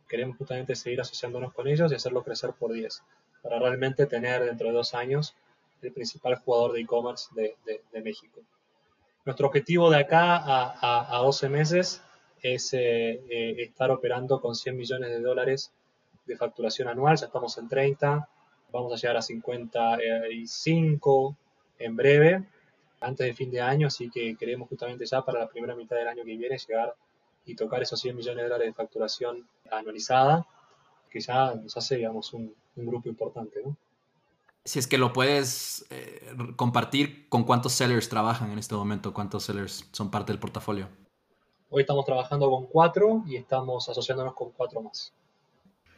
queremos 0.08 0.38
justamente 0.38 0.74
seguir 0.74 1.00
asociándonos 1.00 1.54
con 1.54 1.68
ellos 1.68 1.92
y 1.92 1.94
hacerlo 1.94 2.24
crecer 2.24 2.52
por 2.58 2.72
10, 2.72 3.00
para 3.44 3.60
realmente 3.60 4.06
tener 4.06 4.44
dentro 4.44 4.66
de 4.66 4.72
dos 4.72 4.92
años 4.92 5.36
el 5.82 5.92
principal 5.92 6.34
jugador 6.34 6.72
de 6.72 6.80
e-commerce 6.80 7.28
de, 7.32 8.02
México. 8.02 8.40
Nuestro 9.30 9.46
objetivo 9.46 9.90
de 9.90 9.98
acá 9.98 10.38
a, 10.38 11.16
a, 11.16 11.18
12 11.18 11.48
meses 11.50 12.02
es 12.42 12.74
eh, 12.74 13.22
eh, 13.30 13.62
estar 13.62 13.88
operando 13.92 14.40
con 14.40 14.56
100 14.56 14.76
millones 14.76 15.10
de 15.10 15.20
dólares 15.20 15.72
de 16.26 16.36
facturación 16.36 16.88
anual, 16.88 17.16
ya 17.16 17.26
estamos 17.26 17.56
en 17.58 17.68
30, 17.68 18.28
vamos 18.72 18.92
a 18.92 18.96
llegar 18.96 19.18
a 19.18 19.22
55 19.22 21.36
en 21.78 21.94
breve 21.94 22.44
antes 23.00 23.24
del 23.24 23.36
fin 23.36 23.52
de 23.52 23.60
año, 23.60 23.86
así 23.86 24.10
que 24.10 24.34
queremos 24.34 24.68
justamente 24.68 25.06
ya 25.06 25.24
para 25.24 25.38
la 25.38 25.48
primera 25.48 25.76
mitad 25.76 25.94
del 25.94 26.08
año 26.08 26.24
que 26.24 26.36
viene 26.36 26.58
llegar 26.58 26.96
y 27.46 27.54
tocar 27.54 27.84
esos 27.84 28.00
100 28.00 28.16
millones 28.16 28.38
de 28.38 28.48
dólares 28.48 28.66
de 28.66 28.74
facturación 28.74 29.46
anualizada, 29.70 30.44
que 31.08 31.20
ya 31.20 31.54
nos 31.54 31.76
hace, 31.76 31.98
digamos, 31.98 32.34
un, 32.34 32.52
grupo 32.74 33.08
importante, 33.08 33.60
¿no? 33.64 33.76
Si 34.64 34.78
es 34.78 34.86
que 34.86 34.98
lo 34.98 35.12
puedes 35.12 35.86
eh, 35.90 36.34
compartir, 36.56 37.28
¿con 37.28 37.44
cuántos 37.44 37.72
sellers 37.72 38.08
trabajan 38.08 38.50
en 38.52 38.58
este 38.58 38.74
momento? 38.74 39.14
¿Cuántos 39.14 39.44
sellers 39.44 39.88
son 39.92 40.10
parte 40.10 40.32
del 40.32 40.38
portafolio? 40.38 40.88
Hoy 41.70 41.82
estamos 41.82 42.04
trabajando 42.04 42.50
con 42.50 42.66
cuatro 42.66 43.22
y 43.26 43.36
estamos 43.36 43.88
asociándonos 43.88 44.34
con 44.34 44.50
cuatro 44.52 44.82
más 44.82 45.14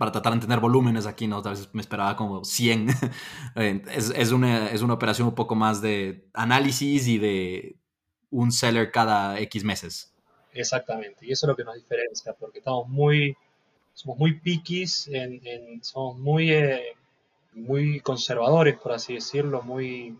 para 0.02 0.10
tratar 0.10 0.34
de 0.34 0.40
tener 0.40 0.58
volúmenes 0.58 1.06
aquí, 1.06 1.28
¿no? 1.28 1.40
Tal 1.42 1.54
vez 1.54 1.68
me 1.72 1.80
esperaba 1.80 2.16
como 2.16 2.44
100. 2.44 2.88
Eh, 3.54 3.82
es, 3.94 4.10
es, 4.16 4.32
una, 4.32 4.68
es 4.70 4.82
una 4.82 4.94
operación 4.94 5.28
un 5.28 5.34
poco 5.36 5.54
más 5.54 5.80
de 5.80 6.26
análisis 6.32 7.06
y 7.06 7.18
de 7.18 7.76
un 8.30 8.50
seller 8.50 8.90
cada 8.90 9.38
X 9.38 9.62
meses. 9.62 10.12
Exactamente, 10.54 11.24
y 11.24 11.30
eso 11.30 11.46
es 11.46 11.48
lo 11.48 11.54
que 11.54 11.62
nos 11.62 11.76
diferencia, 11.76 12.32
porque 12.32 12.58
estamos 12.58 12.88
muy, 12.88 13.36
somos 13.92 14.18
muy 14.18 14.40
piquis, 14.40 15.06
en, 15.06 15.84
somos 15.84 16.18
muy, 16.18 16.50
eh, 16.50 16.96
muy 17.52 18.00
conservadores, 18.00 18.78
por 18.78 18.92
así 18.92 19.14
decirlo, 19.14 19.62
muy, 19.62 20.16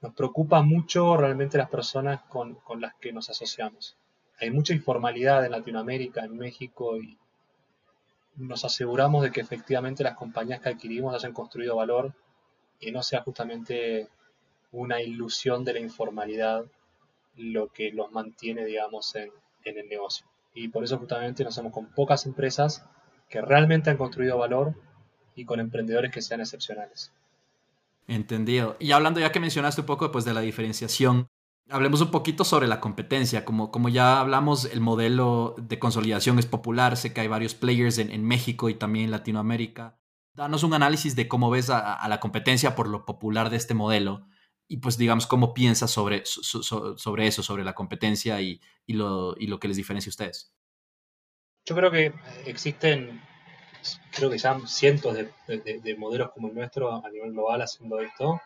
nos 0.00 0.14
preocupa 0.14 0.62
mucho 0.62 1.16
realmente 1.16 1.58
las 1.58 1.70
personas 1.70 2.22
con, 2.22 2.54
con 2.56 2.80
las 2.80 2.94
que 2.94 3.12
nos 3.12 3.30
asociamos. 3.30 3.96
Hay 4.40 4.50
mucha 4.50 4.74
informalidad 4.74 5.44
en 5.44 5.52
Latinoamérica, 5.52 6.24
en 6.24 6.36
México, 6.36 6.96
y 6.98 7.18
nos 8.36 8.64
aseguramos 8.64 9.22
de 9.22 9.30
que 9.30 9.40
efectivamente 9.40 10.02
las 10.02 10.16
compañías 10.16 10.60
que 10.60 10.70
adquirimos 10.70 11.14
hayan 11.14 11.32
construido 11.32 11.76
valor 11.76 12.12
y 12.80 12.90
no 12.90 13.02
sea 13.02 13.22
justamente 13.22 14.08
una 14.72 15.00
ilusión 15.00 15.64
de 15.64 15.74
la 15.74 15.80
informalidad 15.80 16.64
lo 17.36 17.68
que 17.68 17.90
los 17.92 18.12
mantiene, 18.12 18.64
digamos, 18.64 19.14
en, 19.14 19.30
el 19.64 19.88
negocio. 19.88 20.26
Y 20.52 20.68
por 20.68 20.84
eso 20.84 20.98
justamente 20.98 21.42
nos 21.42 21.54
hacemos 21.54 21.72
con 21.72 21.86
pocas 21.86 22.26
empresas 22.26 22.84
que 23.28 23.40
realmente 23.40 23.90
han 23.90 23.96
construido 23.96 24.38
valor 24.38 24.74
y 25.34 25.44
con 25.44 25.60
emprendedores 25.60 26.10
que 26.10 26.22
sean 26.22 26.40
excepcionales. 26.40 27.12
Entendido. 28.06 28.76
Y 28.78 28.92
hablando 28.92 29.20
ya 29.20 29.32
que 29.32 29.40
mencionaste 29.40 29.80
un 29.80 29.86
poco 29.86 30.10
pues, 30.12 30.24
de 30.24 30.34
la 30.34 30.40
diferenciación, 30.40 31.28
Hablemos 31.70 32.02
un 32.02 32.10
poquito 32.10 32.44
sobre 32.44 32.68
la 32.68 32.80
competencia. 32.80 33.44
Como, 33.44 33.70
como 33.70 33.88
ya 33.88 34.20
hablamos, 34.20 34.66
el 34.66 34.80
modelo 34.80 35.54
de 35.58 35.78
consolidación 35.78 36.38
es 36.38 36.46
popular. 36.46 36.96
Sé 36.96 37.14
que 37.14 37.22
hay 37.22 37.28
varios 37.28 37.54
players 37.54 37.98
en, 37.98 38.24
México 38.24 38.68
y 38.68 38.74
también 38.74 39.06
en 39.06 39.10
Latinoamérica. 39.10 39.98
Danos 40.34 40.62
un 40.62 40.74
análisis 40.74 41.16
de 41.16 41.26
cómo 41.26 41.48
ves 41.48 41.70
a, 41.70 42.06
la 42.06 42.20
competencia 42.20 42.74
por 42.74 42.88
lo 42.88 43.06
popular 43.06 43.48
de 43.48 43.56
este 43.56 43.72
modelo 43.72 44.26
y 44.66 44.78
pues 44.78 44.98
digamos 44.98 45.26
cómo 45.26 45.54
piensas 45.54 45.90
sobre, 45.90 46.22
sobre 46.24 47.26
eso, 47.26 47.42
sobre 47.42 47.64
la 47.64 47.74
competencia 47.74 48.40
y, 48.40 48.60
lo, 48.86 49.34
y 49.38 49.46
lo 49.46 49.58
que 49.58 49.68
les 49.68 49.76
diferencia 49.76 50.10
a 50.10 50.12
ustedes. 50.12 50.52
Yo 51.64 51.74
creo 51.74 51.90
que 51.90 52.12
existen, 52.44 53.22
creo 54.10 54.30
que 54.30 54.38
ya 54.38 54.58
cientos 54.66 55.16
de 55.16 55.96
modelos 55.98 56.30
como 56.32 56.48
el 56.48 56.54
nuestro 56.54 56.92
a 56.92 57.10
nivel 57.10 57.32
global 57.32 57.62
haciendo 57.62 58.00
esto 58.00 58.40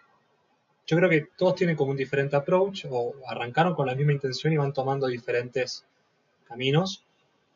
yo 0.88 0.96
creo 0.96 1.10
que 1.10 1.28
todos 1.36 1.54
tienen 1.54 1.76
como 1.76 1.90
un 1.90 1.98
diferente 1.98 2.34
approach 2.34 2.86
o 2.90 3.12
arrancaron 3.26 3.74
con 3.74 3.86
la 3.86 3.94
misma 3.94 4.12
intención 4.12 4.54
y 4.54 4.56
van 4.56 4.72
tomando 4.72 5.06
diferentes 5.06 5.84
caminos. 6.44 7.04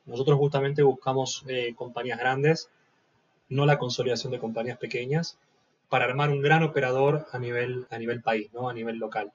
Nosotros 0.04 0.38
justamente 0.38 0.82
buscamos 0.82 1.42
eh, 1.48 1.74
compañías 1.74 2.18
grandes, 2.18 2.68
no 3.48 3.64
la 3.64 3.78
consolidación 3.78 4.32
de 4.32 4.38
compañías 4.38 4.76
pequeñas, 4.76 5.38
para 5.88 6.04
armar 6.04 6.28
un 6.28 6.42
gran 6.42 6.62
operador 6.62 7.26
a 7.32 7.38
nivel, 7.38 7.86
a 7.88 7.96
nivel 7.96 8.20
país, 8.20 8.52
¿no? 8.52 8.68
a 8.68 8.74
nivel 8.74 8.98
local. 8.98 9.32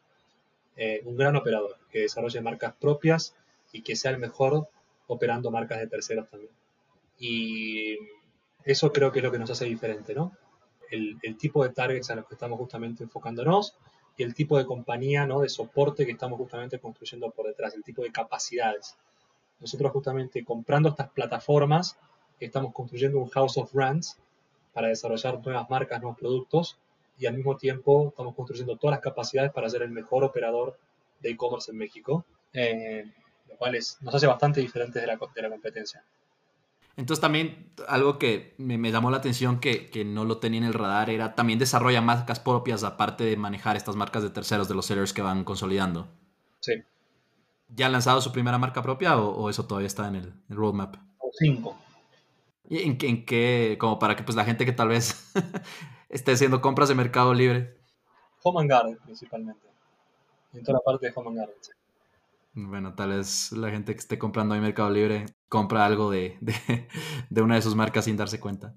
Eh, 0.75 1.01
un 1.05 1.17
gran 1.17 1.35
operador 1.35 1.79
que 1.91 2.01
desarrolle 2.01 2.39
marcas 2.41 2.75
propias 2.79 3.33
y 3.71 3.81
que 3.81 3.95
sea 3.95 4.11
el 4.11 4.19
mejor 4.19 4.69
operando 5.07 5.49
marcas 5.49 5.79
de 5.79 5.87
terceros 5.87 6.29
también. 6.29 6.51
Y 7.17 7.97
eso 8.71 8.91
creo 8.91 9.11
que 9.11 9.19
es 9.19 9.25
lo 9.25 9.31
que 9.31 9.39
nos 9.39 9.49
hace 9.49 9.65
diferente, 9.65 10.13
¿no? 10.13 10.31
el, 10.89 11.37
tipo 11.37 11.63
de 11.63 11.69
targets 11.69 12.09
a 12.09 12.15
los 12.15 12.25
que 12.27 12.35
estamos 12.35 12.57
justamente 12.57 13.03
enfocándonos 13.03 13.75
y 14.15 14.23
el 14.23 14.33
tipo 14.33 14.57
de 14.57 14.65
compañía 14.65 15.25
¿no? 15.25 15.41
de 15.41 15.49
soporte 15.49 16.05
que 16.05 16.11
estamos 16.11 16.37
justamente 16.37 16.79
construyendo 16.79 17.29
por 17.31 17.47
detrás, 17.47 17.75
el 17.75 17.83
tipo 17.83 18.01
de 18.01 18.11
capacidades. 18.11 18.95
Nosotros 19.59 19.91
justamente 19.91 20.43
comprando 20.43 20.89
estas 20.89 21.09
plataformas 21.09 21.97
estamos 22.39 22.73
construyendo 22.73 23.19
un 23.19 23.29
house 23.29 23.57
of 23.57 23.71
brands 23.73 24.17
para 24.73 24.89
desarrollar 24.89 25.43
nuevas 25.43 25.69
marcas, 25.69 26.01
nuevos 26.01 26.19
productos 26.19 26.77
y 27.17 27.25
al 27.25 27.35
mismo 27.35 27.57
tiempo 27.57 28.09
estamos 28.09 28.35
construyendo 28.35 28.77
todas 28.77 28.95
las 28.95 29.01
capacidades 29.01 29.51
para 29.51 29.69
ser 29.69 29.81
el 29.81 29.89
mejor 29.89 30.23
operador 30.23 30.77
de 31.19 31.31
e-commerce 31.31 31.71
en 31.71 31.77
México, 31.77 32.25
eh, 32.53 33.11
lo 33.49 33.55
cual 33.55 33.73
nos 33.73 34.15
hace 34.15 34.27
bastante 34.27 34.61
diferentes 34.61 35.01
de 35.01 35.07
la, 35.07 35.17
de 35.33 35.41
la 35.41 35.49
competencia. 35.49 36.03
Entonces 36.97 37.21
también 37.21 37.71
algo 37.87 38.17
que 38.17 38.55
me, 38.57 38.91
llamó 38.91 39.11
la 39.11 39.17
atención 39.17 39.59
que, 39.59 39.91
que, 39.91 40.03
no 40.03 40.25
lo 40.25 40.39
tenía 40.39 40.57
en 40.57 40.63
el 40.65 40.73
radar 40.73 41.11
era 41.11 41.35
también 41.35 41.59
desarrolla 41.59 42.01
marcas 42.01 42.39
propias 42.39 42.83
aparte 42.83 43.23
de 43.23 43.37
manejar 43.37 43.77
estas 43.77 43.95
marcas 43.95 44.23
de 44.23 44.31
terceros 44.31 44.67
de 44.67 44.73
los 44.73 44.87
sellers 44.87 45.13
que 45.13 45.21
van 45.21 45.43
consolidando. 45.43 46.07
Sí. 46.59 46.73
¿Ya 47.69 47.85
han 47.85 47.91
lanzado 47.91 48.19
su 48.19 48.31
primera 48.31 48.57
marca 48.57 48.81
propia 48.81 49.15
o, 49.17 49.47
eso 49.49 49.67
todavía 49.67 49.87
está 49.87 50.07
en 50.07 50.15
el, 50.15 50.33
roadmap? 50.49 50.95
Cinco. 51.33 51.77
¿Y 52.67 52.79
en, 52.79 52.97
en, 52.99 53.25
qué? 53.25 53.77
Como 53.79 53.99
para 53.99 54.15
que 54.15 54.23
pues 54.23 54.35
la 54.35 54.43
gente 54.43 54.65
que 54.65 54.71
tal 54.71 54.87
vez 54.87 55.31
esté 56.09 56.31
haciendo 56.31 56.61
compras 56.61 56.89
de 56.89 56.95
Mercado 56.95 57.31
Libre. 57.35 57.77
Home 58.41 58.61
and 58.61 58.69
Garden 58.71 58.97
principalmente. 59.05 59.67
En 60.51 60.63
toda 60.63 60.79
la 60.79 60.83
parte 60.83 61.05
de 61.05 61.13
Home 61.15 61.29
and 61.29 61.37
Garden. 61.37 61.55
Bueno, 62.59 62.95
tal 62.95 63.09
vez 63.09 63.51
la 63.51 63.69
gente 63.69 63.93
que 63.93 63.99
esté 63.99 64.17
comprando 64.17 64.55
en 64.55 64.61
Mercado 64.61 64.89
Libre 64.89 65.27
compra 65.47 65.85
algo 65.85 66.09
de, 66.11 66.39
de, 67.29 67.41
una 67.41 67.55
de 67.55 67.61
sus 67.61 67.75
marcas 67.75 68.05
sin 68.05 68.17
darse 68.17 68.39
cuenta. 68.39 68.75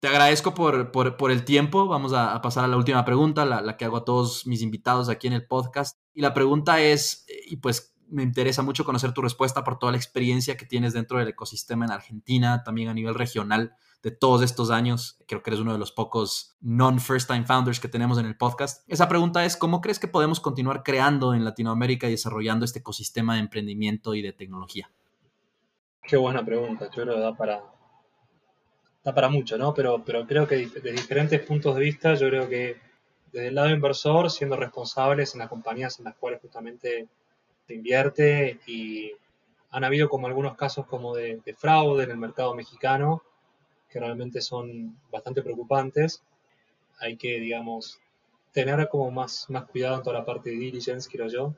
Te 0.00 0.08
agradezco 0.08 0.52
por, 0.52 0.90
por, 0.90 1.16
por 1.16 1.30
el 1.30 1.44
tiempo. 1.44 1.86
Vamos 1.86 2.12
a, 2.12 2.40
pasar 2.42 2.64
a 2.64 2.68
la 2.68 2.76
última 2.76 3.04
pregunta, 3.04 3.44
la, 3.44 3.60
la, 3.60 3.76
que 3.76 3.84
hago 3.84 3.98
a 3.98 4.04
todos 4.04 4.46
mis 4.48 4.62
invitados 4.62 5.08
aquí 5.08 5.28
en 5.28 5.32
el 5.32 5.46
podcast. 5.46 5.96
Y 6.12 6.22
la 6.22 6.34
pregunta 6.34 6.80
es, 6.80 7.24
y 7.46 7.58
pues 7.58 7.94
me 8.10 8.22
interesa 8.22 8.62
mucho 8.62 8.84
conocer 8.84 9.12
tu 9.12 9.22
respuesta 9.22 9.64
por 9.64 9.78
toda 9.78 9.92
la 9.92 9.98
experiencia 9.98 10.56
que 10.56 10.66
tienes 10.66 10.92
dentro 10.92 11.18
del 11.18 11.28
ecosistema 11.28 11.84
en 11.84 11.92
Argentina, 11.92 12.62
también 12.64 12.88
a 12.88 12.94
nivel 12.94 13.14
regional 13.14 13.74
de 14.02 14.10
todos 14.10 14.42
estos 14.42 14.70
años. 14.70 15.18
Creo 15.26 15.42
que 15.42 15.50
eres 15.50 15.60
uno 15.60 15.72
de 15.72 15.78
los 15.78 15.92
pocos 15.92 16.56
non-first 16.60 17.28
time 17.28 17.44
founders 17.44 17.80
que 17.80 17.88
tenemos 17.88 18.18
en 18.18 18.26
el 18.26 18.36
podcast. 18.36 18.84
Esa 18.88 19.08
pregunta 19.08 19.44
es, 19.44 19.56
¿cómo 19.56 19.80
crees 19.80 19.98
que 19.98 20.08
podemos 20.08 20.40
continuar 20.40 20.82
creando 20.82 21.34
en 21.34 21.44
Latinoamérica 21.44 22.06
y 22.08 22.12
desarrollando 22.12 22.64
este 22.64 22.78
ecosistema 22.78 23.34
de 23.34 23.40
emprendimiento 23.40 24.14
y 24.14 24.22
de 24.22 24.32
tecnología? 24.32 24.90
Qué 26.02 26.16
buena 26.16 26.44
pregunta, 26.44 26.86
yo 26.86 27.02
creo 27.02 27.14
que 27.16 27.20
da 27.20 27.36
para, 27.36 27.62
da 29.04 29.14
para 29.14 29.28
mucho, 29.28 29.58
¿no? 29.58 29.74
Pero, 29.74 30.02
pero 30.04 30.26
creo 30.26 30.46
que 30.46 30.66
de 30.66 30.92
diferentes 30.92 31.40
puntos 31.40 31.74
de 31.74 31.82
vista, 31.82 32.14
yo 32.14 32.28
creo 32.28 32.48
que 32.48 32.80
desde 33.32 33.48
el 33.48 33.54
lado 33.54 33.68
inversor, 33.68 34.30
siendo 34.30 34.56
responsables 34.56 35.34
en 35.34 35.40
las 35.40 35.48
compañías 35.48 35.98
en 35.98 36.06
las 36.06 36.14
cuales 36.14 36.40
justamente 36.40 37.08
se 37.68 37.74
invierte 37.74 38.58
y 38.66 39.12
han 39.70 39.84
habido 39.84 40.08
como 40.08 40.26
algunos 40.26 40.56
casos 40.56 40.86
como 40.86 41.14
de 41.14 41.54
fraude 41.56 42.02
en 42.02 42.10
el 42.10 42.18
mercado 42.18 42.54
mexicano 42.54 43.22
que 43.88 44.00
realmente 44.00 44.40
son 44.40 44.96
bastante 45.10 45.42
preocupantes. 45.42 46.22
Hay 47.00 47.16
que, 47.16 47.40
digamos, 47.40 47.98
tener 48.52 48.88
como 48.88 49.10
más, 49.10 49.46
más 49.48 49.64
cuidado 49.64 49.96
en 49.96 50.02
toda 50.02 50.18
la 50.18 50.24
parte 50.24 50.50
de 50.50 50.56
diligence, 50.56 51.08
quiero 51.08 51.28
yo, 51.28 51.54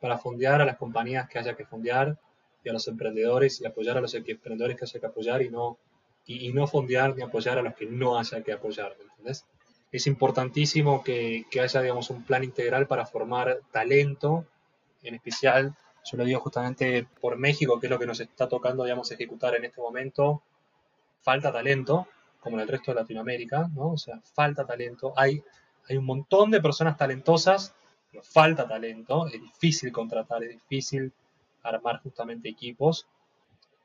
para 0.00 0.18
fondear 0.18 0.60
a 0.60 0.64
las 0.64 0.76
compañías 0.76 1.28
que 1.28 1.38
haya 1.38 1.56
que 1.56 1.64
fondear 1.64 2.18
y 2.62 2.68
a 2.68 2.72
los 2.72 2.86
emprendedores 2.88 3.60
y 3.60 3.66
apoyar 3.66 3.96
a 3.96 4.00
los 4.00 4.14
emprendedores 4.14 4.76
que 4.76 4.84
haya 4.84 5.00
que 5.00 5.06
apoyar 5.06 5.42
y 5.42 5.50
no, 5.50 5.78
y, 6.26 6.52
no 6.52 6.66
fondear 6.66 7.14
ni 7.14 7.22
apoyar 7.22 7.58
a 7.58 7.62
los 7.62 7.74
que 7.74 7.86
no 7.86 8.18
haya 8.18 8.42
que 8.42 8.52
apoyar, 8.52 8.96
¿entendés? 9.00 9.46
Es 9.92 10.06
importantísimo 10.08 11.02
que, 11.04 11.44
que 11.50 11.60
haya, 11.60 11.80
digamos, 11.80 12.10
un 12.10 12.24
plan 12.24 12.42
integral 12.42 12.88
para 12.88 13.06
formar 13.06 13.60
talento, 13.70 14.44
en 15.08 15.14
especial, 15.14 15.74
yo 16.04 16.16
lo 16.18 16.24
digo 16.24 16.40
justamente 16.40 17.06
por 17.20 17.36
México, 17.36 17.80
que 17.80 17.86
es 17.86 17.90
lo 17.90 17.98
que 17.98 18.06
nos 18.06 18.20
está 18.20 18.48
tocando, 18.48 18.84
digamos, 18.84 19.10
ejecutar 19.10 19.54
en 19.56 19.64
este 19.64 19.80
momento, 19.80 20.42
falta 21.20 21.52
talento, 21.52 22.06
como 22.40 22.56
en 22.56 22.62
el 22.62 22.68
resto 22.68 22.92
de 22.92 23.00
Latinoamérica, 23.00 23.68
¿no? 23.74 23.92
O 23.92 23.98
sea, 23.98 24.20
falta 24.20 24.64
talento. 24.64 25.12
Hay, 25.16 25.42
hay 25.88 25.96
un 25.96 26.04
montón 26.04 26.52
de 26.52 26.60
personas 26.60 26.96
talentosas, 26.96 27.74
pero 28.10 28.22
falta 28.22 28.68
talento. 28.68 29.26
Es 29.26 29.40
difícil 29.40 29.90
contratar, 29.90 30.44
es 30.44 30.50
difícil 30.50 31.12
armar 31.64 32.00
justamente 32.02 32.48
equipos. 32.48 33.08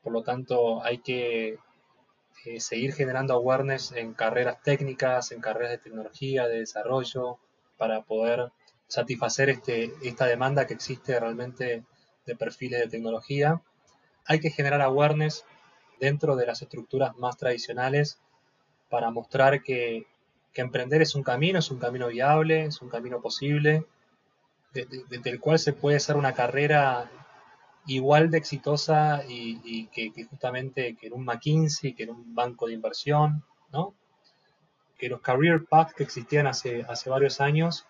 Por 0.02 0.12
lo 0.12 0.22
tanto, 0.22 0.82
hay 0.84 0.98
que 0.98 1.58
eh, 2.44 2.60
seguir 2.60 2.92
generando 2.92 3.34
awareness 3.34 3.92
en 3.92 4.14
carreras 4.14 4.62
técnicas, 4.62 5.32
en 5.32 5.40
carreras 5.40 5.72
de 5.72 5.78
tecnología, 5.78 6.46
de 6.46 6.60
desarrollo, 6.60 7.38
para 7.76 8.02
poder 8.02 8.52
satisfacer 8.92 9.48
este, 9.48 9.90
esta 10.02 10.26
demanda 10.26 10.66
que 10.66 10.74
existe 10.74 11.18
realmente 11.18 11.82
de 12.26 12.36
perfiles 12.36 12.78
de 12.78 12.88
tecnología. 12.88 13.62
Hay 14.26 14.38
que 14.38 14.50
generar 14.50 14.82
awareness 14.82 15.46
dentro 15.98 16.36
de 16.36 16.44
las 16.44 16.60
estructuras 16.60 17.16
más 17.16 17.38
tradicionales 17.38 18.20
para 18.90 19.10
mostrar 19.10 19.62
que, 19.62 20.06
emprender 20.54 21.00
es 21.00 21.14
un 21.14 21.22
camino, 21.22 21.58
es 21.58 21.70
un 21.70 21.78
camino 21.78 22.08
viable, 22.08 22.66
es 22.66 22.82
un 22.82 22.90
camino 22.90 23.22
posible, 23.22 23.86
desde 24.74 25.30
el 25.30 25.40
cual 25.40 25.58
se 25.58 25.72
puede 25.72 25.96
hacer 25.96 26.16
una 26.16 26.34
carrera 26.34 27.10
igual 27.86 28.30
de 28.30 28.36
exitosa 28.36 29.22
y, 29.26 29.86
que, 29.86 30.12
justamente 30.28 30.96
que 30.96 31.06
en 31.06 31.14
un 31.14 31.24
McKinsey, 31.24 31.94
que 31.94 32.02
en 32.02 32.10
un 32.10 32.34
banco 32.34 32.66
de 32.66 32.74
inversión, 32.74 33.42
¿no? 33.72 33.94
Que 34.98 35.08
los 35.08 35.22
career 35.22 35.64
paths 35.64 35.94
que 35.94 36.02
existían 36.02 36.46
hace, 36.46 36.84
hace 36.86 37.08
varios 37.08 37.40
años 37.40 37.86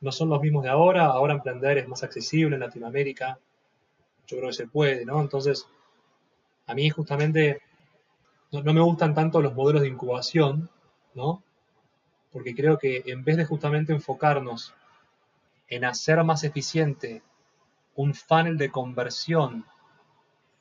no 0.00 0.12
son 0.12 0.30
los 0.30 0.40
mismos 0.40 0.64
de 0.64 0.70
ahora, 0.70 1.06
ahora 1.06 1.34
emprender 1.34 1.78
es 1.78 1.88
más 1.88 2.02
accesible 2.02 2.56
en 2.56 2.60
Latinoamérica, 2.60 3.38
yo 4.26 4.36
creo 4.38 4.48
que 4.48 4.56
se 4.56 4.66
puede, 4.66 5.04
¿no? 5.04 5.20
Entonces, 5.20 5.66
a 6.66 6.74
mí 6.74 6.88
justamente 6.88 7.60
no, 8.52 8.62
me 8.62 8.80
gustan 8.80 9.14
tanto 9.14 9.42
los 9.42 9.54
modelos 9.54 9.82
de 9.82 9.88
incubación, 9.88 10.70
¿no? 11.14 11.42
Porque 12.32 12.54
creo 12.54 12.78
que 12.78 13.02
en 13.06 13.24
vez 13.24 13.36
de 13.36 13.44
justamente 13.44 13.92
enfocarnos 13.92 14.74
en 15.68 15.84
hacer 15.84 16.22
más 16.24 16.44
eficiente 16.44 17.22
un 17.94 18.14
funnel 18.14 18.56
de 18.56 18.70
conversión 18.70 19.66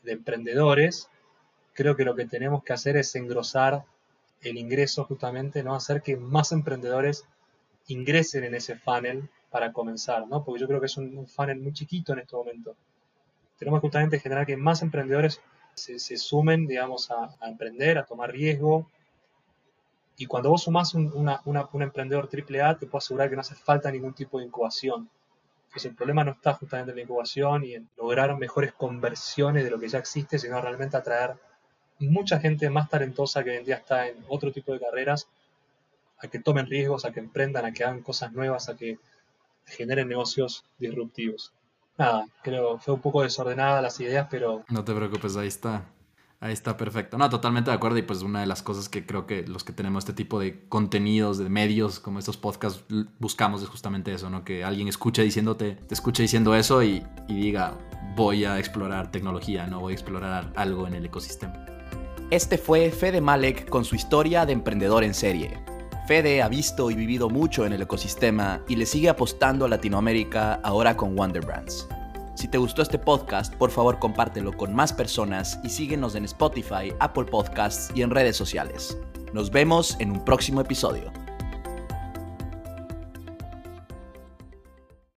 de 0.03 0.13
emprendedores, 0.13 1.09
creo 1.73 1.95
que 1.95 2.05
lo 2.05 2.15
que 2.15 2.25
tenemos 2.25 2.63
que 2.63 2.73
hacer 2.73 2.97
es 2.97 3.15
engrosar 3.15 3.85
el 4.41 4.57
ingreso 4.57 5.05
justamente, 5.05 5.63
¿no? 5.63 5.75
Hacer 5.75 6.01
que 6.01 6.17
más 6.17 6.51
emprendedores 6.51 7.25
ingresen 7.89 8.43
en 8.43 8.55
ese 8.55 8.75
funnel 8.75 9.29
para 9.49 9.73
comenzar, 9.73 10.27
¿no? 10.27 10.43
Porque 10.43 10.61
yo 10.61 10.67
creo 10.67 10.79
que 10.79 10.85
es 10.85 10.97
un, 10.97 11.27
funnel 11.27 11.59
muy 11.59 11.73
chiquito 11.73 12.13
en 12.13 12.19
este 12.19 12.35
momento. 12.35 12.75
Tenemos 13.57 13.81
justamente 13.81 14.19
generar 14.19 14.45
que 14.45 14.55
más 14.55 14.81
emprendedores 14.81 15.41
se, 15.73 16.17
sumen, 16.17 16.67
digamos, 16.67 17.09
a, 17.11 17.35
emprender, 17.47 17.97
a 17.97 18.05
tomar 18.05 18.31
riesgo. 18.31 18.87
Y 20.17 20.25
cuando 20.25 20.49
vos 20.49 20.63
sumás 20.63 20.93
un, 20.93 21.11
un 21.45 21.81
emprendedor 21.81 22.29
AAA, 22.31 22.79
te 22.79 22.85
puedo 22.85 22.99
asegurar 22.99 23.29
que 23.29 23.35
no 23.35 23.41
hace 23.41 23.55
falta 23.55 23.91
ningún 23.91 24.13
tipo 24.13 24.39
de 24.39 24.45
incubación. 24.45 25.09
Entonces 25.67 25.91
el 25.91 25.95
problema 25.95 26.23
no 26.23 26.31
está 26.31 26.53
justamente 26.53 26.91
en 26.91 26.97
la 26.97 27.03
incubación 27.03 27.63
y 27.63 27.75
en 27.75 27.89
lograr 27.95 28.35
mejores 28.37 28.73
conversiones 28.73 29.63
de 29.63 29.69
lo 29.69 29.79
que 29.79 29.87
ya 29.87 29.99
existe, 29.99 30.39
sino 30.39 30.59
realmente 30.59 30.97
atraer 30.97 31.35
mucha 31.99 32.39
gente 32.39 32.69
más 32.69 32.89
talentosa 32.89 33.43
que 33.43 33.51
hoy 33.51 33.57
en 33.57 33.65
día 33.65 33.75
está 33.75 34.07
en 34.07 34.23
otro 34.27 34.51
tipo 34.51 34.73
de 34.73 34.79
carreras 34.79 35.27
a 36.21 36.27
que 36.27 36.39
tomen 36.39 36.67
riesgos, 36.67 37.05
a 37.05 37.11
que 37.11 37.19
emprendan, 37.19 37.65
a 37.65 37.71
que 37.71 37.83
hagan 37.83 38.01
cosas 38.01 38.31
nuevas, 38.33 38.69
a 38.69 38.75
que 38.75 38.99
generen 39.65 40.07
negocios 40.07 40.65
disruptivos 40.77 41.53
nada, 41.99 42.25
creo 42.41 42.79
fue 42.79 42.95
un 42.95 43.01
poco 43.01 43.21
desordenada 43.21 43.81
las 43.81 43.99
ideas, 43.99 44.27
pero... 44.31 44.63
No 44.69 44.83
te 44.83 44.95
preocupes, 44.95 45.35
ahí 45.35 45.47
está. 45.47 45.85
Ahí 46.39 46.53
está 46.53 46.77
perfecto. 46.77 47.17
No, 47.17 47.29
totalmente 47.29 47.69
de 47.69 47.75
acuerdo. 47.75 47.97
Y 47.97 48.01
pues 48.01 48.21
una 48.21 48.39
de 48.39 48.47
las 48.47 48.63
cosas 48.63 48.87
que 48.87 49.05
creo 49.05 49.27
que 49.27 49.45
los 49.45 49.65
que 49.65 49.73
tenemos 49.73 50.05
este 50.05 50.13
tipo 50.13 50.39
de 50.39 50.65
contenidos, 50.69 51.37
de 51.37 51.49
medios, 51.49 51.99
como 51.99 52.17
estos 52.17 52.37
podcasts, 52.37 52.85
buscamos 53.19 53.61
es 53.61 53.67
justamente 53.67 54.13
eso, 54.13 54.29
¿no? 54.29 54.45
Que 54.45 54.63
alguien 54.63 54.87
escuche 54.87 55.21
diciéndote, 55.21 55.75
te 55.75 55.93
escuche 55.93 56.23
diciendo 56.23 56.55
eso 56.55 56.81
y, 56.81 57.05
y 57.27 57.35
diga, 57.35 57.77
voy 58.15 58.45
a 58.45 58.57
explorar 58.57 59.11
tecnología, 59.11 59.67
no 59.67 59.81
voy 59.81 59.91
a 59.91 59.95
explorar 59.95 60.53
algo 60.55 60.87
en 60.87 60.93
el 60.93 61.05
ecosistema. 61.05 61.65
Este 62.31 62.57
fue 62.57 62.89
Fede 62.91 63.19
Malek 63.19 63.67
con 63.67 63.83
su 63.83 63.95
historia 63.95 64.45
de 64.45 64.53
emprendedor 64.53 65.03
en 65.03 65.13
serie. 65.13 65.61
Fede 66.09 66.41
ha 66.41 66.49
visto 66.49 66.89
y 66.89 66.95
vivido 66.95 67.29
mucho 67.29 67.67
en 67.67 67.73
el 67.73 67.83
ecosistema 67.83 68.63
y 68.67 68.77
le 68.77 68.87
sigue 68.87 69.09
apostando 69.09 69.65
a 69.65 69.69
Latinoamérica 69.69 70.55
ahora 70.63 70.97
con 70.97 71.15
Wonder 71.15 71.45
Brands. 71.45 71.87
Si 72.33 72.47
te 72.47 72.57
gustó 72.57 72.81
este 72.81 72.97
podcast, 72.97 73.53
por 73.53 73.69
favor 73.69 73.99
compártelo 73.99 74.57
con 74.57 74.73
más 74.73 74.91
personas 74.91 75.59
y 75.63 75.69
síguenos 75.69 76.15
en 76.15 76.25
Spotify, 76.25 76.91
Apple 76.99 77.25
Podcasts 77.25 77.91
y 77.93 78.01
en 78.01 78.09
redes 78.09 78.35
sociales. 78.35 78.97
Nos 79.33 79.51
vemos 79.51 79.97
en 79.99 80.09
un 80.09 80.25
próximo 80.25 80.61
episodio. 80.61 81.13